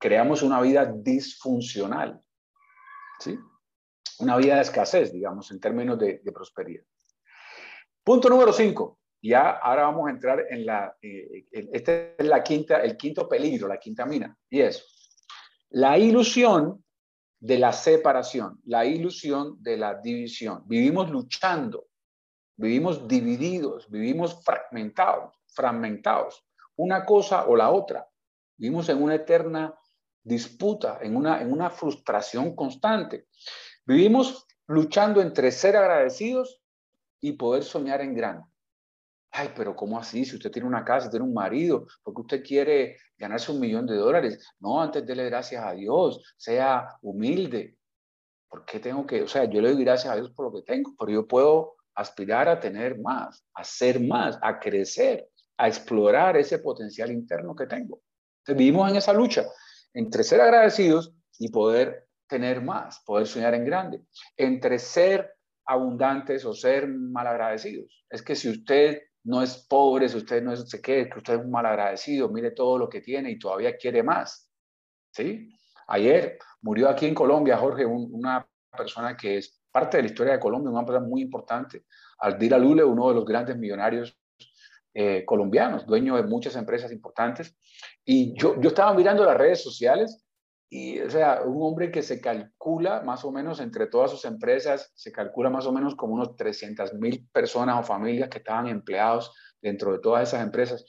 creamos 0.00 0.42
una 0.42 0.60
vida 0.60 0.86
disfuncional, 0.86 2.20
¿sí? 3.20 3.38
Una 4.18 4.36
vida 4.38 4.56
de 4.56 4.62
escasez, 4.62 5.12
digamos, 5.12 5.50
en 5.50 5.60
términos 5.60 5.98
de, 5.98 6.20
prosperidad. 6.34 6.82
Punto 8.02 8.28
número 8.28 8.52
cinco. 8.52 8.98
Ya 9.22 9.50
ahora 9.50 9.82
vamos 9.82 10.08
a 10.08 10.10
entrar 10.10 10.46
en 10.48 10.64
la, 10.64 10.96
eh, 11.02 11.44
es 11.52 12.26
la 12.26 12.42
quinta, 12.42 12.82
el 12.82 12.96
quinto 12.96 13.28
peligro, 13.28 13.68
la 13.68 13.78
quinta 13.78 14.06
mina, 14.06 14.34
y 14.48 14.62
es 14.62 14.82
la 15.68 15.98
ilusión 15.98 16.82
de 17.38 17.58
la 17.58 17.72
separación, 17.72 18.60
la 18.64 18.86
ilusión 18.86 19.62
de 19.62 19.76
la 19.76 20.00
división. 20.00 20.62
Vivimos 20.66 21.10
luchando, 21.10 21.88
vivimos 22.56 23.06
divididos, 23.06 23.90
vivimos 23.90 24.42
fragmentados, 24.42 25.34
fragmentados, 25.54 26.42
una 26.76 27.04
cosa 27.04 27.44
o 27.44 27.54
la 27.54 27.70
otra. 27.70 28.08
Vivimos 28.56 28.88
en 28.88 29.02
una 29.02 29.14
eterna 29.14 29.74
disputa, 30.22 30.98
en 31.02 31.16
una, 31.16 31.40
en 31.40 31.52
una 31.52 31.70
frustración 31.70 32.54
constante. 32.54 33.26
Vivimos 33.84 34.46
luchando 34.66 35.20
entre 35.20 35.50
ser 35.50 35.76
agradecidos 35.76 36.60
y 37.20 37.32
poder 37.32 37.64
soñar 37.64 38.00
en 38.00 38.14
grande. 38.14 38.44
Ay, 39.32 39.52
pero 39.54 39.76
¿cómo 39.76 39.98
así? 39.98 40.24
Si 40.24 40.36
usted 40.36 40.50
tiene 40.50 40.66
una 40.66 40.84
casa, 40.84 41.08
tiene 41.08 41.24
un 41.24 41.34
marido, 41.34 41.86
porque 42.02 42.20
usted 42.22 42.42
quiere 42.42 42.96
ganarse 43.16 43.52
un 43.52 43.60
millón 43.60 43.86
de 43.86 43.96
dólares. 43.96 44.44
No, 44.58 44.80
antes 44.80 45.06
dele 45.06 45.24
gracias 45.26 45.64
a 45.64 45.72
Dios, 45.72 46.34
sea 46.36 46.88
humilde. 47.02 47.76
¿Por 48.48 48.64
qué 48.64 48.80
tengo 48.80 49.06
que, 49.06 49.22
o 49.22 49.28
sea, 49.28 49.44
yo 49.44 49.60
le 49.60 49.72
doy 49.72 49.84
gracias 49.84 50.12
a 50.12 50.16
Dios 50.16 50.30
por 50.32 50.46
lo 50.46 50.52
que 50.52 50.62
tengo, 50.66 50.94
pero 50.98 51.12
yo 51.12 51.28
puedo 51.28 51.76
aspirar 51.94 52.48
a 52.48 52.58
tener 52.58 52.98
más, 52.98 53.44
a 53.54 53.62
ser 53.62 54.00
más, 54.00 54.38
a 54.42 54.58
crecer, 54.58 55.28
a 55.56 55.68
explorar 55.68 56.36
ese 56.36 56.58
potencial 56.58 57.12
interno 57.12 57.54
que 57.54 57.66
tengo. 57.66 58.00
Entonces, 58.40 58.58
vivimos 58.58 58.90
en 58.90 58.96
esa 58.96 59.12
lucha 59.12 59.44
entre 59.94 60.22
ser 60.22 60.40
agradecidos 60.40 61.14
y 61.38 61.50
poder 61.50 62.08
tener 62.28 62.62
más, 62.62 63.02
poder 63.04 63.26
soñar 63.26 63.54
en 63.54 63.64
grande, 63.64 64.02
entre 64.36 64.78
ser 64.78 65.34
abundantes 65.66 66.44
o 66.44 66.52
ser 66.52 66.88
malagradecidos. 66.88 68.04
Es 68.08 68.22
que 68.22 68.36
si 68.36 68.48
usted 68.48 69.02
no 69.24 69.42
es 69.42 69.66
pobre, 69.68 70.08
si 70.08 70.16
usted 70.16 70.42
no 70.42 70.52
es, 70.52 70.68
sé 70.68 70.80
qué, 70.80 71.08
que 71.08 71.18
usted 71.18 71.34
es 71.34 71.40
un 71.40 71.50
malagradecido, 71.50 72.28
mire 72.28 72.52
todo 72.52 72.78
lo 72.78 72.88
que 72.88 73.00
tiene 73.00 73.30
y 73.30 73.38
todavía 73.38 73.76
quiere 73.76 74.02
más. 74.02 74.48
¿Sí? 75.12 75.50
Ayer 75.88 76.38
murió 76.62 76.88
aquí 76.88 77.06
en 77.06 77.14
Colombia, 77.14 77.56
Jorge, 77.56 77.84
una 77.84 78.46
persona 78.76 79.16
que 79.16 79.38
es 79.38 79.60
parte 79.70 79.96
de 79.96 80.04
la 80.04 80.08
historia 80.08 80.32
de 80.34 80.40
Colombia, 80.40 80.70
una 80.70 80.86
persona 80.86 81.06
muy 81.06 81.22
importante, 81.22 81.84
Aldira 82.18 82.58
Lule, 82.58 82.84
uno 82.84 83.08
de 83.08 83.14
los 83.14 83.24
grandes 83.24 83.56
millonarios 83.56 84.19
eh, 84.94 85.24
colombianos, 85.24 85.86
dueño 85.86 86.16
de 86.16 86.24
muchas 86.24 86.56
empresas 86.56 86.92
importantes. 86.92 87.56
Y 88.04 88.34
yo, 88.36 88.60
yo 88.60 88.68
estaba 88.68 88.92
mirando 88.94 89.24
las 89.24 89.36
redes 89.36 89.62
sociales 89.62 90.24
y, 90.68 91.00
o 91.00 91.10
sea, 91.10 91.42
un 91.44 91.62
hombre 91.62 91.90
que 91.90 92.02
se 92.02 92.20
calcula 92.20 93.02
más 93.02 93.24
o 93.24 93.32
menos 93.32 93.60
entre 93.60 93.88
todas 93.88 94.10
sus 94.10 94.24
empresas, 94.24 94.92
se 94.94 95.10
calcula 95.10 95.50
más 95.50 95.66
o 95.66 95.72
menos 95.72 95.96
como 95.96 96.14
unos 96.14 96.36
300 96.36 96.94
mil 96.94 97.28
personas 97.32 97.80
o 97.80 97.82
familias 97.82 98.28
que 98.28 98.38
estaban 98.38 98.68
empleados 98.68 99.32
dentro 99.60 99.92
de 99.92 99.98
todas 99.98 100.28
esas 100.28 100.42
empresas. 100.42 100.84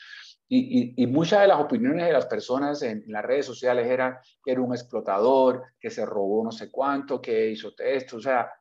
Y, 0.54 1.02
y, 1.02 1.08
muchas 1.08 1.42
de 1.42 1.48
las 1.48 1.62
opiniones 1.62 2.06
de 2.06 2.12
las 2.12 2.26
personas 2.26 2.82
en, 2.82 3.06
las 3.08 3.24
redes 3.24 3.46
sociales 3.46 3.88
eran 3.88 4.18
que 4.44 4.52
era 4.52 4.62
un 4.62 4.74
explotador, 4.74 5.64
que 5.80 5.90
se 5.90 6.06
robó 6.06 6.44
no 6.44 6.52
sé 6.52 6.70
cuánto, 6.70 7.22
que 7.22 7.50
hizo 7.52 7.72
esto, 7.78 8.18
o 8.18 8.20
sea, 8.20 8.52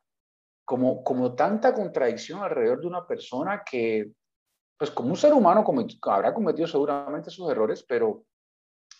como, 0.64 1.02
como 1.02 1.34
tanta 1.34 1.74
contradicción 1.74 2.44
alrededor 2.44 2.80
de 2.80 2.86
una 2.86 3.04
persona 3.04 3.64
que, 3.68 4.12
pues 4.80 4.90
como 4.92 5.10
un 5.10 5.16
ser 5.18 5.34
humano 5.34 5.62
habrá 6.04 6.32
cometido 6.32 6.66
seguramente 6.66 7.28
sus 7.28 7.50
errores, 7.50 7.84
pero, 7.86 8.24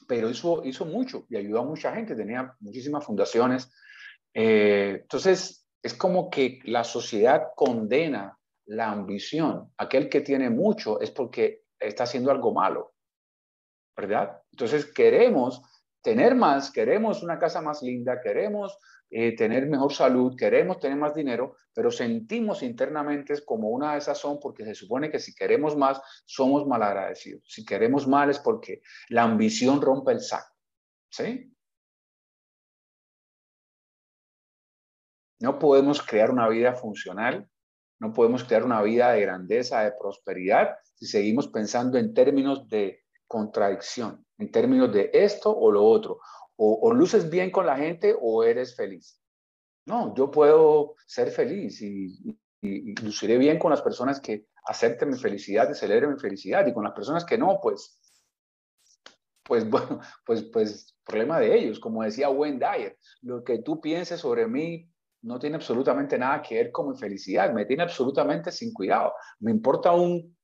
pero 0.07 0.29
hizo, 0.29 0.63
hizo 0.63 0.85
mucho 0.85 1.25
y 1.31 1.37
ayudó 1.39 1.61
a 1.61 1.65
mucha 1.65 1.95
gente, 1.95 2.15
tenía 2.15 2.55
muchísimas 2.61 3.03
fundaciones. 3.03 3.73
Eh, 4.35 4.99
entonces, 5.01 5.67
es 5.83 5.95
como 5.95 6.29
que 6.29 6.59
la 6.65 6.85
sociedad 6.85 7.53
condena 7.57 8.39
la 8.67 8.91
ambición. 8.91 9.73
Aquel 9.79 10.11
que 10.11 10.21
tiene 10.21 10.51
mucho 10.51 11.01
es 11.01 11.11
porque 11.11 11.63
está 11.79 12.05
haciendo 12.05 12.31
algo 12.31 12.53
malo, 12.53 12.93
¿verdad? 13.97 14.39
Entonces 14.53 14.85
queremos 14.85 15.63
tener 16.03 16.35
más, 16.35 16.71
queremos 16.71 17.23
una 17.23 17.39
casa 17.39 17.61
más 17.61 17.83
linda, 17.83 18.21
queremos 18.21 18.79
eh, 19.11 19.35
tener 19.35 19.67
mejor 19.67 19.93
salud, 19.93 20.37
queremos 20.37 20.79
tener 20.79 20.97
más 20.97 21.15
dinero, 21.15 21.57
pero 21.75 21.91
sentimos 21.91 22.63
internamente 22.63 23.35
como 23.45 23.69
una 23.69 23.93
de 23.93 23.99
esas 23.99 24.19
son 24.19 24.39
porque 24.39 24.65
se 24.65 24.75
supone 24.75 25.11
que 25.11 25.19
si 25.19 25.35
queremos 25.35 25.77
más, 25.77 26.01
somos 26.25 26.67
malagradecidos. 26.67 27.43
Si 27.47 27.65
queremos 27.65 28.07
mal 28.07 28.31
es 28.31 28.39
porque 28.39 28.83
la 29.09 29.25
ambición 29.25 29.81
rompe 29.83 30.13
el 30.13 30.21
saco. 30.21 30.55
¿Sí? 31.11 31.53
No 35.41 35.59
podemos 35.59 36.03
crear 36.03 36.31
una 36.31 36.49
vida 36.49 36.75
funcional, 36.75 37.49
no 37.99 38.13
podemos 38.13 38.45
crear 38.45 38.63
una 38.63 38.83
vida 38.83 39.11
de 39.13 39.23
grandeza, 39.23 39.83
de 39.83 39.93
prosperidad, 39.93 40.77
si 40.95 41.07
seguimos 41.07 41.49
pensando 41.49 41.99
en 41.99 42.15
términos 42.15 42.69
de 42.69 43.05
contradicción, 43.27 44.25
en 44.41 44.51
términos 44.51 44.93
de 44.93 45.11
esto 45.13 45.55
o 45.57 45.71
lo 45.71 45.85
otro. 45.85 46.21
O, 46.57 46.93
luces 46.93 47.31
bien 47.31 47.51
con 47.51 47.65
la 47.65 47.77
gente 47.77 48.15
o 48.21 48.45
eres 48.45 48.77
feliz. 48.77 49.19
No, 49.87 50.15
yo 50.15 50.31
puedo 50.31 50.95
ser 51.07 51.31
feliz 51.31 51.81
y, 51.81 52.39
luciré 53.03 53.39
bien 53.39 53.59
con 53.59 53.71
las 53.71 53.81
personas 53.81 54.21
que 54.21 54.47
acepten 54.67 55.09
mi 55.09 55.17
felicidad 55.17 55.71
y 55.71 55.75
celebren 55.75 56.13
mi 56.13 56.19
felicidad 56.19 56.67
y 56.67 56.75
con 56.75 56.85
las 56.85 56.93
personas 56.93 57.25
que 57.25 57.39
no, 57.39 57.59
pues, 57.63 57.99
pues 59.43 59.65
bueno, 59.71 60.01
pues, 60.27 60.43
pues 60.53 60.95
problema 61.03 61.41
de 61.41 61.59
ellos. 61.59 61.81
Como 61.81 62.03
decía 62.03 62.29
Wayne 62.29 62.59
Dyer, 62.59 62.99
lo 63.23 63.43
que 63.43 63.61
tú 63.63 63.81
pienses 63.81 64.21
sobre 64.21 64.47
mí 64.47 64.87
no 65.23 65.39
tiene 65.39 65.57
absolutamente 65.57 66.19
nada 66.19 66.43
que 66.43 66.57
ver 66.57 66.71
con 66.71 66.91
mi 66.91 66.99
felicidad, 66.99 67.53
me 67.55 67.65
tiene 67.65 67.83
absolutamente 67.83 68.53
sin 68.53 68.75
cuidado. 68.75 69.15
Me 69.39 69.51
importa 69.51 69.93
un 69.93 70.37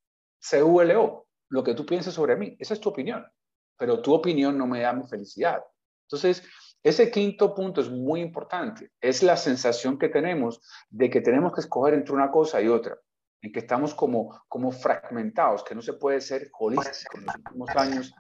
CULO, 0.50 1.26
lo 1.50 1.62
que 1.62 1.74
tú 1.74 1.84
pienses 1.84 2.14
sobre 2.14 2.36
mí, 2.36 2.56
esa 2.58 2.72
es 2.72 2.80
tu 2.80 2.88
opinión, 2.88 3.24
pero 3.76 4.00
tu 4.00 4.14
opinión 4.14 4.56
no 4.56 4.66
me 4.66 4.80
da 4.80 4.92
mi 4.92 5.06
felicidad. 5.06 5.62
Entonces, 6.06 6.42
ese 6.82 7.10
quinto 7.10 7.54
punto 7.54 7.80
es 7.80 7.90
muy 7.90 8.20
importante, 8.20 8.92
es 9.00 9.22
la 9.22 9.36
sensación 9.36 9.98
que 9.98 10.08
tenemos 10.08 10.60
de 10.88 11.10
que 11.10 11.20
tenemos 11.20 11.52
que 11.52 11.60
escoger 11.60 11.94
entre 11.94 12.14
una 12.14 12.30
cosa 12.30 12.60
y 12.62 12.68
otra, 12.68 12.96
en 13.42 13.52
que 13.52 13.58
estamos 13.58 13.94
como, 13.94 14.40
como 14.48 14.70
fragmentados, 14.70 15.64
que 15.64 15.74
no 15.74 15.82
se 15.82 15.94
puede 15.94 16.20
ser 16.20 16.48
holístico. 16.58 17.18
En 17.18 17.26
los 17.26 17.36
últimos 17.36 17.70
años 17.70 18.14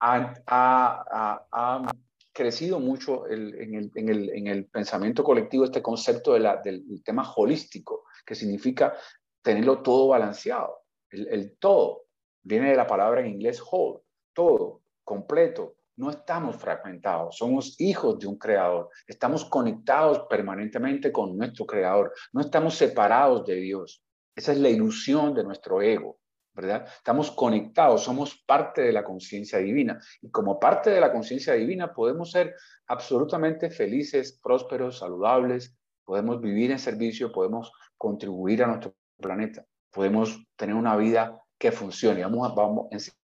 ha, 0.00 1.92
crecido 2.34 2.80
mucho 2.80 3.28
en, 3.28 3.74
el, 3.74 3.92
en, 3.94 4.08
el, 4.08 4.30
en, 4.30 4.46
el, 4.46 4.66
pensamiento 4.66 5.22
colectivo 5.22 5.64
este 5.64 5.82
concepto 5.82 6.32
de 6.32 6.40
la, 6.40 6.56
del 6.56 7.02
tema 7.04 7.30
holístico, 7.36 8.06
que 8.24 8.34
significa 8.34 8.94
tenerlo 9.42 9.82
todo 9.82 10.08
balanceado. 10.08 10.82
El, 11.10 11.56
todo 11.58 12.06
viene 12.42 12.70
de 12.70 12.76
la 12.76 12.86
palabra 12.86 13.20
en 13.20 13.28
inglés 13.28 13.62
whole, 13.62 14.00
todo, 14.32 14.81
completo. 15.04 15.74
No 15.96 16.10
estamos 16.10 16.56
fragmentados, 16.56 17.36
somos 17.36 17.78
hijos 17.80 18.18
de 18.18 18.26
un 18.26 18.38
creador, 18.38 18.88
estamos 19.06 19.44
conectados 19.44 20.26
permanentemente 20.28 21.12
con 21.12 21.36
nuestro 21.36 21.66
creador, 21.66 22.12
no 22.32 22.40
estamos 22.40 22.74
separados 22.74 23.44
de 23.44 23.56
Dios. 23.56 24.02
Esa 24.34 24.52
es 24.52 24.58
la 24.58 24.70
ilusión 24.70 25.34
de 25.34 25.44
nuestro 25.44 25.82
ego, 25.82 26.18
¿verdad? 26.54 26.86
Estamos 26.96 27.30
conectados, 27.30 28.02
somos 28.02 28.42
parte 28.46 28.80
de 28.80 28.92
la 28.92 29.04
conciencia 29.04 29.58
divina 29.58 30.00
y 30.22 30.30
como 30.30 30.58
parte 30.58 30.88
de 30.88 31.00
la 31.00 31.12
conciencia 31.12 31.52
divina 31.52 31.92
podemos 31.92 32.30
ser 32.30 32.54
absolutamente 32.86 33.68
felices, 33.68 34.40
prósperos, 34.42 34.98
saludables, 34.98 35.76
podemos 36.04 36.40
vivir 36.40 36.70
en 36.70 36.78
servicio, 36.78 37.30
podemos 37.30 37.70
contribuir 37.98 38.64
a 38.64 38.68
nuestro 38.68 38.94
planeta 39.20 39.66
podemos 39.92 40.42
tener 40.56 40.74
una 40.74 40.96
vida 40.96 41.40
que 41.58 41.70
funcione. 41.70 42.22
Vamos, 42.22 42.54
vamos 42.54 42.86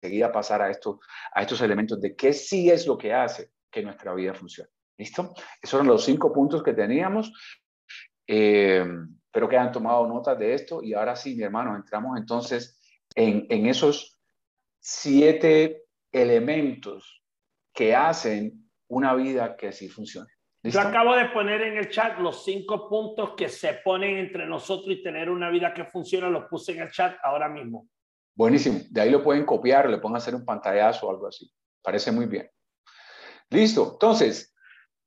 enseguida 0.04 0.32
pasar 0.32 0.62
a, 0.62 0.70
esto, 0.70 1.00
a 1.34 1.42
estos 1.42 1.62
elementos 1.62 2.00
de 2.02 2.16
qué 2.16 2.34
sí 2.34 2.70
es 2.70 2.86
lo 2.86 2.98
que 2.98 3.14
hace 3.14 3.52
que 3.72 3.82
nuestra 3.82 4.14
vida 4.14 4.34
funcione. 4.34 4.70
¿Listo? 4.98 5.34
Esos 5.62 5.76
eran 5.76 5.88
los 5.88 6.04
cinco 6.04 6.32
puntos 6.34 6.62
que 6.62 6.74
teníamos. 6.74 7.32
Eh, 8.28 8.86
espero 9.26 9.50
que 9.50 9.58
hayan 9.58 9.72
tomado 9.72 10.08
nota 10.08 10.36
de 10.36 10.54
esto 10.54 10.84
y 10.84 10.94
ahora 10.94 11.16
sí, 11.16 11.36
mi 11.36 11.44
hermano, 11.44 11.76
entramos 11.76 12.18
entonces 12.18 12.80
en, 13.16 13.48
en 13.50 13.66
esos 13.66 14.20
siete 14.80 15.86
elementos 16.12 17.24
que 17.74 17.96
hacen 17.96 18.70
una 18.90 19.16
vida 19.16 19.56
que 19.56 19.72
sí 19.72 19.88
funcione. 19.90 20.30
Yo 20.64 20.80
acabo 20.80 21.16
de 21.16 21.26
poner 21.30 21.62
en 21.62 21.78
el 21.78 21.90
chat 21.90 22.20
los 22.20 22.46
cinco 22.46 22.88
puntos 22.88 23.32
que 23.36 23.50
se 23.50 23.74
ponen 23.84 24.18
entre 24.18 24.46
nosotros 24.46 24.96
y 24.96 25.04
tener 25.04 25.30
una 25.30 25.50
vida 25.50 25.74
que 25.74 25.84
funciona. 25.86 26.30
Los 26.30 26.46
puse 26.46 26.72
en 26.74 26.82
el 26.82 26.92
chat 26.92 27.18
ahora 27.22 27.50
mismo. 27.50 27.90
Buenísimo. 28.36 28.80
De 28.90 29.02
ahí 29.02 29.10
lo 29.10 29.24
pueden 29.24 29.46
copiar, 29.46 29.90
le 29.90 30.00
pueden 30.00 30.18
hacer 30.18 30.34
un 30.34 30.46
pantallazo 30.46 31.08
o 31.08 31.12
algo 31.12 31.28
así. 31.28 31.52
Parece 31.82 32.12
muy 32.12 32.26
bien. 32.26 32.50
Listo. 33.50 33.92
Entonces, 33.94 34.54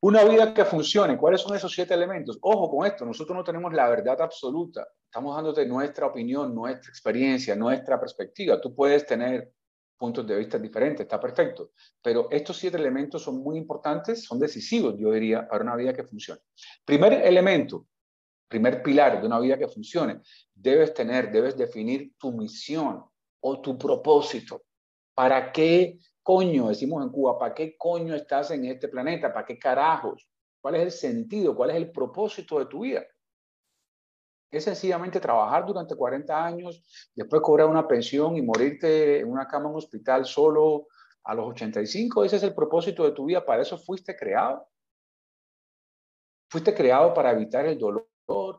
una 0.01 0.25
vida 0.25 0.55
que 0.55 0.65
funcione. 0.65 1.17
¿Cuáles 1.17 1.41
son 1.41 1.57
esos 1.57 1.73
siete 1.73 1.95
elementos? 1.95 2.39
Ojo 2.43 2.71
con 2.71 2.87
esto. 2.87 3.05
Nosotros 3.05 3.37
no 3.37 3.43
tenemos 3.43 3.73
la 3.73 3.89
verdad 3.89 4.21
absoluta. 4.21 4.87
Estamos 5.05 5.35
dándote 5.35 5.67
nuestra 5.67 6.07
opinión, 6.07 6.55
nuestra 6.55 6.91
experiencia, 6.91 7.57
nuestra 7.57 7.99
perspectiva. 7.99 8.61
Tú 8.61 8.75
puedes 8.75 9.05
tener 9.07 9.51
puntos 9.97 10.27
de 10.27 10.37
vista 10.37 10.59
diferentes, 10.59 11.01
está 11.01 11.19
perfecto. 11.19 11.73
Pero 12.03 12.29
estos 12.31 12.59
siete 12.59 12.77
elementos 12.77 13.23
son 13.23 13.39
muy 13.39 13.57
importantes, 13.57 14.25
son 14.25 14.39
decisivos, 14.39 14.95
yo 14.99 15.11
diría, 15.11 15.49
para 15.49 15.65
una 15.65 15.75
vida 15.75 15.93
que 15.93 16.05
funcione. 16.05 16.43
Primer 16.85 17.15
elemento, 17.15 17.87
primer 18.47 18.83
pilar 18.83 19.21
de 19.21 19.27
una 19.27 19.41
vida 19.41 19.59
que 19.59 19.69
funcione, 19.69 20.21
debes 20.55 20.93
tener, 20.95 21.33
debes 21.33 21.57
definir 21.57 22.13
tu 22.19 22.33
misión 22.33 23.05
o 23.49 23.61
tu 23.61 23.79
propósito. 23.79 24.63
¿Para 25.15 25.53
qué 25.53 25.99
coño, 26.23 26.69
decimos 26.69 27.05
en 27.05 27.11
Cuba, 27.11 27.39
para 27.39 27.55
qué 27.55 27.77
coño 27.79 28.15
estás 28.15 28.51
en 28.51 28.65
este 28.65 28.89
planeta? 28.89 29.33
¿Para 29.33 29.47
qué 29.47 29.57
carajos? 29.59 30.29
¿Cuál 30.61 30.77
es 30.77 30.83
el 30.83 30.91
sentido? 30.91 31.55
¿Cuál 31.55 31.71
es 31.71 31.77
el 31.77 31.93
propósito 31.93 32.59
de 32.59 32.67
tu 32.67 32.81
vida? 32.81 33.05
es 34.49 34.65
sencillamente 34.65 35.21
trabajar 35.21 35.67
durante 35.67 35.95
40 35.95 36.45
años, 36.45 36.83
después 37.15 37.43
cobrar 37.43 37.69
una 37.69 37.87
pensión 37.87 38.37
y 38.37 38.43
morirte 38.43 39.21
en 39.21 39.31
una 39.31 39.47
cama 39.47 39.67
en 39.67 39.73
un 39.73 39.77
hospital 39.77 40.25
solo 40.25 40.87
a 41.25 41.35
los 41.35 41.49
85. 41.49 42.25
Ese 42.25 42.37
es 42.37 42.43
el 42.43 42.55
propósito 42.55 43.05
de 43.05 43.11
tu 43.11 43.27
vida. 43.27 43.45
Para 43.45 43.63
eso 43.63 43.77
fuiste 43.77 44.17
creado. 44.17 44.67
Fuiste 46.49 46.73
creado 46.75 47.13
para 47.13 47.33
evitar 47.33 47.67
el 47.67 47.77
dolor, 47.77 48.09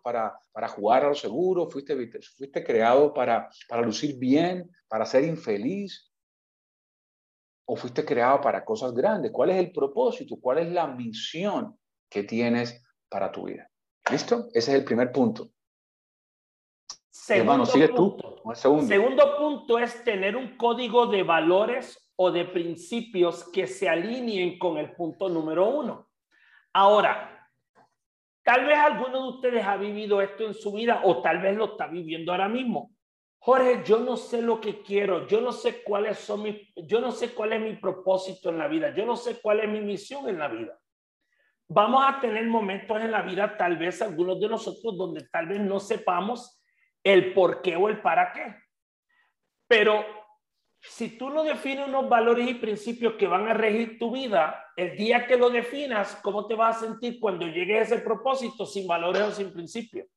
para, 0.04 0.40
para 0.52 0.68
jugar 0.68 1.04
a 1.04 1.10
lo 1.10 1.16
seguro, 1.16 1.70
fuiste, 1.70 1.96
fuiste 2.38 2.64
creado 2.64 3.14
para, 3.14 3.50
para 3.68 3.82
lucir 3.82 4.18
bien, 4.18 4.70
para 4.88 5.06
ser 5.06 5.24
infeliz, 5.24 6.12
o 7.70 7.76
fuiste 7.76 8.06
creado 8.06 8.40
para 8.40 8.64
cosas 8.64 8.94
grandes. 8.94 9.32
¿Cuál 9.32 9.50
es 9.50 9.58
el 9.58 9.72
propósito? 9.72 10.38
¿Cuál 10.40 10.60
es 10.60 10.72
la 10.72 10.88
misión 10.88 11.78
que 12.10 12.24
tienes 12.24 12.84
para 13.10 13.32
tu 13.32 13.46
vida? 13.46 13.70
¿Listo? 14.10 14.48
Ese 14.54 14.72
es 14.72 14.80
el 14.80 14.86
primer 14.86 15.12
punto. 15.12 15.50
Segundo 17.10 17.66
punto. 17.94 18.56
segundo. 18.56 18.88
segundo 18.88 19.38
punto 19.38 19.80
es 19.80 20.02
tener 20.04 20.38
un 20.38 20.56
código 20.56 21.08
de 21.08 21.24
valores 21.24 22.12
o 22.16 22.32
de 22.32 22.46
principios 22.46 23.50
que 23.52 23.68
se 23.68 23.90
alineen 23.90 24.58
con 24.58 24.78
el 24.78 24.94
punto 24.94 25.28
número 25.28 25.68
uno. 25.68 26.10
Ahora, 26.74 27.37
Tal 28.48 28.66
vez 28.66 28.78
alguno 28.78 29.24
de 29.24 29.28
ustedes 29.28 29.66
ha 29.66 29.76
vivido 29.76 30.22
esto 30.22 30.46
en 30.46 30.54
su 30.54 30.72
vida 30.72 31.02
o 31.04 31.22
tal 31.22 31.42
vez 31.42 31.58
lo 31.58 31.66
está 31.66 31.86
viviendo 31.86 32.32
ahora 32.32 32.48
mismo. 32.48 32.96
Jorge, 33.40 33.84
yo 33.84 34.00
no 34.00 34.16
sé 34.16 34.42
lo 34.42 34.62
que 34.62 34.82
quiero, 34.82 35.28
yo 35.28 35.42
no 35.42 35.52
sé 35.52 35.84
cuáles 35.84 36.18
son 36.20 36.44
mis, 36.44 36.56
yo 36.78 37.02
no 37.02 37.12
sé 37.12 37.34
cuál 37.34 37.52
es 37.52 37.60
mi 37.60 37.76
propósito 37.76 38.50
en 38.50 38.58
la 38.58 38.70
vida, 38.70 38.96
yo 38.96 39.06
no 39.06 39.18
sé 39.18 39.42
cuál 39.42 39.60
es 39.60 39.70
mi 39.70 39.82
misión 39.82 40.30
en 40.30 40.40
la 40.40 40.48
vida. 40.48 40.80
Vamos 41.68 42.06
a 42.08 42.22
tener 42.22 42.46
momentos 42.46 43.02
en 43.02 43.12
la 43.12 43.22
vida, 43.22 43.58
tal 43.58 43.76
vez 43.76 44.02
algunos 44.02 44.40
de 44.40 44.48
nosotros, 44.48 44.98
donde 44.98 45.28
tal 45.28 45.48
vez 45.48 45.60
no 45.60 45.82
sepamos 45.82 46.64
el 47.04 47.34
por 47.34 47.62
qué 47.62 47.76
o 47.76 47.90
el 47.90 48.02
para 48.02 48.32
qué. 48.32 48.56
Pero 49.68 50.06
si 50.90 51.18
tú 51.18 51.30
no 51.30 51.44
defines 51.44 51.88
unos 51.88 52.08
valores 52.08 52.50
y 52.50 52.56
principios 52.56 53.14
que 53.16 53.28
van 53.28 53.48
a 53.48 53.54
regir 53.54 54.00
tu 54.00 54.12
vida, 54.12 54.72
el 54.76 54.96
día 54.96 55.28
que 55.28 55.38
lo 55.38 55.50
definas, 55.50 56.18
¿cómo 56.24 56.48
te 56.48 56.56
vas 56.56 56.78
a 56.78 56.88
sentir 56.88 57.20
cuando 57.20 57.46
llegue 57.46 57.80
a 57.80 57.82
ese 57.82 58.00
propósito 58.00 58.66
sin 58.66 58.88
valores 58.88 59.22
o 59.22 59.32
sin 59.32 59.52
principios? 59.52 60.08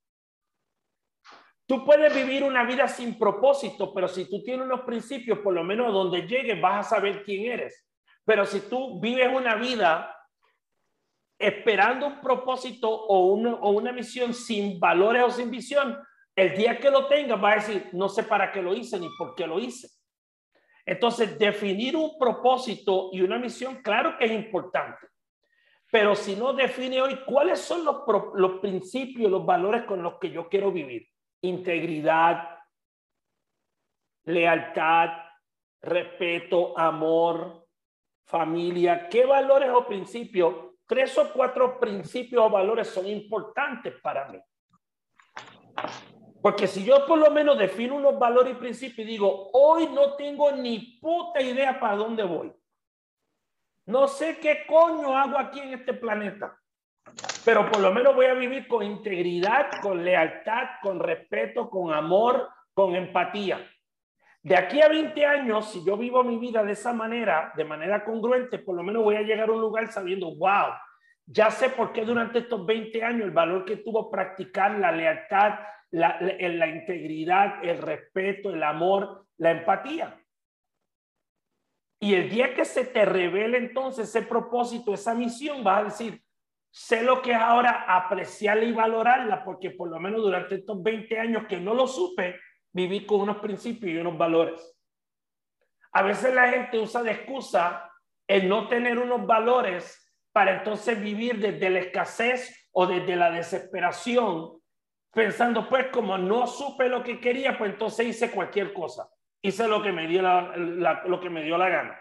Tú 1.66 1.84
puedes 1.84 2.14
vivir 2.14 2.42
una 2.42 2.64
vida 2.64 2.88
sin 2.88 3.18
propósito, 3.18 3.92
pero 3.94 4.08
si 4.08 4.28
tú 4.28 4.42
tienes 4.42 4.66
unos 4.66 4.80
principios, 4.80 5.38
por 5.40 5.54
lo 5.54 5.62
menos 5.62 5.92
donde 5.92 6.26
llegues 6.26 6.60
vas 6.60 6.86
a 6.86 6.96
saber 6.96 7.22
quién 7.24 7.50
eres. 7.52 7.88
Pero 8.24 8.44
si 8.44 8.60
tú 8.60 9.00
vives 9.00 9.28
una 9.32 9.54
vida 9.56 10.16
esperando 11.38 12.06
un 12.06 12.20
propósito 12.20 12.90
o 12.90 13.26
una, 13.26 13.92
misión 13.92 14.34
sin 14.34 14.78
valores 14.78 15.22
o 15.22 15.30
sin 15.30 15.50
visión, 15.50 15.98
el 16.34 16.56
día 16.56 16.78
que 16.78 16.90
lo 16.90 17.06
tengas 17.06 17.40
vas 17.40 17.52
a 17.52 17.68
decir, 17.68 17.88
no 17.92 18.08
sé 18.08 18.24
para 18.24 18.52
qué 18.52 18.62
lo 18.62 18.74
hice 18.74 18.98
ni 18.98 19.08
por 19.16 19.34
qué 19.34 19.46
lo 19.46 19.58
hice. 19.58 19.99
Entonces, 20.90 21.38
definir 21.38 21.94
un 21.94 22.18
propósito 22.18 23.10
y 23.12 23.20
una 23.20 23.38
misión, 23.38 23.76
claro 23.80 24.18
que 24.18 24.24
es 24.24 24.32
importante. 24.32 25.06
Pero 25.88 26.16
si 26.16 26.34
no 26.34 26.52
define 26.52 27.00
hoy 27.00 27.20
cuáles 27.24 27.60
son 27.60 27.84
los, 27.84 28.58
principios, 28.58 29.30
los 29.30 29.46
valores 29.46 29.84
con 29.84 30.02
los 30.02 30.18
que 30.18 30.32
yo 30.32 30.48
quiero 30.48 30.72
vivir. 30.72 31.06
Integridad, 31.42 32.58
lealtad, 34.24 35.10
respeto, 35.80 36.76
amor, 36.76 37.68
familia. 38.24 39.08
¿Qué 39.08 39.24
valores 39.24 39.70
o 39.72 39.86
principios? 39.86 40.72
Tres 40.88 41.16
o 41.18 41.32
cuatro 41.32 41.78
principios 41.78 42.42
o 42.44 42.50
valores 42.50 42.88
son 42.88 43.06
importantes 43.06 43.94
para 44.02 44.28
mí. 44.28 44.40
Porque 46.42 46.66
si 46.66 46.84
yo 46.84 47.06
por 47.06 47.18
lo 47.18 47.30
menos 47.30 47.58
defino 47.58 47.96
unos 47.96 48.18
valores 48.18 48.54
y 48.54 48.58
principios 48.58 49.06
y 49.06 49.10
digo, 49.10 49.50
hoy 49.52 49.88
no 49.88 50.14
tengo 50.14 50.52
ni 50.52 50.98
puta 51.00 51.40
idea 51.40 51.78
para 51.78 51.96
dónde 51.96 52.22
voy. 52.22 52.52
No 53.86 54.08
sé 54.08 54.38
qué 54.38 54.64
coño 54.66 55.16
hago 55.16 55.38
aquí 55.38 55.60
en 55.60 55.74
este 55.74 55.92
planeta. 55.92 56.56
Pero 57.44 57.70
por 57.70 57.80
lo 57.80 57.92
menos 57.92 58.14
voy 58.14 58.26
a 58.26 58.34
vivir 58.34 58.68
con 58.68 58.82
integridad, 58.82 59.70
con 59.82 60.04
lealtad, 60.04 60.68
con 60.82 61.00
respeto, 61.00 61.68
con 61.68 61.92
amor, 61.92 62.48
con 62.72 62.94
empatía. 62.94 63.66
De 64.42 64.56
aquí 64.56 64.80
a 64.80 64.88
20 64.88 65.26
años, 65.26 65.70
si 65.70 65.84
yo 65.84 65.96
vivo 65.98 66.24
mi 66.24 66.38
vida 66.38 66.64
de 66.64 66.72
esa 66.72 66.94
manera, 66.94 67.52
de 67.56 67.64
manera 67.64 68.04
congruente, 68.04 68.58
por 68.58 68.74
lo 68.74 68.82
menos 68.82 69.02
voy 69.02 69.16
a 69.16 69.22
llegar 69.22 69.50
a 69.50 69.52
un 69.52 69.60
lugar 69.60 69.92
sabiendo, 69.92 70.34
wow, 70.36 70.72
ya 71.26 71.50
sé 71.50 71.68
por 71.68 71.92
qué 71.92 72.04
durante 72.04 72.38
estos 72.38 72.64
20 72.64 73.04
años 73.04 73.22
el 73.22 73.32
valor 73.32 73.64
que 73.66 73.76
tuvo 73.76 74.10
practicar 74.10 74.78
la 74.78 74.92
lealtad, 74.92 75.58
la, 75.90 76.66
integridad, 76.68 77.64
el 77.64 77.78
respeto, 77.78 78.50
el 78.50 78.62
amor, 78.62 79.26
la 79.36 79.50
empatía. 79.52 80.16
Y 82.00 82.14
el 82.14 82.30
día 82.30 82.54
que 82.54 82.64
se 82.64 82.84
te 82.84 83.04
revele 83.04 83.58
entonces 83.58 84.08
ese 84.08 84.22
propósito, 84.22 84.94
esa 84.94 85.14
misión, 85.14 85.62
vas 85.62 85.80
a 85.80 85.84
decir, 85.84 86.22
sé 86.70 87.02
lo 87.02 87.20
que 87.20 87.32
es 87.32 87.36
ahora 87.36 87.84
apreciarla 87.88 88.64
y 88.64 88.72
valorarla, 88.72 89.44
porque 89.44 89.70
por 89.70 89.90
lo 89.90 89.98
menos 89.98 90.22
durante 90.22 90.56
estos 90.56 90.82
20 90.82 91.18
años 91.18 91.46
que 91.46 91.58
no 91.58 91.74
lo 91.74 91.86
supe, 91.86 92.38
viví 92.72 93.04
con 93.04 93.22
unos 93.22 93.38
principios 93.38 93.92
y 93.92 93.98
unos 93.98 94.16
valores. 94.16 94.76
A 95.92 96.02
veces 96.02 96.32
la 96.32 96.48
gente 96.48 96.78
usa 96.78 97.02
de 97.02 97.10
excusa 97.10 97.90
el 98.26 98.48
no 98.48 98.68
tener 98.68 98.96
unos 98.98 99.26
valores 99.26 100.06
para 100.32 100.58
entonces 100.58 101.00
vivir 101.02 101.38
desde 101.38 101.68
la 101.68 101.80
escasez 101.80 102.68
o 102.70 102.86
desde 102.86 103.16
la 103.16 103.30
desesperación 103.32 104.59
pensando, 105.12 105.68
pues 105.68 105.88
como 105.88 106.16
no 106.16 106.46
supe 106.46 106.88
lo 106.88 107.02
que 107.02 107.20
quería, 107.20 107.58
pues 107.58 107.72
entonces 107.72 108.06
hice 108.06 108.30
cualquier 108.30 108.72
cosa. 108.72 109.08
Hice 109.42 109.66
lo 109.66 109.82
que 109.82 109.92
me 109.92 110.06
dio 110.06 110.22
la, 110.22 111.02
lo 111.06 111.20
que 111.20 111.30
me 111.30 111.42
dio 111.42 111.56
la 111.56 111.68
gana. 111.68 112.00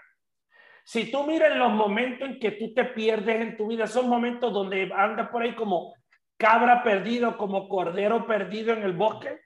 Si 0.84 1.12
tú 1.12 1.24
miras 1.24 1.55
los 1.55 1.72
momentos 1.72 2.28
en 2.28 2.39
que 2.39 2.51
tú 2.51 2.74
te 2.74 2.86
pierdes 2.86 3.41
en 3.41 3.55
tu 3.55 3.68
vida, 3.68 3.88
son 3.88 4.10
momentos 4.10 4.51
donde 4.51 4.91
andas 4.93 5.30
por 5.30 5.43
ahí 5.43 5.55
como 5.55 5.93
cabra 6.38 6.84
perdido, 6.84 7.38
como 7.38 7.70
cordero 7.70 8.26
perdido 8.26 8.74
en 8.74 8.84
el 8.84 8.93
bosque, 8.93 9.39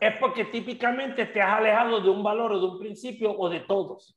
es 0.00 0.16
porque 0.18 0.44
típicamente 0.44 1.26
te 1.26 1.42
has 1.42 1.58
alejado 1.58 2.00
de 2.00 2.08
un 2.08 2.22
valor 2.22 2.52
o 2.52 2.60
de 2.60 2.66
un 2.66 2.78
principio 2.78 3.36
o 3.36 3.48
de 3.48 3.60
todos. 3.60 4.16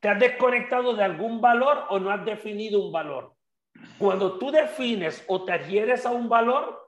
¿Te 0.00 0.08
has 0.08 0.18
desconectado 0.18 0.94
de 0.94 1.04
algún 1.04 1.40
valor 1.40 1.84
o 1.90 1.98
no 1.98 2.10
has 2.10 2.24
definido 2.24 2.84
un 2.84 2.92
valor? 2.92 3.34
Cuando 3.98 4.38
tú 4.38 4.50
defines 4.50 5.24
o 5.28 5.44
te 5.44 5.52
adhieres 5.52 6.06
a 6.06 6.10
un 6.10 6.28
valor, 6.28 6.83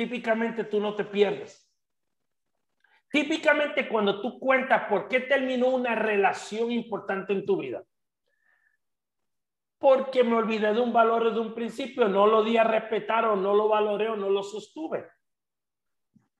típicamente 0.00 0.64
tú 0.64 0.80
no 0.80 0.96
te 0.96 1.04
pierdes. 1.04 1.70
Típicamente 3.10 3.86
cuando 3.86 4.22
tú 4.22 4.40
cuentas 4.40 4.88
por 4.88 5.08
qué 5.08 5.20
terminó 5.20 5.68
una 5.68 5.94
relación 5.94 6.72
importante 6.72 7.34
en 7.34 7.44
tu 7.44 7.58
vida. 7.58 7.84
Porque 9.78 10.24
me 10.24 10.36
olvidé 10.36 10.72
de 10.72 10.80
un 10.80 10.90
valor 10.90 11.26
o 11.26 11.30
de 11.32 11.40
un 11.40 11.52
principio, 11.52 12.08
no 12.08 12.26
lo 12.26 12.42
di 12.42 12.56
a 12.56 12.64
respetar 12.64 13.26
o 13.26 13.36
no 13.36 13.54
lo 13.54 13.68
valoré 13.68 14.08
o 14.08 14.16
no 14.16 14.30
lo 14.30 14.42
sostuve. 14.42 15.06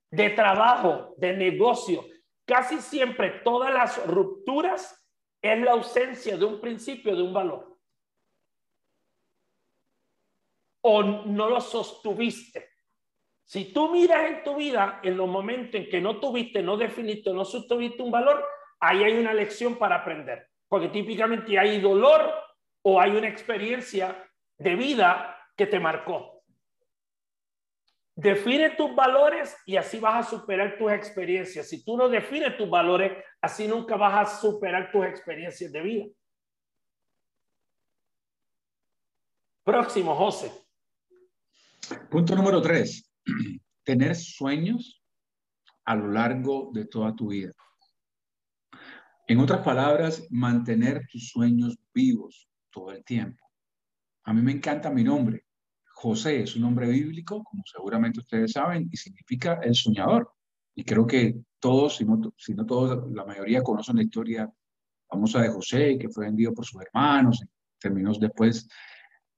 De 0.09 0.31
trabajo, 0.31 1.13
de 1.17 1.37
negocio. 1.37 2.03
Casi 2.43 2.81
siempre 2.81 3.41
todas 3.43 3.71
las 3.71 4.07
rupturas 4.07 5.07
es 5.39 5.61
la 5.61 5.73
ausencia 5.73 6.35
de 6.35 6.45
un 6.45 6.59
principio, 6.59 7.15
de 7.15 7.21
un 7.21 7.33
valor. 7.33 7.77
O 10.81 11.03
no 11.03 11.47
lo 11.47 11.61
sostuviste. 11.61 12.70
Si 13.51 13.73
tú 13.73 13.89
miras 13.89 14.29
en 14.29 14.43
tu 14.45 14.55
vida, 14.55 15.01
en 15.03 15.17
los 15.17 15.27
momentos 15.27 15.75
en 15.75 15.89
que 15.89 15.99
no 15.99 16.21
tuviste, 16.21 16.63
no 16.63 16.77
definiste, 16.77 17.33
no 17.33 17.43
sostuviste 17.43 18.01
un 18.01 18.09
valor, 18.09 18.41
ahí 18.79 19.03
hay 19.03 19.17
una 19.17 19.33
lección 19.33 19.77
para 19.77 19.97
aprender. 19.97 20.47
Porque 20.69 20.87
típicamente 20.87 21.59
hay 21.59 21.81
dolor 21.81 22.31
o 22.81 23.01
hay 23.01 23.11
una 23.11 23.27
experiencia 23.27 24.25
de 24.57 24.75
vida 24.75 25.37
que 25.57 25.67
te 25.67 25.81
marcó. 25.81 26.45
Define 28.15 28.69
tus 28.69 28.95
valores 28.95 29.57
y 29.65 29.75
así 29.75 29.99
vas 29.99 30.25
a 30.25 30.29
superar 30.29 30.77
tus 30.77 30.89
experiencias. 30.89 31.67
Si 31.67 31.83
tú 31.83 31.97
no 31.97 32.07
defines 32.07 32.55
tus 32.55 32.69
valores, 32.69 33.21
así 33.41 33.67
nunca 33.67 33.97
vas 33.97 34.29
a 34.29 34.39
superar 34.39 34.93
tus 34.93 35.05
experiencias 35.05 35.73
de 35.73 35.81
vida. 35.81 36.05
Próximo, 39.61 40.15
José. 40.15 40.53
Punto 42.09 42.33
número 42.33 42.61
tres 42.61 43.10
tener 43.83 44.15
sueños 44.15 45.01
a 45.85 45.95
lo 45.95 46.07
largo 46.07 46.71
de 46.73 46.85
toda 46.85 47.15
tu 47.15 47.29
vida. 47.29 47.53
En 49.27 49.39
otras 49.39 49.63
palabras, 49.63 50.27
mantener 50.29 51.07
tus 51.11 51.29
sueños 51.29 51.77
vivos 51.93 52.49
todo 52.69 52.91
el 52.91 53.03
tiempo. 53.03 53.45
A 54.23 54.33
mí 54.33 54.41
me 54.41 54.51
encanta 54.51 54.91
mi 54.91 55.03
nombre. 55.03 55.45
José 55.93 56.41
es 56.41 56.55
un 56.55 56.63
nombre 56.63 56.87
bíblico, 56.87 57.43
como 57.43 57.63
seguramente 57.65 58.19
ustedes 58.19 58.53
saben, 58.53 58.89
y 58.91 58.97
significa 58.97 59.59
el 59.63 59.75
soñador. 59.75 60.31
Y 60.75 60.83
creo 60.83 61.05
que 61.05 61.35
todos, 61.59 61.97
si 61.97 62.05
no, 62.05 62.65
todos, 62.65 63.11
la 63.11 63.25
mayoría 63.25 63.61
conocen 63.61 63.97
la 63.97 64.03
historia 64.03 64.51
famosa 65.07 65.41
de 65.41 65.49
José, 65.49 65.97
que 65.97 66.09
fue 66.09 66.25
vendido 66.25 66.53
por 66.53 66.65
sus 66.65 66.81
hermanos, 66.81 67.41
terminó 67.79 68.13
después 68.13 68.67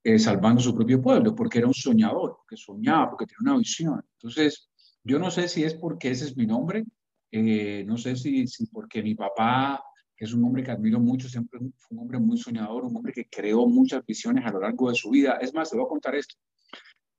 eh, 0.06 0.18
salvando 0.18 0.60
su 0.60 0.74
propio 0.74 1.00
pueblo, 1.00 1.34
porque 1.34 1.58
era 1.58 1.66
un 1.66 1.72
soñador, 1.72 2.36
porque 2.36 2.56
soñaba, 2.56 3.08
porque 3.08 3.24
tenía 3.24 3.52
una 3.52 3.58
visión. 3.58 4.04
Entonces, 4.18 4.68
yo 5.02 5.18
no 5.18 5.30
sé 5.30 5.48
si 5.48 5.64
es 5.64 5.74
porque 5.74 6.10
ese 6.10 6.26
es 6.26 6.36
mi 6.36 6.46
nombre, 6.46 6.84
eh, 7.32 7.84
no 7.86 7.96
sé 7.96 8.14
si, 8.14 8.46
si 8.46 8.66
porque 8.66 9.02
mi 9.02 9.14
papá 9.14 9.82
es 10.16 10.34
un 10.34 10.44
hombre 10.44 10.62
que 10.62 10.70
admiro 10.70 11.00
mucho, 11.00 11.26
siempre 11.26 11.58
fue 11.58 11.96
un 11.96 12.00
hombre 12.00 12.18
muy 12.18 12.36
soñador, 12.36 12.84
un 12.84 12.94
hombre 12.94 13.14
que 13.14 13.28
creó 13.30 13.66
muchas 13.66 14.04
visiones 14.04 14.44
a 14.44 14.50
lo 14.50 14.60
largo 14.60 14.90
de 14.90 14.94
su 14.94 15.08
vida. 15.08 15.38
Es 15.40 15.54
más, 15.54 15.70
te 15.70 15.76
voy 15.76 15.86
a 15.86 15.88
contar 15.88 16.14
esto. 16.14 16.34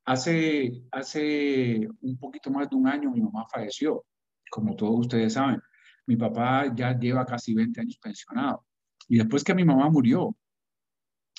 hace, 0.05 0.71
hace 0.91 1.89
un 2.01 2.17
poquito 2.19 2.51
más 2.51 2.69
de 2.69 2.75
un 2.75 2.87
año 2.87 3.09
mi 3.09 3.21
mamá 3.21 3.47
falleció, 3.51 4.05
como 4.51 4.75
todos 4.75 4.99
ustedes 5.01 5.33
saben. 5.33 5.59
Mi 6.05 6.17
papá 6.17 6.71
ya 6.75 6.97
lleva 6.97 7.25
casi 7.25 7.55
20 7.55 7.81
años 7.81 7.97
pensionado. 7.97 8.63
Y 9.07 9.17
después 9.17 9.43
que 9.43 9.55
mi 9.55 9.65
mamá 9.65 9.89
murió, 9.89 10.35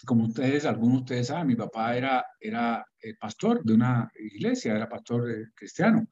como 0.04 0.24
ustedes, 0.24 0.64
algunos 0.64 0.98
de 0.98 1.00
ustedes 1.00 1.26
saben, 1.28 1.46
mi 1.46 1.56
papá 1.56 1.96
era, 1.96 2.24
era 2.40 2.84
el 3.00 3.16
pastor 3.16 3.62
de 3.64 3.74
una 3.74 4.10
iglesia, 4.18 4.74
era 4.74 4.88
pastor 4.88 5.30
eh, 5.30 5.46
cristiano. 5.54 6.06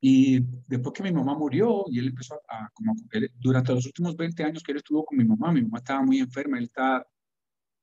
Y 0.00 0.40
después 0.66 0.92
que 0.94 1.02
mi 1.02 1.12
mamá 1.12 1.34
murió 1.36 1.84
y 1.90 1.98
él 1.98 2.08
empezó 2.08 2.40
a, 2.48 2.68
como, 2.72 2.94
durante 3.34 3.74
los 3.74 3.84
últimos 3.86 4.16
20 4.16 4.44
años 4.44 4.62
que 4.62 4.72
él 4.72 4.78
estuvo 4.78 5.04
con 5.04 5.18
mi 5.18 5.24
mamá, 5.24 5.52
mi 5.52 5.62
mamá 5.62 5.78
estaba 5.78 6.02
muy 6.02 6.18
enferma, 6.18 6.58
él 6.58 6.64
estaba, 6.64 7.04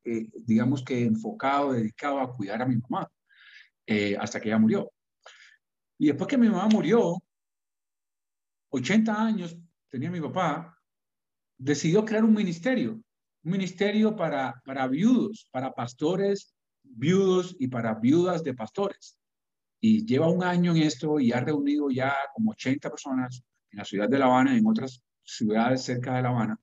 eh, 0.06 0.30
digamos 0.46 0.84
que 0.84 1.04
enfocado, 1.04 1.74
dedicado 1.74 2.20
a 2.22 2.36
cuidar 2.36 2.62
a 2.62 2.66
mi 2.66 2.78
mamá, 2.78 3.10
eh, 3.86 4.16
hasta 4.18 4.40
que 4.40 4.50
ella 4.50 4.58
murió. 4.58 4.92
Y 5.98 6.08
después 6.08 6.28
que 6.28 6.38
mi 6.38 6.48
mamá 6.48 6.68
murió, 6.68 7.22
80 8.70 9.22
años 9.22 9.58
tenía 9.90 10.10
mi 10.10 10.22
papá, 10.22 10.78
decidió 11.58 12.04
crear 12.06 12.24
un 12.24 12.34
ministerio 12.34 13.02
un 13.46 13.52
ministerio 13.52 14.16
para, 14.16 14.62
para 14.66 14.88
viudos, 14.88 15.48
para 15.52 15.72
pastores 15.72 16.56
viudos 16.84 17.56
y 17.60 17.68
para 17.68 17.94
viudas 17.94 18.44
de 18.44 18.54
pastores. 18.54 19.18
Y 19.80 20.06
lleva 20.06 20.30
un 20.30 20.44
año 20.44 20.72
en 20.72 20.82
esto 20.82 21.20
y 21.20 21.32
ha 21.32 21.40
reunido 21.40 21.90
ya 21.90 22.16
como 22.34 22.52
80 22.52 22.90
personas 22.90 23.44
en 23.72 23.80
la 23.80 23.86
ciudad 23.86 24.10
de 24.10 24.18
La 24.18 24.26
Habana 24.26 24.56
y 24.56 24.58
en 24.58 24.68
otras 24.68 25.02
ciudades 25.24 25.84
cerca 25.84 26.16
de 26.16 26.24
La 26.24 26.30
Habana. 26.30 26.60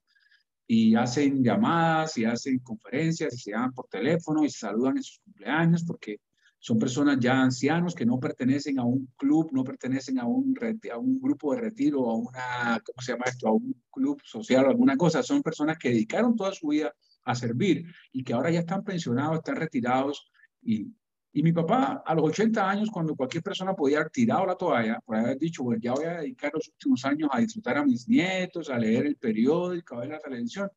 Y 0.67 0.95
hacen 0.95 1.43
llamadas 1.43 2.17
y 2.17 2.25
hacen 2.25 2.59
conferencias 2.59 3.33
y 3.33 3.37
se 3.37 3.51
llaman 3.51 3.73
por 3.73 3.87
teléfono 3.87 4.43
y 4.43 4.49
se 4.49 4.59
saludan 4.59 4.97
en 4.97 5.03
sus 5.03 5.19
cumpleaños 5.19 5.83
porque 5.85 6.17
son 6.65 6.79
personas 6.79 7.19
ya 7.19 7.41
ancianos 7.41 7.93
que 7.93 8.05
no 8.05 8.21
pertenecen 8.21 8.79
a 8.79 8.85
un 8.85 9.09
club, 9.17 9.49
no 9.51 9.65
pertenecen 9.65 10.17
a 10.17 10.25
un, 10.25 10.55
a 10.93 10.97
un 10.97 11.19
grupo 11.19 11.53
de 11.53 11.59
retiro, 11.59 12.09
a 12.09 12.15
una, 12.15 12.81
¿cómo 12.85 13.01
se 13.01 13.11
llama 13.11 13.25
esto? 13.25 13.49
A 13.49 13.51
un 13.51 13.75
club 13.91 14.21
social 14.23 14.63
o 14.65 14.69
alguna 14.69 14.95
cosa. 14.95 15.21
Son 15.21 15.43
personas 15.43 15.77
que 15.77 15.89
dedicaron 15.89 16.37
toda 16.37 16.53
su 16.53 16.69
vida 16.69 16.95
a 17.25 17.35
servir 17.35 17.85
y 18.13 18.23
que 18.23 18.31
ahora 18.31 18.49
ya 18.49 18.61
están 18.61 18.81
pensionados, 18.81 19.39
están 19.39 19.57
retirados. 19.57 20.31
Y, 20.61 20.87
y 21.33 21.43
mi 21.43 21.51
papá, 21.51 22.01
a 22.05 22.15
los 22.15 22.29
80 22.29 22.69
años, 22.69 22.89
cuando 22.89 23.13
cualquier 23.13 23.43
persona 23.43 23.75
podía 23.75 23.97
haber 23.97 24.11
tirado 24.11 24.45
la 24.45 24.55
toalla, 24.55 25.01
por 25.05 25.17
haber 25.17 25.37
dicho, 25.37 25.63
bueno, 25.63 25.81
ya 25.83 25.91
voy 25.91 26.05
a 26.05 26.21
dedicar 26.21 26.53
los 26.53 26.69
últimos 26.69 27.03
años 27.03 27.27
a 27.33 27.41
disfrutar 27.41 27.79
a 27.79 27.85
mis 27.85 28.07
nietos, 28.07 28.69
a 28.69 28.77
leer 28.77 29.05
el 29.05 29.17
periódico, 29.17 29.97
a 29.97 29.99
ver 29.99 30.11
la 30.11 30.19
televisión, 30.19 30.69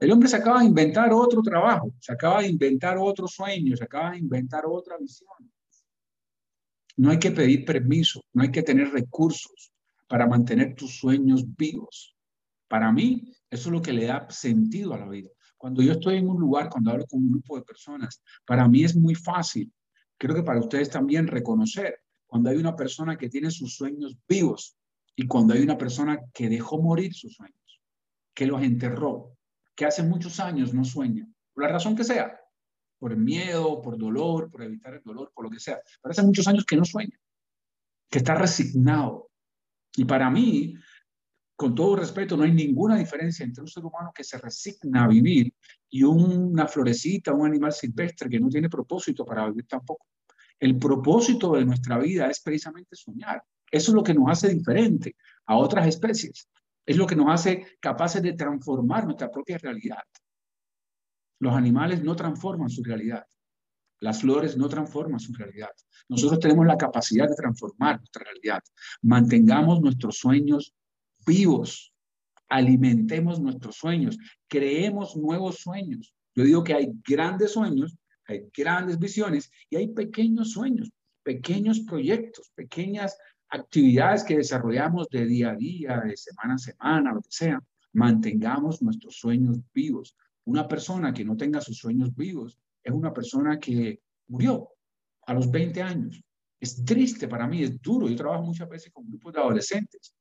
el 0.00 0.12
hombre 0.12 0.28
se 0.28 0.36
acaba 0.36 0.60
de 0.60 0.66
inventar 0.66 1.12
otro 1.12 1.42
trabajo, 1.42 1.92
se 1.98 2.12
acaba 2.12 2.42
de 2.42 2.48
inventar 2.48 2.96
otro 2.98 3.26
sueño, 3.26 3.76
se 3.76 3.84
acaba 3.84 4.12
de 4.12 4.18
inventar 4.18 4.64
otra 4.66 4.96
visión. 4.96 5.30
No 6.96 7.10
hay 7.10 7.18
que 7.18 7.32
pedir 7.32 7.64
permiso, 7.64 8.22
no 8.32 8.42
hay 8.42 8.50
que 8.50 8.62
tener 8.62 8.90
recursos 8.90 9.72
para 10.06 10.26
mantener 10.26 10.74
tus 10.74 10.98
sueños 10.98 11.44
vivos. 11.56 12.16
Para 12.68 12.92
mí, 12.92 13.32
eso 13.50 13.68
es 13.68 13.72
lo 13.72 13.82
que 13.82 13.92
le 13.92 14.06
da 14.06 14.28
sentido 14.30 14.94
a 14.94 14.98
la 14.98 15.08
vida. 15.08 15.30
Cuando 15.56 15.82
yo 15.82 15.92
estoy 15.92 16.16
en 16.16 16.28
un 16.28 16.40
lugar, 16.40 16.68
cuando 16.68 16.92
hablo 16.92 17.06
con 17.06 17.20
un 17.20 17.30
grupo 17.32 17.56
de 17.56 17.62
personas, 17.62 18.22
para 18.44 18.68
mí 18.68 18.84
es 18.84 18.94
muy 18.94 19.16
fácil, 19.16 19.72
creo 20.16 20.34
que 20.34 20.42
para 20.42 20.60
ustedes 20.60 20.90
también, 20.90 21.26
reconocer 21.26 22.00
cuando 22.26 22.50
hay 22.50 22.56
una 22.56 22.76
persona 22.76 23.16
que 23.16 23.28
tiene 23.28 23.50
sus 23.50 23.74
sueños 23.74 24.16
vivos 24.28 24.76
y 25.16 25.26
cuando 25.26 25.54
hay 25.54 25.62
una 25.62 25.78
persona 25.78 26.20
que 26.32 26.48
dejó 26.48 26.80
morir 26.80 27.14
sus 27.14 27.34
sueños, 27.34 27.80
que 28.34 28.46
los 28.46 28.62
enterró, 28.62 29.37
que 29.78 29.86
hace 29.86 30.02
muchos 30.02 30.40
años 30.40 30.74
no 30.74 30.84
sueña, 30.84 31.24
por 31.54 31.62
la 31.62 31.70
razón 31.70 31.94
que 31.94 32.02
sea, 32.02 32.36
por 32.98 33.16
miedo, 33.16 33.80
por 33.80 33.96
dolor, 33.96 34.50
por 34.50 34.64
evitar 34.64 34.94
el 34.94 35.02
dolor, 35.04 35.30
por 35.32 35.44
lo 35.44 35.50
que 35.50 35.60
sea, 35.60 35.78
pero 36.02 36.10
hace 36.10 36.24
muchos 36.24 36.48
años 36.48 36.64
que 36.64 36.76
no 36.76 36.84
sueña, 36.84 37.16
que 38.10 38.18
está 38.18 38.34
resignado. 38.34 39.30
Y 39.94 40.04
para 40.04 40.30
mí, 40.30 40.74
con 41.54 41.76
todo 41.76 41.94
respeto, 41.94 42.36
no 42.36 42.42
hay 42.42 42.50
ninguna 42.50 42.96
diferencia 42.96 43.44
entre 43.44 43.62
un 43.62 43.68
ser 43.68 43.84
humano 43.84 44.10
que 44.12 44.24
se 44.24 44.36
resigna 44.38 45.04
a 45.04 45.08
vivir 45.08 45.54
y 45.88 46.02
una 46.02 46.66
florecita, 46.66 47.32
un 47.32 47.46
animal 47.46 47.72
silvestre 47.72 48.28
que 48.28 48.40
no 48.40 48.48
tiene 48.48 48.68
propósito 48.68 49.24
para 49.24 49.46
vivir 49.46 49.68
tampoco. 49.68 50.06
El 50.58 50.76
propósito 50.76 51.52
de 51.52 51.64
nuestra 51.64 51.98
vida 51.98 52.28
es 52.28 52.40
precisamente 52.40 52.96
soñar. 52.96 53.44
Eso 53.70 53.92
es 53.92 53.94
lo 53.94 54.02
que 54.02 54.14
nos 54.14 54.28
hace 54.28 54.52
diferente 54.52 55.14
a 55.46 55.56
otras 55.56 55.86
especies. 55.86 56.48
Es 56.88 56.96
lo 56.96 57.06
que 57.06 57.14
nos 57.14 57.28
hace 57.28 57.76
capaces 57.80 58.22
de 58.22 58.32
transformar 58.32 59.04
nuestra 59.04 59.30
propia 59.30 59.58
realidad. 59.58 60.02
Los 61.38 61.52
animales 61.52 62.02
no 62.02 62.16
transforman 62.16 62.70
su 62.70 62.82
realidad. 62.82 63.26
Las 64.00 64.22
flores 64.22 64.56
no 64.56 64.70
transforman 64.70 65.20
su 65.20 65.34
realidad. 65.34 65.68
Nosotros 66.08 66.40
tenemos 66.40 66.64
la 66.64 66.78
capacidad 66.78 67.28
de 67.28 67.34
transformar 67.34 67.98
nuestra 67.98 68.24
realidad. 68.24 68.62
Mantengamos 69.02 69.82
nuestros 69.82 70.16
sueños 70.16 70.74
vivos. 71.26 71.92
Alimentemos 72.48 73.38
nuestros 73.38 73.76
sueños. 73.76 74.16
Creemos 74.48 75.14
nuevos 75.14 75.56
sueños. 75.56 76.14
Yo 76.34 76.44
digo 76.44 76.64
que 76.64 76.72
hay 76.72 76.90
grandes 77.06 77.52
sueños, 77.52 77.98
hay 78.24 78.48
grandes 78.56 78.98
visiones 78.98 79.50
y 79.68 79.76
hay 79.76 79.88
pequeños 79.88 80.52
sueños, 80.52 80.90
pequeños 81.22 81.80
proyectos, 81.80 82.50
pequeñas 82.54 83.14
actividades 83.50 84.24
que 84.24 84.36
desarrollamos 84.36 85.08
de 85.08 85.26
día 85.26 85.50
a 85.50 85.56
día, 85.56 86.00
de 86.04 86.16
semana 86.16 86.54
a 86.54 86.58
semana, 86.58 87.12
lo 87.12 87.22
que 87.22 87.30
sea, 87.30 87.62
mantengamos 87.92 88.82
nuestros 88.82 89.16
sueños 89.16 89.58
vivos. 89.72 90.16
Una 90.44 90.66
persona 90.66 91.12
que 91.12 91.24
no 91.24 91.36
tenga 91.36 91.60
sus 91.60 91.78
sueños 91.78 92.14
vivos 92.14 92.58
es 92.82 92.92
una 92.92 93.12
persona 93.12 93.58
que 93.58 94.00
murió 94.28 94.68
a 95.26 95.34
los 95.34 95.50
20 95.50 95.82
años. 95.82 96.22
Es 96.60 96.84
triste 96.84 97.28
para 97.28 97.46
mí, 97.46 97.62
es 97.62 97.80
duro. 97.80 98.08
Yo 98.08 98.16
trabajo 98.16 98.44
muchas 98.44 98.68
veces 98.68 98.92
con 98.92 99.08
grupos 99.08 99.32
de 99.32 99.40
adolescentes 99.40 100.14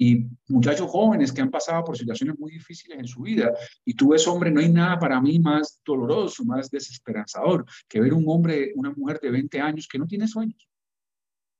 y 0.00 0.26
muchachos 0.48 0.90
jóvenes 0.90 1.32
que 1.32 1.40
han 1.40 1.50
pasado 1.50 1.84
por 1.84 1.96
situaciones 1.96 2.38
muy 2.38 2.52
difíciles 2.52 2.98
en 2.98 3.06
su 3.06 3.22
vida. 3.22 3.52
Y 3.84 3.94
tú 3.94 4.10
ves, 4.10 4.26
hombre, 4.26 4.50
no 4.50 4.60
hay 4.60 4.70
nada 4.70 4.98
para 4.98 5.20
mí 5.20 5.38
más 5.38 5.80
doloroso, 5.84 6.44
más 6.44 6.70
desesperanzador 6.70 7.64
que 7.88 8.00
ver 8.00 8.14
un 8.14 8.24
hombre, 8.28 8.72
una 8.74 8.90
mujer 8.90 9.20
de 9.20 9.30
20 9.30 9.60
años 9.60 9.88
que 9.88 9.98
no 9.98 10.06
tiene 10.06 10.28
sueños 10.28 10.68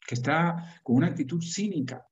que 0.08 0.14
está 0.14 0.80
con 0.82 0.96
una 0.96 1.08
actitud 1.08 1.42
cínica 1.42 2.02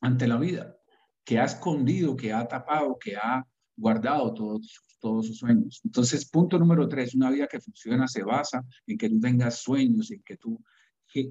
ante 0.00 0.26
la 0.26 0.38
vida, 0.38 0.74
que 1.22 1.38
ha 1.38 1.44
escondido, 1.44 2.16
que 2.16 2.32
ha 2.32 2.48
tapado, 2.48 2.98
que 2.98 3.14
ha 3.16 3.46
guardado 3.76 4.32
todos, 4.32 4.80
todos 4.98 5.26
sus 5.26 5.36
sueños. 5.36 5.82
Entonces, 5.84 6.26
punto 6.30 6.58
número 6.58 6.88
tres, 6.88 7.14
una 7.14 7.30
vida 7.30 7.46
que 7.46 7.60
funciona 7.60 8.08
se 8.08 8.22
basa 8.22 8.64
en 8.86 8.96
que 8.96 9.10
tú 9.10 9.20
tengas 9.20 9.56
sueños, 9.56 10.10
en 10.10 10.22
que 10.22 10.38
tú 10.38 10.58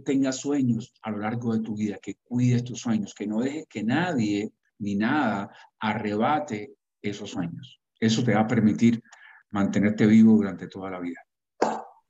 tengas 0.06 0.36
sueños 0.36 0.94
a 1.02 1.10
lo 1.10 1.18
largo 1.18 1.52
de 1.52 1.62
tu 1.62 1.76
vida, 1.76 1.98
que 2.00 2.18
cuides 2.22 2.64
tus 2.64 2.80
sueños, 2.80 3.16
que 3.16 3.26
no 3.26 3.42
dejes 3.42 3.66
que 3.68 3.84
nadie 3.84 4.54
ni 4.78 4.94
nada 4.94 5.50
arrebate 5.80 6.76
esos 7.02 7.32
sueños. 7.32 7.82
Eso 8.00 8.24
te 8.24 8.36
va 8.36 8.42
a 8.42 8.48
permitir 8.48 9.02
mantenerte 9.50 10.06
vivo 10.06 10.36
durante 10.36 10.68
toda 10.68 10.92
la 10.92 11.00
vida. 11.00 11.22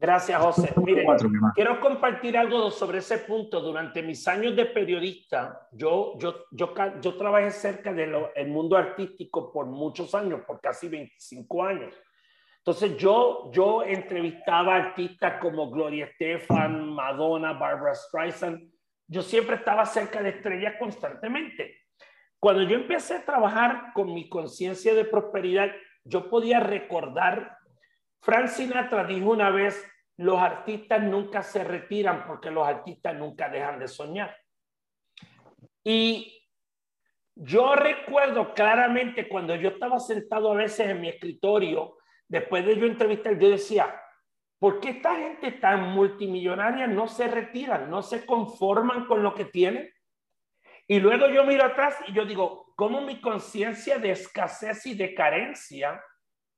Gracias, 0.02 0.42
José. 0.42 0.74
Mire, 0.84 1.06
quiero 1.54 1.80
compartir 1.80 2.36
algo 2.36 2.72
sobre 2.72 2.98
ese 2.98 3.20
punto. 3.20 3.62
Durante 3.62 4.02
mis 4.02 4.28
años 4.28 4.56
de 4.56 4.66
periodista, 4.66 5.68
yo, 5.72 6.18
yo, 6.18 6.46
yo, 6.50 6.74
yo 7.00 7.16
trabajé 7.18 7.52
cerca 7.52 7.94
del 7.94 8.12
mundo 8.48 8.76
artístico 8.76 9.54
por 9.54 9.68
muchos 9.68 10.16
años, 10.16 10.42
por 10.48 10.60
casi 10.60 10.90
25 10.90 11.64
años. 11.64 11.94
Entonces 12.58 12.98
yo, 12.98 13.52
yo 13.54 13.84
entrevistaba 13.84 14.76
artistas 14.76 15.40
como 15.40 15.70
Gloria 15.70 16.06
Estefan, 16.06 16.90
Madonna, 16.90 17.54
Barbara 17.54 17.94
Streisand. 17.94 18.60
Yo 19.08 19.22
siempre 19.22 19.58
estaba 19.58 19.86
cerca 19.86 20.24
de 20.24 20.30
estrellas 20.30 20.78
constantemente. 20.80 21.76
Cuando 22.40 22.64
yo 22.64 22.76
empecé 22.76 23.18
a 23.18 23.26
trabajar 23.26 23.94
con 23.94 24.12
mi 24.12 24.28
conciencia 24.28 24.96
de 24.96 25.06
prosperidad, 25.06 25.70
yo 26.04 26.28
podía 26.28 26.60
recordar 26.60 27.62
Frank 28.24 28.50
Sinatra 28.50 29.04
dijo 29.06 29.32
una 29.32 29.50
vez, 29.50 29.84
los 30.18 30.40
artistas 30.40 31.02
nunca 31.02 31.42
se 31.42 31.64
retiran 31.64 32.26
porque 32.26 32.52
los 32.52 32.68
artistas 32.68 33.16
nunca 33.16 33.50
dejan 33.50 33.80
de 33.80 33.88
soñar. 33.88 34.38
Y 35.84 36.42
yo 37.36 37.76
recuerdo 37.76 38.54
claramente 38.54 39.28
cuando 39.28 39.56
yo 39.56 39.70
estaba 39.70 40.00
sentado 40.00 40.52
a 40.52 40.56
veces 40.56 40.90
en 40.90 41.02
mi 41.02 41.10
escritorio, 41.10 41.98
después 42.28 42.66
de 42.66 42.78
yo 42.78 42.86
entrevistar, 42.86 43.38
yo 43.40 43.50
decía, 43.50 44.00
¿por 44.60 44.80
qué 44.80 44.90
esta 44.90 45.16
gente 45.16 45.54
tan 45.54 45.92
multimillonaria 45.92 46.88
no 46.88 47.08
se 47.08 47.28
retiran, 47.28 47.90
no 47.90 48.04
se 48.04 48.26
conforman 48.26 49.06
con 49.06 49.24
lo 49.24 49.34
que 49.34 49.46
tienen? 49.46 49.92
Y 50.88 51.00
luego 51.00 51.30
yo 51.30 51.46
miro 51.46 51.64
atrás 51.64 51.96
y 52.08 52.14
yo 52.14 52.26
digo, 52.26 52.74
¿cómo 52.76 53.02
mi 53.02 53.22
conciencia 53.22 53.98
de 53.98 54.12
escasez 54.12 54.86
y 54.86 54.94
de 54.94 55.16
carencia 55.16 56.02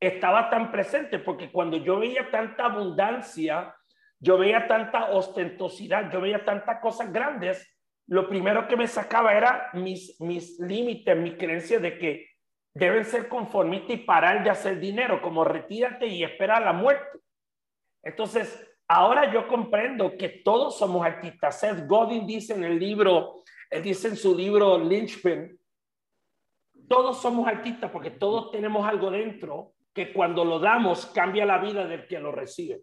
estaba 0.07 0.49
tan 0.49 0.71
presente, 0.71 1.19
porque 1.19 1.51
cuando 1.51 1.77
yo 1.77 1.99
veía 1.99 2.29
tanta 2.31 2.65
abundancia, 2.65 3.75
yo 4.19 4.37
veía 4.37 4.67
tanta 4.67 5.11
ostentosidad, 5.11 6.11
yo 6.11 6.21
veía 6.21 6.45
tantas 6.45 6.79
cosas 6.79 7.11
grandes, 7.11 7.69
lo 8.07 8.27
primero 8.27 8.67
que 8.67 8.75
me 8.75 8.87
sacaba 8.87 9.33
era 9.33 9.69
mis, 9.73 10.19
mis 10.19 10.59
límites, 10.59 11.17
mi 11.17 11.35
creencia 11.37 11.79
de 11.79 11.97
que 11.97 12.27
deben 12.73 13.05
ser 13.05 13.29
conformistas 13.29 13.91
y 13.91 13.97
parar 13.97 14.43
de 14.43 14.49
hacer 14.49 14.79
dinero, 14.79 15.21
como 15.21 15.43
retírate 15.43 16.07
y 16.07 16.23
espera 16.23 16.59
la 16.59 16.73
muerte. 16.73 17.19
Entonces, 18.01 18.69
ahora 18.87 19.31
yo 19.31 19.47
comprendo 19.47 20.17
que 20.17 20.29
todos 20.29 20.77
somos 20.77 21.05
artistas. 21.05 21.59
Seth 21.59 21.87
Godin 21.87 22.27
dice 22.27 22.53
en 22.53 22.63
el 22.63 22.79
libro, 22.79 23.43
él 23.69 23.83
dice 23.83 24.09
en 24.09 24.17
su 24.17 24.35
libro 24.35 24.77
Lynchpin, 24.77 25.57
todos 26.87 27.21
somos 27.21 27.47
artistas 27.47 27.89
porque 27.91 28.11
todos 28.11 28.51
tenemos 28.51 28.85
algo 28.87 29.09
dentro 29.09 29.73
que 29.93 30.11
cuando 30.11 30.43
lo 30.43 30.59
damos 30.59 31.05
cambia 31.07 31.45
la 31.45 31.59
vida 31.59 31.85
del 31.85 32.07
que 32.07 32.19
lo 32.19 32.31
recibe. 32.31 32.81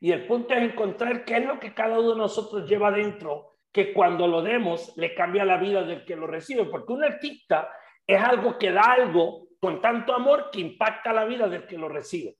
Y 0.00 0.10
el 0.10 0.26
punto 0.26 0.54
es 0.54 0.62
encontrar 0.62 1.24
qué 1.24 1.36
es 1.36 1.46
lo 1.46 1.60
que 1.60 1.72
cada 1.72 1.98
uno 1.98 2.10
de 2.10 2.16
nosotros 2.16 2.68
lleva 2.68 2.90
dentro, 2.90 3.52
que 3.70 3.92
cuando 3.92 4.26
lo 4.26 4.42
demos 4.42 4.96
le 4.96 5.14
cambia 5.14 5.44
la 5.44 5.56
vida 5.56 5.84
del 5.84 6.04
que 6.04 6.16
lo 6.16 6.26
recibe. 6.26 6.64
Porque 6.64 6.92
un 6.92 7.04
artista 7.04 7.70
es 8.06 8.20
algo 8.20 8.58
que 8.58 8.72
da 8.72 8.82
algo 8.82 9.46
con 9.60 9.80
tanto 9.80 10.12
amor 10.12 10.50
que 10.50 10.60
impacta 10.60 11.12
la 11.12 11.24
vida 11.24 11.48
del 11.48 11.66
que 11.66 11.78
lo 11.78 11.88
recibe. 11.88 12.36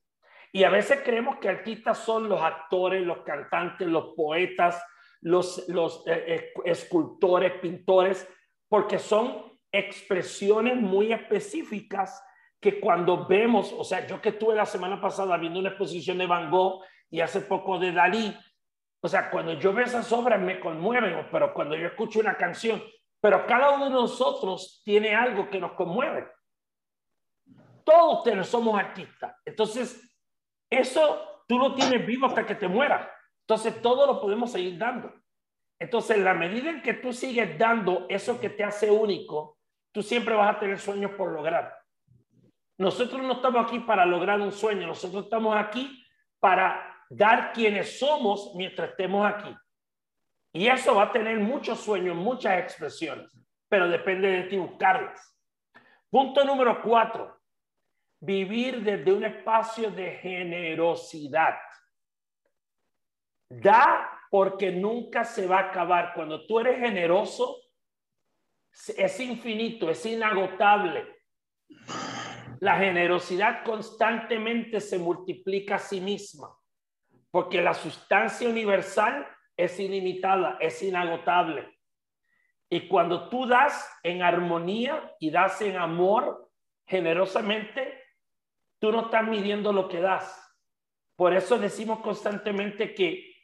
Y 0.50 0.64
a 0.64 0.70
veces 0.70 1.00
creemos 1.04 1.38
que 1.38 1.48
artistas 1.48 1.98
son 1.98 2.28
los 2.28 2.42
actores, 2.42 3.06
los 3.06 3.18
cantantes, 3.22 3.86
los 3.86 4.12
poetas, 4.16 4.84
los, 5.20 5.68
los 5.68 6.04
eh, 6.08 6.24
eh, 6.26 6.52
escultores, 6.64 7.52
pintores, 7.60 8.28
porque 8.68 8.98
son 8.98 9.52
expresiones 9.70 10.76
muy 10.76 11.12
específicas 11.12 12.22
que 12.62 12.78
cuando 12.78 13.26
vemos, 13.26 13.74
o 13.76 13.82
sea, 13.82 14.06
yo 14.06 14.22
que 14.22 14.28
estuve 14.28 14.54
la 14.54 14.64
semana 14.64 15.00
pasada 15.00 15.36
viendo 15.36 15.58
una 15.58 15.70
exposición 15.70 16.16
de 16.16 16.28
Van 16.28 16.48
Gogh 16.48 16.84
y 17.10 17.20
hace 17.20 17.40
poco 17.40 17.76
de 17.76 17.90
Dalí, 17.90 18.32
o 19.00 19.08
sea, 19.08 19.30
cuando 19.30 19.54
yo 19.54 19.72
veo 19.72 19.84
esas 19.84 20.10
obras 20.12 20.40
me 20.40 20.60
conmueven, 20.60 21.26
pero 21.32 21.52
cuando 21.52 21.74
yo 21.74 21.88
escucho 21.88 22.20
una 22.20 22.36
canción, 22.36 22.80
pero 23.20 23.44
cada 23.46 23.72
uno 23.72 23.86
de 23.86 23.90
nosotros 23.90 24.80
tiene 24.84 25.12
algo 25.12 25.50
que 25.50 25.58
nos 25.58 25.72
conmueve. 25.72 26.28
Todos 27.84 28.46
somos 28.46 28.78
artistas. 28.78 29.34
Entonces, 29.44 30.00
eso 30.70 31.42
tú 31.48 31.58
lo 31.58 31.74
tienes 31.74 32.06
vivo 32.06 32.28
hasta 32.28 32.46
que 32.46 32.54
te 32.54 32.68
mueras. 32.68 33.08
Entonces, 33.40 33.82
todo 33.82 34.06
lo 34.06 34.20
podemos 34.20 34.52
seguir 34.52 34.78
dando. 34.78 35.12
Entonces, 35.80 36.16
la 36.18 36.32
medida 36.32 36.70
en 36.70 36.80
que 36.80 36.94
tú 36.94 37.12
sigues 37.12 37.58
dando 37.58 38.06
eso 38.08 38.40
que 38.40 38.50
te 38.50 38.62
hace 38.62 38.88
único, 38.88 39.58
tú 39.90 40.00
siempre 40.00 40.36
vas 40.36 40.54
a 40.54 40.60
tener 40.60 40.78
sueños 40.78 41.10
por 41.16 41.32
lograr. 41.32 41.81
Nosotros 42.78 43.22
no 43.22 43.34
estamos 43.34 43.64
aquí 43.64 43.80
para 43.80 44.04
lograr 44.06 44.40
un 44.40 44.52
sueño, 44.52 44.86
nosotros 44.86 45.24
estamos 45.24 45.56
aquí 45.56 46.04
para 46.40 47.04
dar 47.10 47.52
quienes 47.52 47.98
somos 47.98 48.52
mientras 48.54 48.90
estemos 48.90 49.26
aquí. 49.26 49.54
Y 50.52 50.66
eso 50.66 50.94
va 50.94 51.04
a 51.04 51.12
tener 51.12 51.38
muchos 51.38 51.80
sueños, 51.80 52.16
muchas 52.16 52.58
expresiones, 52.58 53.32
pero 53.68 53.88
depende 53.88 54.28
de 54.28 54.42
ti 54.44 54.56
buscarlas. 54.56 55.38
Punto 56.10 56.44
número 56.44 56.82
cuatro, 56.82 57.40
vivir 58.20 58.82
desde 58.82 59.12
un 59.12 59.24
espacio 59.24 59.90
de 59.90 60.12
generosidad. 60.16 61.56
Da 63.48 64.20
porque 64.30 64.70
nunca 64.70 65.24
se 65.24 65.46
va 65.46 65.58
a 65.58 65.70
acabar. 65.70 66.12
Cuando 66.14 66.46
tú 66.46 66.60
eres 66.60 66.78
generoso, 66.78 67.56
es 68.96 69.20
infinito, 69.20 69.90
es 69.90 70.04
inagotable. 70.06 71.22
La 72.62 72.76
generosidad 72.76 73.64
constantemente 73.64 74.80
se 74.80 74.96
multiplica 74.96 75.74
a 75.74 75.78
sí 75.80 76.00
misma, 76.00 76.56
porque 77.32 77.60
la 77.60 77.74
sustancia 77.74 78.48
universal 78.48 79.26
es 79.56 79.80
ilimitada, 79.80 80.58
es 80.60 80.80
inagotable. 80.80 81.76
Y 82.70 82.86
cuando 82.86 83.28
tú 83.28 83.48
das 83.48 83.92
en 84.04 84.22
armonía 84.22 85.12
y 85.18 85.32
das 85.32 85.60
en 85.60 85.76
amor 85.76 86.52
generosamente, 86.86 88.00
tú 88.78 88.92
no 88.92 89.06
estás 89.06 89.26
midiendo 89.26 89.72
lo 89.72 89.88
que 89.88 90.00
das. 90.00 90.32
Por 91.16 91.34
eso 91.34 91.58
decimos 91.58 91.98
constantemente 91.98 92.94
que 92.94 93.34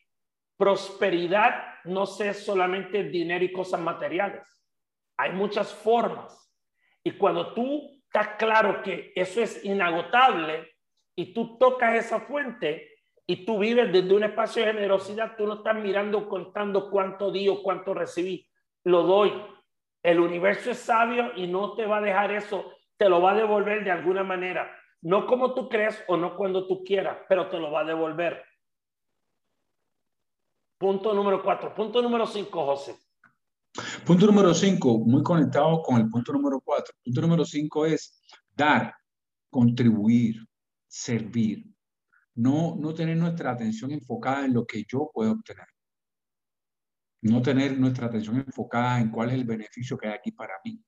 prosperidad 0.57 1.75
no 1.83 2.05
es 2.05 2.45
solamente 2.45 3.03
dinero 3.03 3.45
y 3.45 3.51
cosas 3.51 3.81
materiales. 3.81 4.47
Hay 5.17 5.33
muchas 5.33 5.75
formas. 5.75 6.55
Y 7.03 7.11
cuando 7.19 7.53
tú 7.53 7.98
está 8.09 8.37
claro 8.37 8.83
que 8.83 9.13
eso 9.15 9.43
es 9.43 9.65
inagotable 9.65 10.75
y 11.15 11.33
tú 11.33 11.59
tocas 11.59 11.95
esa 11.95 12.21
fuente 12.21 12.89
y 13.27 13.45
tú 13.45 13.59
vives 13.59 13.93
desde 13.93 14.15
un 14.15 14.25
espacio 14.25 14.65
de 14.65 14.73
generosidad, 14.73 15.37
tú 15.37 15.47
no 15.47 15.55
estás 15.55 15.77
mirando, 15.77 16.29
contando 16.29 16.91
cuánto 16.91 17.31
di 17.31 17.49
o 17.49 17.63
cuánto 17.63 17.93
recibí. 17.93 18.49
Lo 18.85 19.03
doy. 19.03 19.33
El 20.03 20.21
universo 20.21 20.71
es 20.71 20.79
sabio 20.79 21.33
y 21.37 21.47
no 21.47 21.75
te 21.75 21.85
va 21.85 21.99
a 21.99 22.01
dejar 22.01 22.33
eso, 22.33 22.73
te 22.97 23.09
lo 23.09 23.21
va 23.21 23.33
a 23.33 23.37
devolver 23.37 23.85
de 23.85 23.91
alguna 23.91 24.25
manera. 24.25 24.75
No 25.03 25.27
como 25.27 25.53
tú 25.55 25.69
crees 25.69 26.03
o 26.09 26.17
no 26.17 26.37
cuando 26.37 26.67
tú 26.67 26.83
quieras, 26.83 27.19
pero 27.29 27.49
te 27.49 27.59
lo 27.59 27.71
va 27.71 27.81
a 27.81 27.85
devolver. 27.85 28.43
Punto 30.79 31.13
número 31.13 31.43
cuatro. 31.43 31.75
Punto 31.75 32.01
número 32.01 32.27
cinco, 32.27 32.65
José. 32.65 32.97
Punto 34.05 34.27
número 34.27 34.55
cinco, 34.55 34.99
muy 34.99 35.23
conectado 35.23 35.83
con 35.83 36.01
el 36.01 36.09
punto 36.09 36.33
número 36.33 36.61
cuatro. 36.61 36.95
Punto 37.05 37.21
número 37.21 37.45
cinco 37.45 37.87
es 37.87 38.21
dar, 38.55 38.95
contribuir, 39.51 40.47
servir. 40.87 41.65
No, 42.35 42.77
no 42.77 42.95
tener 42.95 43.17
nuestra 43.17 43.53
atención 43.53 43.91
enfocada 43.91 44.45
en 44.45 44.55
lo 44.55 44.65
que 44.67 44.85
yo 44.89 45.11
puedo 45.13 45.33
obtener. 45.33 45.67
No 47.23 47.43
tener 47.43 47.79
nuestra 47.79 48.07
atención 48.07 48.37
enfocada 48.37 49.01
en 49.01 49.11
cuál 49.11 49.31
es 49.31 49.35
el 49.35 49.45
beneficio 49.45 49.99
que 49.99 50.09
hay 50.09 50.15
aquí 50.15 50.33
para 50.33 50.55
mí. 50.65 50.81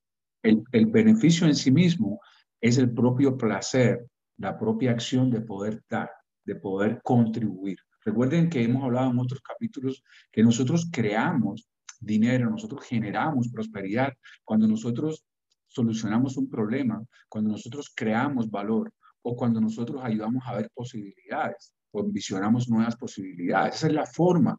El, 0.42 0.62
el 0.72 0.86
beneficio 0.86 1.46
en 1.46 1.54
sí 1.54 1.70
mismo 1.70 2.20
es 2.60 2.78
el 2.78 2.92
propio 2.94 3.36
placer, 3.36 4.06
la 4.38 4.58
propia 4.58 4.92
acción 4.92 5.30
de 5.30 5.40
poder 5.40 5.82
dar, 5.88 6.10
de 6.44 6.56
poder 6.56 7.00
contribuir. 7.02 7.78
Recuerden 8.04 8.48
que 8.48 8.62
hemos 8.62 8.82
hablado 8.84 9.10
en 9.10 9.18
otros 9.18 9.40
capítulos 9.40 10.02
que 10.30 10.42
nosotros 10.42 10.88
creamos 10.90 11.68
dinero, 12.00 12.50
nosotros 12.50 12.84
generamos 12.84 13.48
prosperidad, 13.48 14.12
cuando 14.44 14.66
nosotros 14.66 15.24
solucionamos 15.68 16.36
un 16.36 16.48
problema, 16.48 17.04
cuando 17.28 17.50
nosotros 17.50 17.92
creamos 17.94 18.50
valor 18.50 18.92
o 19.22 19.36
cuando 19.36 19.60
nosotros 19.60 20.02
ayudamos 20.02 20.42
a 20.46 20.56
ver 20.56 20.70
posibilidades 20.74 21.72
o 21.92 22.02
visionamos 22.04 22.68
nuevas 22.68 22.96
posibilidades. 22.96 23.76
Esa 23.76 23.86
es 23.88 23.92
la 23.92 24.06
forma 24.06 24.58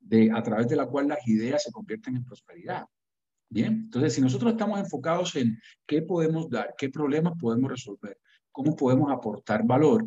de, 0.00 0.30
a 0.32 0.42
través 0.42 0.68
de 0.68 0.76
la 0.76 0.86
cual 0.86 1.08
las 1.08 1.26
ideas 1.28 1.62
se 1.62 1.72
convierten 1.72 2.16
en 2.16 2.24
prosperidad. 2.24 2.84
Bien, 3.50 3.72
entonces 3.84 4.14
si 4.14 4.20
nosotros 4.20 4.52
estamos 4.52 4.78
enfocados 4.78 5.34
en 5.36 5.58
qué 5.86 6.02
podemos 6.02 6.50
dar, 6.50 6.74
qué 6.76 6.90
problemas 6.90 7.34
podemos 7.38 7.70
resolver, 7.70 8.18
cómo 8.52 8.76
podemos 8.76 9.10
aportar 9.10 9.66
valor, 9.66 10.06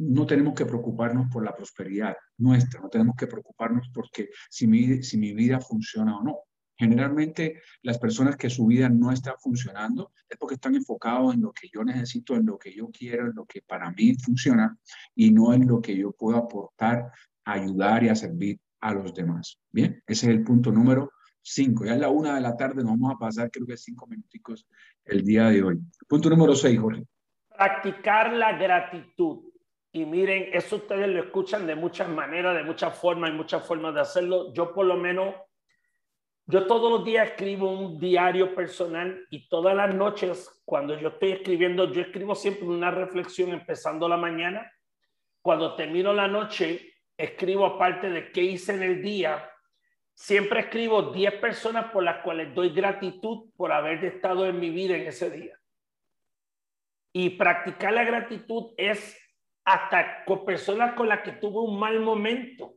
no 0.00 0.26
tenemos 0.26 0.54
que 0.54 0.64
preocuparnos 0.64 1.28
por 1.30 1.44
la 1.44 1.54
prosperidad 1.54 2.16
nuestra, 2.38 2.80
no 2.80 2.88
tenemos 2.88 3.14
que 3.16 3.26
preocuparnos 3.26 3.90
porque 3.92 4.30
si 4.48 4.66
mi, 4.66 5.02
si 5.02 5.18
mi 5.18 5.34
vida 5.34 5.60
funciona 5.60 6.16
o 6.18 6.22
no. 6.22 6.38
Generalmente 6.76 7.60
las 7.82 7.98
personas 7.98 8.36
que 8.36 8.48
su 8.48 8.66
vida 8.66 8.88
no 8.88 9.12
está 9.12 9.36
funcionando 9.36 10.12
es 10.26 10.38
porque 10.38 10.54
están 10.54 10.74
enfocados 10.74 11.34
en 11.34 11.42
lo 11.42 11.52
que 11.52 11.68
yo 11.70 11.84
necesito, 11.84 12.34
en 12.34 12.46
lo 12.46 12.58
que 12.58 12.74
yo 12.74 12.88
quiero, 12.90 13.26
en 13.26 13.34
lo 13.34 13.44
que 13.44 13.60
para 13.60 13.90
mí 13.90 14.14
funciona 14.14 14.74
y 15.14 15.30
no 15.30 15.52
en 15.52 15.68
lo 15.68 15.82
que 15.82 15.94
yo 15.94 16.12
puedo 16.12 16.38
aportar, 16.38 17.12
ayudar 17.44 18.02
y 18.02 18.16
servir 18.16 18.58
a 18.80 18.94
los 18.94 19.12
demás. 19.12 19.60
Bien, 19.70 20.02
ese 20.06 20.30
es 20.30 20.32
el 20.32 20.42
punto 20.42 20.72
número 20.72 21.12
cinco. 21.42 21.84
Ya 21.84 21.92
es 21.92 22.00
la 22.00 22.08
una 22.08 22.36
de 22.36 22.40
la 22.40 22.56
tarde, 22.56 22.76
nos 22.76 22.92
vamos 22.92 23.12
a 23.14 23.18
pasar 23.18 23.50
creo 23.50 23.66
que 23.66 23.76
cinco 23.76 24.06
minuticos 24.06 24.66
el 25.04 25.22
día 25.22 25.50
de 25.50 25.62
hoy. 25.62 25.78
Punto 26.08 26.30
número 26.30 26.54
seis, 26.54 26.80
Jorge. 26.80 27.04
Practicar 27.54 28.32
la 28.32 28.56
gratitud. 28.56 29.49
Y 29.92 30.04
miren, 30.04 30.50
eso 30.52 30.76
ustedes 30.76 31.08
lo 31.08 31.20
escuchan 31.20 31.66
de 31.66 31.74
muchas 31.74 32.08
maneras, 32.08 32.56
de 32.56 32.62
muchas 32.62 32.96
formas, 32.96 33.30
y 33.30 33.32
muchas 33.32 33.66
formas 33.66 33.94
de 33.94 34.00
hacerlo. 34.00 34.52
Yo 34.54 34.72
por 34.72 34.86
lo 34.86 34.96
menos, 34.96 35.34
yo 36.46 36.66
todos 36.66 36.90
los 36.92 37.04
días 37.04 37.28
escribo 37.28 37.70
un 37.70 37.98
diario 37.98 38.54
personal 38.54 39.26
y 39.30 39.48
todas 39.48 39.74
las 39.74 39.94
noches 39.94 40.62
cuando 40.64 40.98
yo 40.98 41.08
estoy 41.08 41.32
escribiendo, 41.32 41.92
yo 41.92 42.02
escribo 42.02 42.34
siempre 42.34 42.66
una 42.66 42.90
reflexión 42.90 43.50
empezando 43.50 44.08
la 44.08 44.16
mañana. 44.16 44.70
Cuando 45.42 45.74
termino 45.74 46.12
la 46.12 46.28
noche, 46.28 46.94
escribo 47.16 47.66
aparte 47.66 48.10
de 48.10 48.30
qué 48.30 48.42
hice 48.42 48.74
en 48.74 48.82
el 48.84 49.02
día. 49.02 49.50
Siempre 50.14 50.60
escribo 50.60 51.10
10 51.12 51.34
personas 51.34 51.90
por 51.90 52.04
las 52.04 52.22
cuales 52.22 52.54
doy 52.54 52.70
gratitud 52.70 53.50
por 53.56 53.72
haber 53.72 54.04
estado 54.04 54.46
en 54.46 54.60
mi 54.60 54.70
vida 54.70 54.96
en 54.96 55.06
ese 55.06 55.30
día. 55.30 55.58
Y 57.12 57.30
practicar 57.30 57.92
la 57.92 58.04
gratitud 58.04 58.72
es 58.76 59.16
hasta 59.72 60.24
con 60.24 60.44
personas 60.44 60.94
con 60.94 61.08
las 61.08 61.20
que 61.22 61.32
tuve 61.32 61.60
un 61.60 61.78
mal 61.78 62.00
momento, 62.00 62.74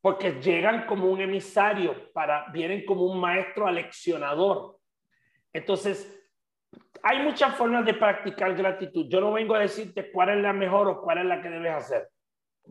porque 0.00 0.32
llegan 0.40 0.86
como 0.86 1.10
un 1.10 1.20
emisario, 1.20 2.12
para, 2.12 2.50
vienen 2.52 2.84
como 2.84 3.04
un 3.04 3.18
maestro 3.18 3.66
aleccionador. 3.66 4.78
Entonces, 5.52 6.14
hay 7.02 7.22
muchas 7.22 7.56
formas 7.56 7.86
de 7.86 7.94
practicar 7.94 8.54
gratitud. 8.54 9.06
Yo 9.08 9.20
no 9.20 9.32
vengo 9.32 9.54
a 9.54 9.60
decirte 9.60 10.10
cuál 10.12 10.30
es 10.30 10.42
la 10.42 10.52
mejor 10.52 10.88
o 10.88 11.00
cuál 11.00 11.18
es 11.18 11.24
la 11.24 11.40
que 11.40 11.48
debes 11.48 11.72
hacer, 11.72 12.08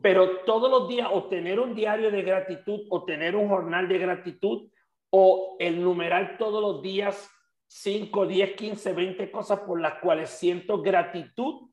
pero 0.01 0.43
todos 0.45 0.69
los 0.69 0.87
días 0.87 1.07
o 1.11 1.27
tener 1.27 1.59
un 1.59 1.73
diario 1.73 2.11
de 2.11 2.21
gratitud 2.21 2.81
o 2.89 3.03
tener 3.03 3.35
un 3.35 3.49
jornal 3.49 3.87
de 3.87 3.97
gratitud 3.97 4.69
o 5.09 5.55
el 5.59 5.81
numeral 5.81 6.37
todos 6.37 6.61
los 6.61 6.81
días 6.83 7.31
5, 7.65 8.27
10, 8.27 8.55
15, 8.55 8.93
20 8.93 9.31
cosas 9.31 9.59
por 9.61 9.81
las 9.81 9.95
cuales 9.95 10.29
siento 10.29 10.81
gratitud 10.81 11.66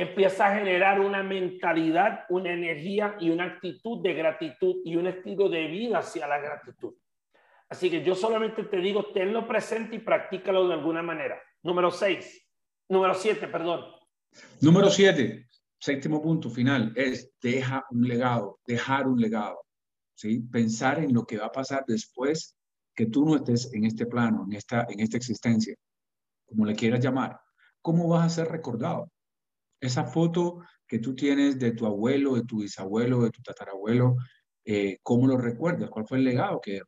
empieza 0.00 0.46
a 0.46 0.58
generar 0.58 1.00
una 1.00 1.22
mentalidad, 1.22 2.24
una 2.28 2.52
energía 2.52 3.16
y 3.20 3.30
una 3.30 3.44
actitud 3.44 4.02
de 4.02 4.14
gratitud 4.14 4.76
y 4.84 4.96
un 4.96 5.06
estilo 5.06 5.48
de 5.48 5.66
vida 5.66 5.98
hacia 5.98 6.26
la 6.26 6.38
gratitud. 6.38 6.94
Así 7.68 7.90
que 7.90 8.02
yo 8.02 8.14
solamente 8.14 8.64
te 8.64 8.78
digo, 8.78 9.12
tenlo 9.12 9.46
presente 9.46 9.96
y 9.96 10.00
practícalo 10.00 10.68
de 10.68 10.74
alguna 10.74 11.02
manera. 11.02 11.40
Número 11.62 11.90
seis, 11.90 12.46
número 12.88 13.14
siete, 13.14 13.46
perdón. 13.48 13.84
Número 14.60 14.88
siete, 14.90 15.46
séptimo 15.78 16.22
punto 16.22 16.50
final, 16.50 16.92
es 16.96 17.32
deja 17.40 17.84
un 17.90 18.08
legado, 18.08 18.60
dejar 18.66 19.06
un 19.06 19.20
legado. 19.20 19.64
¿sí? 20.14 20.40
Pensar 20.40 20.98
en 20.98 21.12
lo 21.12 21.24
que 21.24 21.38
va 21.38 21.46
a 21.46 21.52
pasar 21.52 21.84
después 21.86 22.56
que 22.94 23.06
tú 23.06 23.24
no 23.24 23.36
estés 23.36 23.72
en 23.72 23.84
este 23.84 24.06
plano, 24.06 24.44
en 24.44 24.54
esta, 24.54 24.86
en 24.88 25.00
esta 25.00 25.16
existencia, 25.16 25.74
como 26.46 26.64
le 26.64 26.74
quieras 26.74 27.00
llamar. 27.00 27.38
¿Cómo 27.80 28.08
vas 28.08 28.26
a 28.26 28.44
ser 28.44 28.52
recordado? 28.52 29.10
Esa 29.80 30.04
foto 30.04 30.62
que 30.86 30.98
tú 30.98 31.14
tienes 31.14 31.58
de 31.58 31.72
tu 31.72 31.86
abuelo, 31.86 32.34
de 32.34 32.44
tu 32.44 32.60
bisabuelo, 32.60 33.22
de 33.22 33.30
tu 33.30 33.42
tatarabuelo, 33.42 34.16
eh, 34.64 34.98
¿cómo 35.02 35.26
lo 35.26 35.36
recuerdas? 35.36 35.90
¿Cuál 35.90 36.06
fue 36.06 36.18
el 36.18 36.24
legado 36.24 36.60
que 36.60 36.82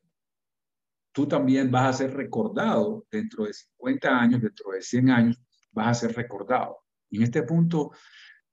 tú 1.12 1.26
también 1.26 1.70
vas 1.70 1.94
a 1.94 1.98
ser 1.98 2.14
recordado 2.14 3.06
dentro 3.10 3.44
de 3.44 3.52
50 3.52 4.08
años, 4.08 4.42
dentro 4.42 4.70
de 4.72 4.82
100 4.82 5.10
años, 5.10 5.40
vas 5.72 5.88
a 5.88 6.06
ser 6.06 6.16
recordado. 6.16 6.78
Y 7.08 7.18
en 7.18 7.22
este 7.24 7.42
punto, 7.42 7.90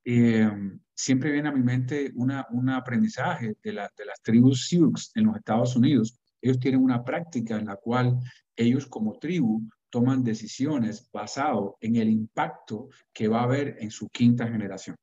eh, 0.03 0.49
siempre 0.93 1.31
viene 1.31 1.49
a 1.49 1.51
mi 1.51 1.61
mente 1.61 2.11
un 2.15 2.69
aprendizaje 2.69 3.55
de, 3.61 3.71
de 3.71 4.05
las 4.05 4.21
tribus 4.21 4.67
Sioux 4.67 5.11
en 5.15 5.25
los 5.25 5.35
Estados 5.35 5.75
Unidos. 5.75 6.19
Ellos 6.41 6.59
tienen 6.59 6.81
una 6.81 7.03
práctica 7.03 7.57
en 7.57 7.65
la 7.65 7.75
cual 7.75 8.17
ellos 8.55 8.87
como 8.87 9.19
tribu 9.19 9.61
toman 9.89 10.23
decisiones 10.23 11.09
basado 11.11 11.77
en 11.81 11.95
el 11.95 12.09
impacto 12.09 12.89
que 13.13 13.27
va 13.27 13.41
a 13.41 13.43
haber 13.43 13.77
en 13.79 13.91
su 13.91 14.09
quinta 14.09 14.47
generación. 14.47 14.95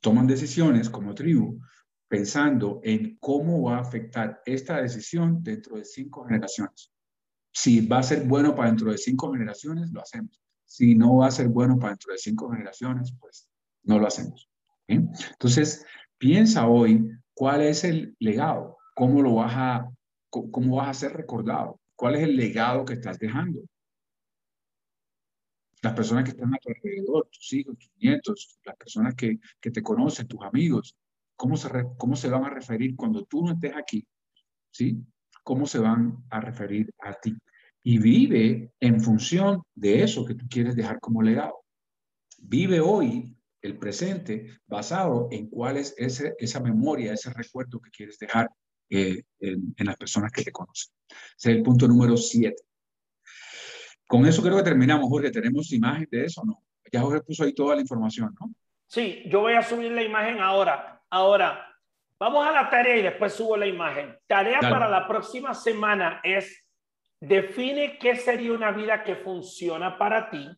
Toman 0.00 0.26
decisiones 0.26 0.88
como 0.88 1.14
tribu 1.14 1.60
pensando 2.08 2.80
en 2.84 3.16
cómo 3.18 3.62
va 3.62 3.78
a 3.78 3.80
afectar 3.80 4.40
esta 4.46 4.80
decisión 4.80 5.42
dentro 5.42 5.76
de 5.76 5.84
cinco 5.84 6.24
generaciones. 6.24 6.92
Si 7.52 7.86
va 7.86 7.98
a 7.98 8.02
ser 8.02 8.24
bueno 8.24 8.54
para 8.54 8.68
dentro 8.68 8.92
de 8.92 8.98
cinco 8.98 9.32
generaciones, 9.32 9.90
lo 9.90 10.00
hacemos. 10.00 10.40
Si 10.64 10.94
no 10.94 11.16
va 11.16 11.28
a 11.28 11.30
ser 11.30 11.48
bueno 11.48 11.78
para 11.78 11.90
dentro 11.90 12.12
de 12.12 12.18
cinco 12.18 12.50
generaciones, 12.50 13.12
pues 13.18 13.48
no 13.82 13.98
lo 13.98 14.06
hacemos. 14.06 14.48
Entonces, 14.86 15.84
piensa 16.18 16.68
hoy 16.68 17.08
cuál 17.34 17.62
es 17.62 17.84
el 17.84 18.14
legado, 18.20 18.76
cómo 18.94 19.22
lo 19.22 19.34
vas 19.34 19.52
a, 19.56 19.90
cómo 20.30 20.76
vas 20.76 20.88
a 20.88 21.00
ser 21.00 21.16
recordado, 21.16 21.80
cuál 21.96 22.16
es 22.16 22.22
el 22.22 22.36
legado 22.36 22.84
que 22.84 22.94
estás 22.94 23.18
dejando. 23.18 23.60
Las 25.82 25.94
personas 25.94 26.24
que 26.24 26.30
están 26.30 26.54
a 26.54 26.58
tu 26.58 26.68
alrededor, 26.68 27.28
tus 27.30 27.52
hijos, 27.54 27.78
tus 27.78 27.90
nietos, 27.96 28.58
las 28.64 28.76
personas 28.76 29.14
que, 29.14 29.38
te 29.60 29.82
conocen, 29.82 30.28
tus 30.28 30.42
amigos, 30.42 30.96
¿Cómo 31.38 31.58
se, 31.58 31.68
¿Cómo 31.98 32.16
se 32.16 32.30
van 32.30 32.44
a 32.44 32.50
referir 32.50 32.96
cuando 32.96 33.24
tú 33.24 33.44
no 33.44 33.52
estés 33.52 33.74
aquí? 33.76 34.06
¿Sí? 34.70 35.04
¿Cómo 35.42 35.66
se 35.66 35.78
van 35.78 36.24
a 36.30 36.40
referir 36.40 36.90
a 37.00 37.12
ti? 37.12 37.36
Y 37.82 37.98
vive 37.98 38.72
en 38.80 39.02
función 39.02 39.62
de 39.74 40.02
eso 40.02 40.24
que 40.24 40.34
tú 40.34 40.46
quieres 40.48 40.76
dejar 40.76 40.98
como 40.98 41.22
legado. 41.22 41.62
Vive 42.38 42.80
hoy 42.80 43.36
el 43.60 43.78
presente 43.78 44.60
basado 44.66 45.28
en 45.30 45.48
cuál 45.50 45.76
es 45.76 45.94
esa 45.98 46.60
memoria, 46.60 47.12
ese 47.12 47.30
recuerdo 47.34 47.80
que 47.80 47.90
quieres 47.90 48.18
dejar 48.18 48.48
eh, 48.90 49.22
en, 49.40 49.74
en, 49.76 49.86
las 49.86 49.96
personas 49.96 50.30
que 50.32 50.42
te 50.42 50.52
conocen. 50.52 50.92
Ese 51.08 51.50
es 51.50 51.56
el 51.56 51.62
punto 51.62 51.88
número 51.88 52.16
siete. 52.16 52.62
Con 54.06 54.26
eso 54.26 54.42
creo 54.42 54.56
que 54.56 54.62
terminamos, 54.62 55.08
Jorge. 55.08 55.30
¿Tenemos 55.30 55.72
imagen 55.72 56.08
de 56.10 56.24
eso 56.24 56.42
o 56.42 56.46
no? 56.46 56.62
Ya 56.92 57.00
Jorge 57.00 57.20
puso 57.22 57.44
ahí 57.44 57.52
toda 57.52 57.74
la 57.74 57.80
información, 57.80 58.34
¿no? 58.40 58.54
Sí, 58.86 59.24
yo 59.26 59.40
voy 59.40 59.54
a 59.54 59.62
subir 59.62 59.90
la 59.90 60.02
imagen 60.02 60.38
ahora. 60.40 61.02
Ahora, 61.10 61.66
vamos 62.18 62.46
a 62.46 62.52
la 62.52 62.70
tarea 62.70 62.96
y 62.96 63.02
después 63.02 63.32
subo 63.32 63.56
la 63.56 63.66
imagen. 63.66 64.16
Tarea 64.26 64.60
para 64.60 64.88
la 64.88 65.08
próxima 65.08 65.54
semana 65.54 66.20
es 66.22 66.64
define 67.20 67.98
qué 67.98 68.16
sería 68.16 68.52
una 68.52 68.70
vida 68.70 69.02
que 69.02 69.16
funciona 69.16 69.98
para 69.98 70.30
ti. 70.30 70.48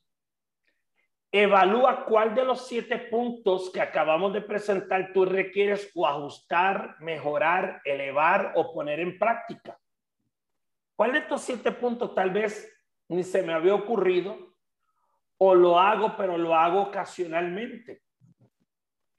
Evalúa 1.31 2.07
cuál 2.07 2.35
de 2.35 2.45
los 2.45 2.67
siete 2.67 2.97
puntos 2.97 3.71
que 3.71 3.83
acabamos 3.83 4.33
de 4.33 4.41
presentar 4.41 5.13
tú 5.13 5.27
requieres 5.27 5.91
o 5.95 6.07
ajustar, 6.07 6.97
mejorar, 7.01 7.83
elevar 7.85 8.53
o 8.55 8.73
poner 8.73 9.01
en 9.01 9.19
práctica. 9.19 9.79
¿Cuál 10.97 11.13
de 11.13 11.19
estos 11.19 11.43
siete 11.43 11.71
puntos 11.73 12.15
tal 12.15 12.31
vez 12.31 12.75
ni 13.09 13.23
se 13.23 13.43
me 13.43 13.53
había 13.53 13.75
ocurrido 13.75 14.55
o 15.37 15.55
lo 15.55 15.79
hago, 15.79 16.17
pero 16.17 16.39
lo 16.39 16.55
hago 16.55 16.81
ocasionalmente? 16.81 18.03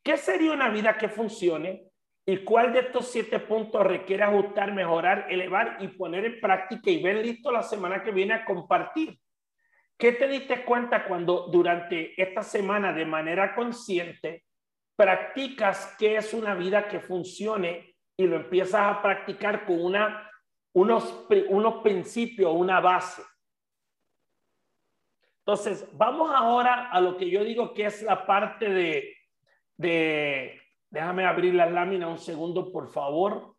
¿Qué 0.04 0.18
sería 0.18 0.52
una 0.52 0.70
vida 0.70 0.98
que 0.98 1.10
funcione? 1.10 1.92
¿Y 2.26 2.44
cuál 2.44 2.74
de 2.74 2.80
estos 2.80 3.12
siete 3.12 3.40
puntos 3.40 3.86
requiere 3.86 4.24
ajustar, 4.24 4.74
mejorar, 4.74 5.28
elevar 5.30 5.78
y 5.80 5.90
poner 5.90 6.26
en 6.26 6.40
práctica 6.40 6.90
y 6.90 7.04
ver 7.04 7.18
listo 7.18 7.52
la 7.52 7.62
semana 7.62 8.02
que 8.02 8.12
viene 8.12 8.34
a 8.34 8.46
compartir? 8.46 9.20
¿Qué 10.00 10.14
te 10.14 10.30
diste 10.30 10.64
cuenta 10.64 11.06
cuando 11.06 11.48
durante 11.48 12.20
esta 12.20 12.42
semana 12.42 12.94
de 12.94 13.06
manera 13.06 13.54
consciente 13.54 14.46
practicas 14.96 15.94
qué 16.00 16.16
es 16.16 16.34
una 16.34 16.56
vida 16.56 16.88
que 16.88 17.02
funcione 17.02 17.98
y 18.16 18.26
lo 18.26 18.38
empiezas 18.38 18.80
a 18.80 19.02
practicar 19.02 19.66
con 19.66 19.84
una, 19.84 20.32
unos, 20.74 21.28
unos 21.50 21.84
principios, 21.84 22.56
una 22.56 22.80
base? 22.80 23.22
Entonces, 25.40 25.86
vamos 25.92 26.32
ahora 26.34 26.90
a 26.92 27.02
lo 27.02 27.18
que 27.18 27.30
yo 27.30 27.44
digo 27.44 27.74
que 27.74 27.88
es 27.88 28.02
la 28.02 28.26
parte 28.26 28.70
de, 28.70 29.18
de, 29.76 30.62
déjame 30.90 31.26
abrir 31.26 31.56
la 31.56 31.70
lámina 31.70 32.08
un 32.08 32.20
segundo, 32.20 32.72
por 32.72 32.88
favor. 32.88 33.54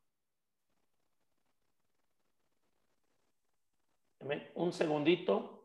Un 4.55 4.73
segundito. 4.73 5.60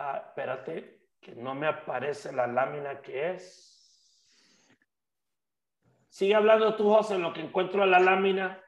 Ah, 0.00 0.22
espérate, 0.28 1.00
que 1.20 1.34
no 1.34 1.54
me 1.56 1.66
aparece 1.66 2.32
la 2.32 2.46
lámina 2.46 3.00
que 3.00 3.32
es. 3.32 3.64
Sigue 6.08 6.34
hablando 6.36 6.76
tú, 6.76 6.88
José, 6.88 7.16
en 7.16 7.22
lo 7.22 7.32
que 7.32 7.40
encuentro 7.40 7.84
la 7.84 7.98
lámina. 7.98 8.62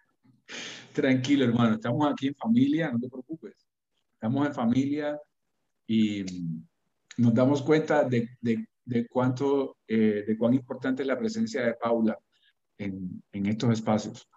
Tranquilo, 0.93 1.45
hermano. 1.45 1.75
Estamos 1.75 2.11
aquí 2.11 2.29
en 2.29 2.35
familia, 2.35 2.91
no 2.91 2.99
te 2.99 3.09
preocupes. 3.09 3.69
Estamos 4.15 4.47
en 4.47 4.55
familia 4.55 5.21
y 5.87 6.25
nos 7.17 7.33
damos 7.33 7.63
cuenta 7.63 8.03
de, 8.03 8.29
de 8.41 8.67
de 8.91 9.07
cuánto, 9.07 9.79
eh, 9.87 10.25
de 10.27 10.37
cuán 10.37 10.53
importante 10.53 11.03
es 11.03 11.07
la 11.07 11.19
presencia 11.19 11.65
de 11.65 11.75
Paula 11.75 12.19
en, 12.77 13.23
en 13.31 13.47
estos 13.47 13.73
espacios. 13.73 14.29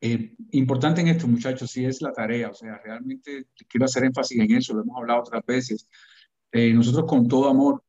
Eh, 0.00 0.34
importante 0.52 1.00
en 1.00 1.08
esto, 1.08 1.28
muchachos, 1.28 1.70
sí 1.70 1.84
es 1.84 2.00
la 2.00 2.12
tarea, 2.12 2.48
o 2.48 2.54
sea, 2.54 2.80
realmente 2.82 3.46
quiero 3.68 3.84
hacer 3.84 4.04
énfasis 4.04 4.40
en 4.40 4.52
eso, 4.52 4.74
lo 4.74 4.82
hemos 4.82 4.96
hablado 4.96 5.20
otras 5.20 5.44
veces. 5.46 5.88
Eh, 6.52 6.72
nosotros 6.72 7.04
con 7.06 7.28
todo 7.28 7.48
amor 7.48 7.82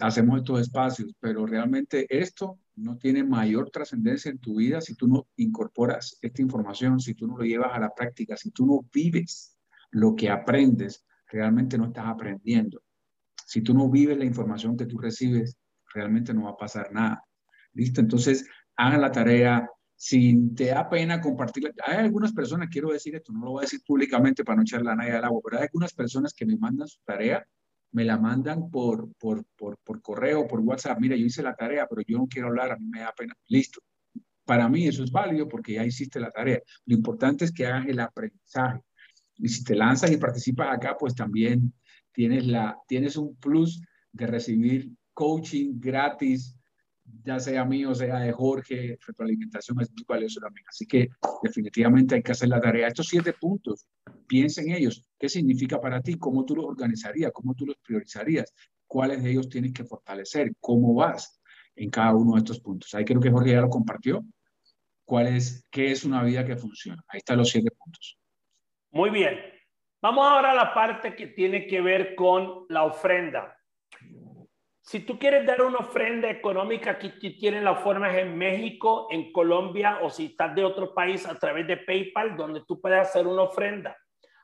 hacemos 0.00 0.38
estos 0.38 0.60
espacios, 0.60 1.14
pero 1.18 1.46
realmente 1.46 2.06
esto 2.10 2.58
no 2.76 2.98
tiene 2.98 3.24
mayor 3.24 3.70
trascendencia 3.70 4.30
en 4.30 4.38
tu 4.38 4.56
vida 4.56 4.80
si 4.80 4.94
tú 4.94 5.08
no 5.08 5.26
incorporas 5.36 6.18
esta 6.20 6.42
información, 6.42 7.00
si 7.00 7.14
tú 7.14 7.26
no 7.26 7.38
lo 7.38 7.44
llevas 7.44 7.70
a 7.72 7.80
la 7.80 7.94
práctica, 7.94 8.36
si 8.36 8.50
tú 8.50 8.66
no 8.66 8.86
vives 8.92 9.56
lo 9.90 10.14
que 10.14 10.28
aprendes, 10.28 11.06
realmente 11.28 11.78
no 11.78 11.86
estás 11.86 12.06
aprendiendo. 12.06 12.82
Si 13.46 13.60
tú 13.62 13.74
no 13.74 13.88
vives 13.88 14.18
la 14.18 14.24
información 14.24 14.76
que 14.76 14.86
tú 14.86 14.98
recibes, 14.98 15.56
realmente 15.92 16.34
no 16.34 16.44
va 16.44 16.50
a 16.50 16.56
pasar 16.56 16.92
nada. 16.92 17.22
¿Listo? 17.72 18.00
Entonces, 18.00 18.46
hagan 18.76 19.00
la 19.00 19.12
tarea. 19.12 19.68
Si 19.96 20.50
te 20.54 20.66
da 20.66 20.88
pena 20.88 21.20
compartirla, 21.20 21.70
hay 21.86 21.98
algunas 21.98 22.32
personas, 22.32 22.68
quiero 22.70 22.90
decir 22.90 23.14
esto, 23.14 23.32
no 23.32 23.44
lo 23.44 23.50
voy 23.52 23.60
a 23.60 23.62
decir 23.62 23.80
públicamente 23.86 24.44
para 24.44 24.56
no 24.56 24.62
echarle 24.62 24.90
a 24.90 24.96
nadie 24.96 25.12
al 25.12 25.24
agua, 25.24 25.40
pero 25.44 25.56
hay 25.58 25.64
algunas 25.64 25.94
personas 25.94 26.34
que 26.34 26.44
me 26.44 26.56
mandan 26.56 26.88
su 26.88 26.98
tarea, 27.04 27.46
me 27.92 28.04
la 28.04 28.18
mandan 28.18 28.70
por, 28.70 29.12
por, 29.14 29.44
por, 29.56 29.78
por 29.78 30.02
correo, 30.02 30.48
por 30.48 30.60
WhatsApp. 30.60 30.98
Mira, 30.98 31.16
yo 31.16 31.26
hice 31.26 31.42
la 31.42 31.54
tarea, 31.54 31.86
pero 31.88 32.02
yo 32.06 32.18
no 32.18 32.26
quiero 32.26 32.48
hablar, 32.48 32.72
a 32.72 32.76
mí 32.76 32.86
me 32.88 33.00
da 33.00 33.12
pena. 33.12 33.34
Listo. 33.46 33.80
Para 34.44 34.68
mí 34.68 34.86
eso 34.86 35.04
es 35.04 35.12
válido 35.12 35.48
porque 35.48 35.74
ya 35.74 35.86
hiciste 35.86 36.18
la 36.18 36.30
tarea. 36.30 36.60
Lo 36.86 36.96
importante 36.96 37.44
es 37.44 37.52
que 37.52 37.66
hagas 37.66 37.86
el 37.86 38.00
aprendizaje. 38.00 38.80
Y 39.36 39.48
si 39.48 39.64
te 39.64 39.76
lanzas 39.76 40.10
y 40.10 40.16
participas 40.16 40.74
acá, 40.74 40.96
pues 40.98 41.14
también 41.14 41.72
tienes, 42.12 42.46
la, 42.46 42.76
tienes 42.86 43.16
un 43.16 43.36
plus 43.36 43.80
de 44.12 44.26
recibir 44.26 44.90
coaching 45.12 45.74
gratis, 45.78 46.56
ya 47.22 47.38
sea 47.38 47.64
mío, 47.64 47.94
sea 47.94 48.18
de 48.20 48.32
Jorge, 48.32 48.98
retroalimentación 49.06 49.80
es 49.80 49.90
muy 49.92 50.04
valioso 50.06 50.40
también. 50.40 50.66
Así 50.68 50.86
que 50.86 51.08
definitivamente 51.42 52.14
hay 52.14 52.22
que 52.22 52.32
hacer 52.32 52.48
la 52.48 52.60
tarea. 52.60 52.88
Estos 52.88 53.06
siete 53.06 53.32
puntos, 53.32 53.86
piensa 54.26 54.62
en 54.62 54.72
ellos. 54.72 55.04
¿Qué 55.18 55.28
significa 55.28 55.80
para 55.80 56.00
ti? 56.00 56.18
¿Cómo 56.18 56.44
tú 56.44 56.56
los 56.56 56.64
organizarías? 56.64 57.32
¿Cómo 57.32 57.54
tú 57.54 57.66
los 57.66 57.76
priorizarías? 57.76 58.52
¿Cuáles 58.86 59.22
de 59.22 59.30
ellos 59.30 59.48
tienes 59.48 59.72
que 59.72 59.84
fortalecer? 59.84 60.52
¿Cómo 60.60 60.94
vas 60.94 61.40
en 61.76 61.90
cada 61.90 62.14
uno 62.14 62.34
de 62.34 62.38
estos 62.38 62.60
puntos? 62.60 62.94
Ahí 62.94 63.04
creo 63.04 63.20
que 63.20 63.30
Jorge 63.30 63.52
ya 63.52 63.60
lo 63.60 63.68
compartió. 63.68 64.24
¿Cuál 65.04 65.28
es, 65.28 65.66
qué 65.70 65.90
es 65.90 66.04
una 66.04 66.22
vida 66.22 66.44
que 66.44 66.56
funciona? 66.56 67.02
Ahí 67.08 67.18
están 67.18 67.38
los 67.38 67.50
siete 67.50 67.70
puntos. 67.70 68.18
Muy 68.90 69.10
bien. 69.10 69.38
Vamos 70.00 70.26
ahora 70.26 70.52
a 70.52 70.54
la 70.54 70.74
parte 70.74 71.16
que 71.16 71.28
tiene 71.28 71.66
que 71.66 71.80
ver 71.80 72.14
con 72.14 72.66
la 72.68 72.84
ofrenda. 72.84 73.56
Si 74.86 75.00
tú 75.00 75.18
quieres 75.18 75.46
dar 75.46 75.62
una 75.62 75.78
ofrenda 75.78 76.28
económica, 76.28 76.90
aquí 76.90 77.08
tienen 77.38 77.64
las 77.64 77.80
formas 77.80 78.14
en 78.16 78.36
México, 78.36 79.08
en 79.10 79.32
Colombia 79.32 80.00
o 80.02 80.10
si 80.10 80.26
estás 80.26 80.54
de 80.54 80.62
otro 80.62 80.92
país 80.92 81.26
a 81.26 81.38
través 81.38 81.66
de 81.66 81.78
PayPal, 81.78 82.36
donde 82.36 82.62
tú 82.68 82.82
puedes 82.82 83.00
hacer 83.00 83.26
una 83.26 83.44
ofrenda. 83.44 83.96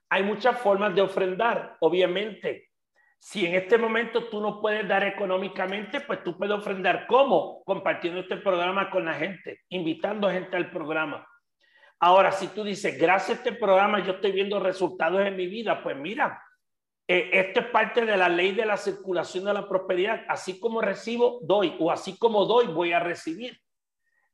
Hay 0.09 0.22
muchas 0.22 0.59
formas 0.59 0.95
de 0.95 1.03
ofrendar, 1.03 1.76
obviamente. 1.80 2.70
Si 3.18 3.45
en 3.45 3.55
este 3.55 3.76
momento 3.76 4.30
tú 4.30 4.41
no 4.41 4.62
puedes 4.62 4.88
dar 4.88 5.05
económicamente, 5.05 6.01
pues 6.01 6.24
tú 6.24 6.38
puedes 6.38 6.57
ofrendar. 6.57 7.07
¿Cómo? 7.07 7.62
Compartiendo 7.64 8.20
este 8.20 8.38
programa 8.38 8.88
con 8.88 9.05
la 9.05 9.12
gente, 9.12 9.61
invitando 9.68 10.30
gente 10.30 10.57
al 10.57 10.70
programa. 10.70 11.28
Ahora, 11.99 12.32
si 12.32 12.49
tú 12.49 12.64
dices, 12.64 12.99
gracias 12.99 13.30
a 13.30 13.43
este 13.43 13.53
programa 13.53 14.03
yo 14.03 14.12
estoy 14.12 14.32
viendo 14.32 14.59
resultados 14.59 15.20
en 15.20 15.36
mi 15.36 15.49
vida, 15.49 15.82
pues 15.82 15.99
mira, 15.99 16.43
eh, 17.12 17.28
esto 17.32 17.58
es 17.58 17.66
parte 17.66 18.06
de 18.06 18.16
la 18.16 18.28
ley 18.28 18.52
de 18.52 18.64
la 18.64 18.76
circulación 18.76 19.44
de 19.44 19.52
la 19.52 19.68
prosperidad. 19.68 20.24
Así 20.28 20.61
como 20.61 20.80
recibo, 20.80 21.40
doy, 21.42 21.74
o 21.80 21.90
así 21.90 22.16
como 22.16 22.44
doy, 22.44 22.68
voy 22.68 22.92
a 22.92 23.00
recibir. 23.00 23.58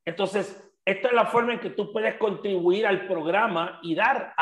Entonces, 0.05 0.62
esta 0.85 1.09
es 1.09 1.14
la 1.14 1.24
forma 1.24 1.55
en 1.55 1.61
que 1.61 1.70
tú 1.70 1.91
puedes 1.91 2.16
contribuir 2.16 2.87
al 2.87 3.07
programa 3.07 3.81
y 3.83 3.95
dar, 3.95 4.35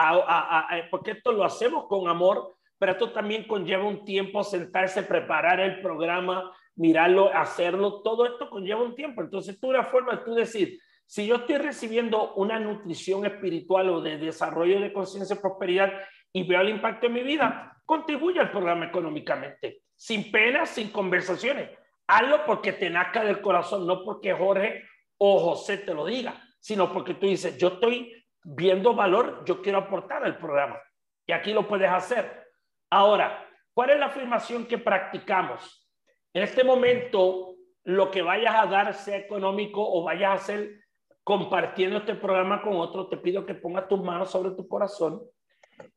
porque 0.90 1.12
esto 1.12 1.30
lo 1.30 1.44
hacemos 1.44 1.86
con 1.86 2.08
amor, 2.08 2.56
pero 2.76 2.90
esto 2.90 3.12
también 3.12 3.46
conlleva 3.46 3.84
un 3.84 4.04
tiempo 4.04 4.42
sentarse, 4.42 5.04
preparar 5.04 5.60
el 5.60 5.80
programa, 5.80 6.52
mirarlo, 6.74 7.32
hacerlo, 7.32 8.02
todo 8.02 8.26
esto 8.26 8.50
conlleva 8.50 8.82
un 8.82 8.96
tiempo. 8.96 9.22
Entonces, 9.22 9.60
tú 9.60 9.68
una 9.68 9.84
forma 9.84 10.16
de 10.16 10.24
tú 10.24 10.34
decir, 10.34 10.80
si 11.06 11.24
yo 11.24 11.36
estoy 11.36 11.58
recibiendo 11.58 12.34
una 12.34 12.58
nutrición 12.58 13.26
espiritual 13.26 13.90
o 13.90 14.00
de 14.00 14.18
desarrollo 14.18 14.80
de 14.80 14.92
conciencia 14.92 15.36
y 15.36 15.38
prosperidad 15.38 15.92
y 16.32 16.42
veo 16.42 16.62
el 16.62 16.70
impacto 16.70 17.06
en 17.06 17.12
mi 17.12 17.22
vida, 17.22 17.73
contribuye 17.84 18.40
al 18.40 18.50
programa 18.50 18.86
económicamente, 18.86 19.82
sin 19.94 20.30
penas, 20.30 20.70
sin 20.70 20.90
conversaciones. 20.90 21.70
Hazlo 22.06 22.44
porque 22.44 22.72
te 22.72 22.90
nazca 22.90 23.24
del 23.24 23.40
corazón, 23.40 23.86
no 23.86 24.04
porque 24.04 24.32
Jorge 24.32 24.84
o 25.18 25.38
José 25.38 25.78
te 25.78 25.94
lo 25.94 26.04
diga, 26.04 26.42
sino 26.60 26.92
porque 26.92 27.14
tú 27.14 27.26
dices, 27.26 27.56
yo 27.58 27.68
estoy 27.68 28.24
viendo 28.42 28.94
valor, 28.94 29.42
yo 29.44 29.62
quiero 29.62 29.78
aportar 29.78 30.24
al 30.24 30.38
programa. 30.38 30.78
Y 31.26 31.32
aquí 31.32 31.52
lo 31.52 31.66
puedes 31.66 31.90
hacer. 31.90 32.46
Ahora, 32.90 33.48
¿cuál 33.72 33.90
es 33.90 33.98
la 33.98 34.06
afirmación 34.06 34.66
que 34.66 34.78
practicamos? 34.78 35.88
En 36.34 36.42
este 36.42 36.64
momento, 36.64 37.54
lo 37.84 38.10
que 38.10 38.22
vayas 38.22 38.54
a 38.54 38.66
dar, 38.66 38.92
sea 38.94 39.16
económico 39.16 39.80
o 39.82 40.02
vayas 40.02 40.30
a 40.30 40.34
hacer 40.34 40.80
compartiendo 41.22 41.98
este 41.98 42.14
programa 42.14 42.60
con 42.60 42.76
otros, 42.76 43.08
te 43.08 43.16
pido 43.16 43.46
que 43.46 43.54
pongas 43.54 43.88
tus 43.88 44.02
manos 44.02 44.30
sobre 44.30 44.50
tu 44.50 44.68
corazón 44.68 45.22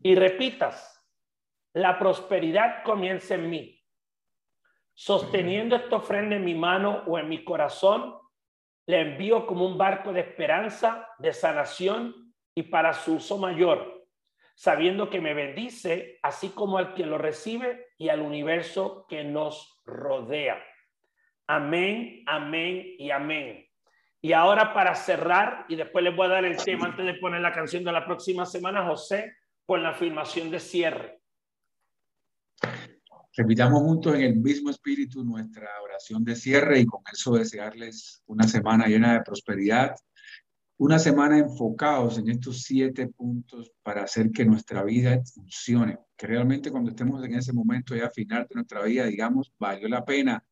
y 0.02 0.16
repitas, 0.16 0.97
la 1.74 2.00
prosperidad 2.00 2.84
comienza 2.84 3.36
en 3.36 3.50
mí. 3.50 3.84
Sosteniendo 4.94 5.76
esta 5.76 5.98
ofrenda 5.98 6.36
en 6.36 6.46
mi 6.46 6.56
mano 6.56 7.04
o 7.06 7.20
en 7.20 7.30
mi 7.30 7.44
corazón, 7.44 8.16
le 8.88 9.02
envío 9.02 9.46
como 9.46 9.66
un 9.66 9.78
barco 9.78 10.14
de 10.14 10.22
esperanza, 10.22 11.08
de 11.20 11.34
sanación 11.34 12.34
y 12.56 12.64
para 12.64 12.94
su 12.94 13.16
uso 13.16 13.38
mayor, 13.38 14.08
sabiendo 14.56 15.10
que 15.10 15.22
me 15.22 15.34
bendice, 15.34 16.18
así 16.24 16.50
como 16.50 16.78
al 16.78 16.96
que 16.96 17.06
lo 17.06 17.18
recibe 17.18 17.88
y 17.98 18.10
al 18.10 18.22
universo 18.22 19.06
que 19.08 19.24
nos 19.24 19.80
rodea. 19.86 20.64
Amén, 21.46 22.24
amén 22.26 22.96
y 22.98 23.12
amén. 23.12 23.68
Y 24.22 24.34
ahora 24.34 24.74
para 24.74 24.96
cerrar, 24.96 25.66
y 25.70 25.76
después 25.76 26.04
les 26.04 26.16
voy 26.16 26.26
a 26.26 26.30
dar 26.30 26.46
el 26.46 26.58
tema 26.58 26.88
antes 26.88 27.06
de 27.06 27.14
poner 27.16 27.42
la 27.42 27.54
canción 27.54 27.84
de 27.84 27.92
la 27.92 28.06
próxima 28.06 28.46
semana, 28.46 28.86
José, 28.86 29.36
con 29.66 29.84
la 29.84 29.90
afirmación 29.90 30.50
de 30.50 30.60
cierre. 30.60 31.17
Repitamos 33.38 33.82
juntos 33.84 34.16
en 34.16 34.22
el 34.22 34.36
mismo 34.36 34.70
espíritu 34.70 35.24
nuestra 35.24 35.70
oración 35.82 36.24
de 36.24 36.36
cierre 36.36 36.80
y 36.80 36.86
con 36.86 37.02
eso 37.12 37.36
desearles 37.36 38.22
una 38.26 38.48
semana 38.48 38.88
llena 38.88 39.14
de 39.14 39.22
prosperidad, 39.22 39.96
una 40.78 41.00
semana 41.00 41.38
enfocados 41.38 42.18
en 42.18 42.30
estos 42.30 42.64
siete 42.64 43.08
puntos 43.08 43.72
para 43.82 44.04
hacer 44.04 44.32
que 44.32 44.46
nuestra 44.46 44.84
vida 44.84 45.22
funcione, 45.34 46.00
que 46.18 46.28
realmente 46.28 46.72
cuando 46.72 46.90
estemos 46.90 47.24
en 47.24 47.36
ese 47.36 47.54
momento 47.54 47.96
ya 47.96 48.10
final 48.10 48.46
de 48.50 48.56
nuestra 48.56 48.84
vida, 48.84 49.06
digamos, 49.06 49.54
valió 49.58 49.88
la 49.88 50.04
pena 50.04 50.44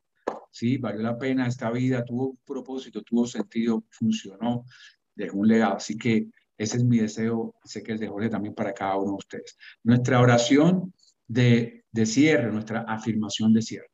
sí, 0.56 0.78
valió 0.78 1.02
la 1.02 1.18
pena 1.18 1.48
esta 1.48 1.70
vida, 1.70 2.06
tuvo 2.06 2.30
un 2.30 2.40
propósito, 2.46 3.02
tuvo 3.02 3.28
sentido, 3.28 3.84
funcionó, 3.90 4.66
dejó 5.14 5.40
un 5.40 5.48
legado. 5.50 5.76
Así 5.76 5.98
que 5.98 6.30
ese 6.58 6.78
es 6.78 6.84
mi 6.86 7.00
deseo, 7.00 7.56
sé 7.66 7.84
que 7.84 7.92
el 7.92 8.00
de 8.00 8.08
Jorge 8.08 8.30
también 8.30 8.56
para 8.56 8.74
cada 8.74 8.96
uno 8.98 9.12
de 9.12 9.18
ustedes. 9.18 9.58
Nuestra 9.84 10.22
oración 10.22 10.94
de, 11.28 11.85
de 11.96 12.06
cierre, 12.06 12.52
nuestra 12.52 12.82
afirmación 12.82 13.54
de 13.54 13.62
cierre. 13.62 13.90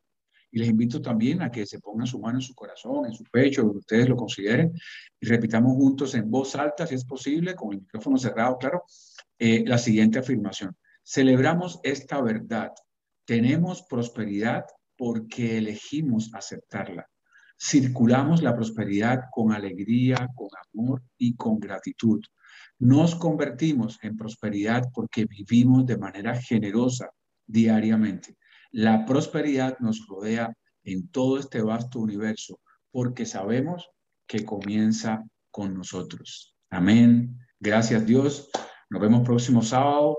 Y 0.50 0.58
les 0.58 0.68
invito 0.68 1.00
también 1.00 1.40
a 1.40 1.50
que 1.50 1.64
se 1.64 1.78
pongan 1.78 2.06
su 2.06 2.18
mano 2.18 2.38
en 2.38 2.42
su 2.42 2.52
corazón, 2.52 3.06
en 3.06 3.12
su 3.12 3.22
pecho, 3.24 3.62
donde 3.62 3.78
ustedes 3.78 4.08
lo 4.08 4.16
consideren, 4.16 4.72
y 5.20 5.26
repitamos 5.26 5.76
juntos 5.76 6.14
en 6.16 6.28
voz 6.28 6.56
alta, 6.56 6.84
si 6.86 6.96
es 6.96 7.04
posible, 7.04 7.54
con 7.54 7.72
el 7.72 7.80
micrófono 7.80 8.18
cerrado, 8.18 8.58
claro, 8.58 8.82
eh, 9.38 9.64
la 9.66 9.78
siguiente 9.78 10.18
afirmación. 10.18 10.76
Celebramos 11.04 11.80
esta 11.84 12.20
verdad. 12.20 12.72
Tenemos 13.24 13.84
prosperidad 13.88 14.64
porque 14.96 15.58
elegimos 15.58 16.34
aceptarla. 16.34 17.06
Circulamos 17.56 18.42
la 18.42 18.54
prosperidad 18.56 19.20
con 19.30 19.52
alegría, 19.52 20.28
con 20.34 20.48
amor 20.74 21.02
y 21.16 21.36
con 21.36 21.60
gratitud. 21.60 22.20
Nos 22.80 23.14
convertimos 23.14 23.98
en 24.02 24.16
prosperidad 24.16 24.90
porque 24.92 25.24
vivimos 25.24 25.86
de 25.86 25.96
manera 25.96 26.34
generosa 26.34 27.08
diariamente. 27.52 28.36
La 28.70 29.04
prosperidad 29.04 29.78
nos 29.78 30.06
rodea 30.08 30.52
en 30.84 31.08
todo 31.10 31.38
este 31.38 31.60
vasto 31.60 32.00
universo 32.00 32.60
porque 32.90 33.26
sabemos 33.26 33.90
que 34.26 34.44
comienza 34.44 35.22
con 35.50 35.74
nosotros. 35.74 36.56
Amén. 36.70 37.38
Gracias 37.60 38.06
Dios. 38.06 38.50
Nos 38.88 39.00
vemos 39.00 39.22
próximo 39.22 39.62
sábado 39.62 40.18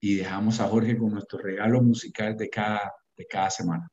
y 0.00 0.16
dejamos 0.16 0.60
a 0.60 0.68
Jorge 0.68 0.98
con 0.98 1.12
nuestro 1.12 1.38
regalo 1.38 1.80
musical 1.80 2.36
de 2.36 2.50
cada, 2.50 2.92
de 3.16 3.26
cada 3.26 3.50
semana. 3.50 3.88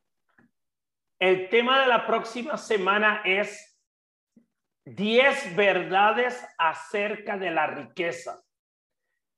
El 1.19 1.49
tema 1.49 1.81
de 1.81 1.87
la 1.87 2.07
próxima 2.07 2.57
semana 2.57 3.21
es 3.23 3.77
10 4.85 5.55
verdades 5.55 6.43
acerca 6.57 7.37
de 7.37 7.51
la 7.51 7.67
riqueza. 7.67 8.41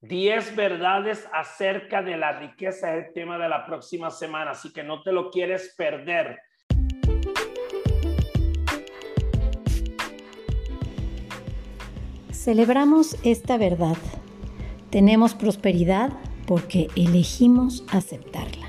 10 0.03 0.57
verdades 0.57 1.29
acerca 1.31 2.01
de 2.01 2.17
la 2.17 2.37
riqueza 2.37 2.93
es 2.93 3.05
el 3.05 3.13
tema 3.13 3.37
de 3.37 3.47
la 3.47 3.65
próxima 3.65 4.11
semana, 4.11 4.51
así 4.51 4.73
que 4.73 4.83
no 4.83 5.01
te 5.01 5.13
lo 5.13 5.31
quieres 5.31 5.73
perder. 5.77 6.39
Celebramos 12.31 13.15
esta 13.23 13.57
verdad. 13.57 13.95
Tenemos 14.89 15.35
prosperidad 15.35 16.11
porque 16.47 16.89
elegimos 16.97 17.85
aceptarla. 17.89 18.67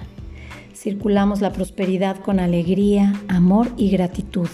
Circulamos 0.73 1.41
la 1.41 1.53
prosperidad 1.53 2.17
con 2.21 2.39
alegría, 2.39 3.13
amor 3.27 3.67
y 3.77 3.91
gratitud. 3.91 4.49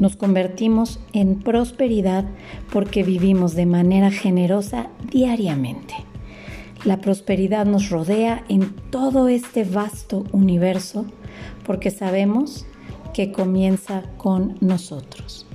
Nos 0.00 0.16
convertimos 0.16 0.98
en 1.12 1.40
prosperidad 1.40 2.24
porque 2.72 3.02
vivimos 3.02 3.54
de 3.54 3.66
manera 3.66 4.10
generosa 4.10 4.88
diariamente. 5.10 5.92
La 6.86 7.02
prosperidad 7.02 7.66
nos 7.66 7.90
rodea 7.90 8.42
en 8.48 8.74
todo 8.90 9.28
este 9.28 9.62
vasto 9.62 10.24
universo 10.32 11.04
porque 11.66 11.90
sabemos 11.90 12.64
que 13.12 13.30
comienza 13.30 14.04
con 14.16 14.56
nosotros. 14.62 15.46